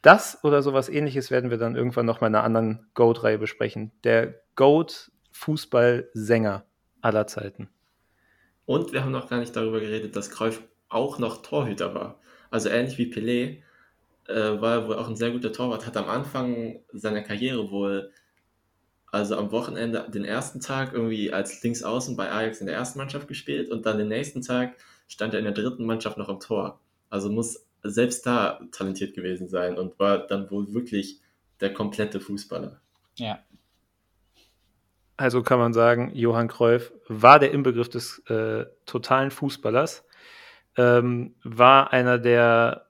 Das 0.02 0.44
oder 0.44 0.62
sowas 0.62 0.90
ähnliches 0.90 1.32
werden 1.32 1.50
wir 1.50 1.58
dann 1.58 1.76
irgendwann 1.76 2.06
noch 2.06 2.22
mal 2.22 2.28
in 2.28 2.36
einer 2.36 2.44
anderen 2.44 2.88
Goat-Reihe 2.94 3.40
besprechen. 3.40 3.92
Der 4.04 4.36
Goat 4.56 5.12
Fußballsänger 5.38 6.66
aller 7.02 7.28
Zeiten. 7.28 7.70
Und 8.66 8.92
wir 8.92 9.04
haben 9.04 9.12
noch 9.12 9.30
gar 9.30 9.40
nicht 9.40 9.56
darüber 9.56 9.80
geredet, 9.80 10.16
dass 10.16 10.30
Cruyff 10.30 10.62
auch 10.90 11.20
noch 11.20 11.42
Torhüter 11.42 11.94
war. 11.94 12.20
Also 12.50 12.70
ähnlich 12.70 12.98
wie 12.98 13.12
Pelé 13.12 13.62
äh, 14.28 14.62
war 14.62 14.74
er 14.74 14.88
wohl 14.88 14.96
auch 14.96 15.08
ein 15.08 15.16
sehr 15.16 15.32
guter 15.32 15.54
Torwart, 15.54 15.86
hat 15.86 15.96
am 15.96 16.10
Anfang 16.10 16.80
seiner 16.92 17.22
Karriere 17.22 17.72
wohl, 17.72 18.12
also 19.12 19.38
am 19.38 19.52
Wochenende 19.52 20.10
den 20.10 20.26
ersten 20.26 20.60
Tag 20.60 20.94
irgendwie 20.94 21.32
als 21.32 21.62
Linksaußen 21.64 22.18
bei 22.18 22.30
Ajax 22.32 22.60
in 22.60 22.68
der 22.68 22.76
ersten 22.76 23.00
Mannschaft 23.00 23.28
gespielt 23.28 23.70
und 23.70 23.86
dann 23.86 23.98
den 23.98 24.10
nächsten 24.10 24.42
Tag 24.42 24.76
stand 25.08 25.34
er 25.34 25.40
in 25.40 25.46
der 25.46 25.54
dritten 25.54 25.86
Mannschaft 25.86 26.18
noch 26.18 26.30
am 26.30 26.40
Tor. 26.40 26.80
Also 27.10 27.30
muss 27.30 27.66
selbst 27.84 28.26
da 28.26 28.60
talentiert 28.72 29.14
gewesen 29.14 29.48
sein 29.48 29.78
und 29.78 29.98
war 30.00 30.28
dann 30.28 30.52
wohl 30.52 30.74
wirklich 30.74 31.22
der 31.62 31.74
komplette 31.74 32.20
Fußballer. 32.20 32.82
Ja, 33.16 33.40
also 35.18 35.42
kann 35.42 35.58
man 35.60 35.74
sagen, 35.74 36.12
Johann 36.14 36.48
Cruyff 36.48 36.94
war 37.08 37.40
der 37.40 37.52
Inbegriff 37.52 37.90
des 37.90 38.20
äh, 38.30 38.66
totalen 38.86 39.32
Fußballers, 39.32 40.06
ähm, 40.78 41.36
war 41.44 41.92
einer 41.92 42.20
der, 42.20 42.86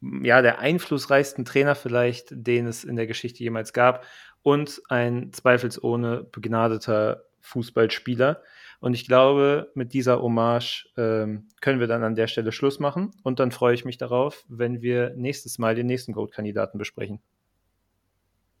ja, 0.00 0.40
der 0.40 0.60
einflussreichsten 0.60 1.44
Trainer 1.44 1.74
vielleicht, 1.74 2.28
den 2.30 2.66
es 2.66 2.84
in 2.84 2.94
der 2.94 3.08
Geschichte 3.08 3.42
jemals 3.42 3.72
gab 3.72 4.04
und 4.42 4.80
ein 4.88 5.32
zweifelsohne 5.32 6.24
begnadeter 6.30 7.24
Fußballspieler. 7.40 8.40
Und 8.80 8.94
ich 8.94 9.06
glaube, 9.06 9.72
mit 9.74 9.92
dieser 9.92 10.22
Hommage 10.22 10.88
ähm, 10.96 11.48
können 11.60 11.80
wir 11.80 11.88
dann 11.88 12.04
an 12.04 12.14
der 12.14 12.28
Stelle 12.28 12.52
Schluss 12.52 12.78
machen. 12.78 13.10
Und 13.24 13.40
dann 13.40 13.50
freue 13.50 13.74
ich 13.74 13.84
mich 13.84 13.98
darauf, 13.98 14.44
wenn 14.48 14.82
wir 14.82 15.14
nächstes 15.16 15.58
Mal 15.58 15.74
den 15.74 15.86
nächsten 15.86 16.12
Goat-Kandidaten 16.12 16.78
besprechen. 16.78 17.20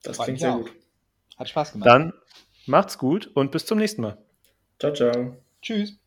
Das 0.02 0.18
klingt 0.18 0.40
sehr 0.40 0.52
gut. 0.52 0.72
Hat 1.38 1.48
Spaß 1.48 1.72
gemacht. 1.72 1.86
Dann 1.86 2.12
macht's 2.66 2.98
gut 2.98 3.28
und 3.34 3.52
bis 3.52 3.64
zum 3.64 3.78
nächsten 3.78 4.02
Mal. 4.02 4.18
Ciao, 4.78 4.92
ciao. 4.92 5.36
Tschüss. 5.62 5.98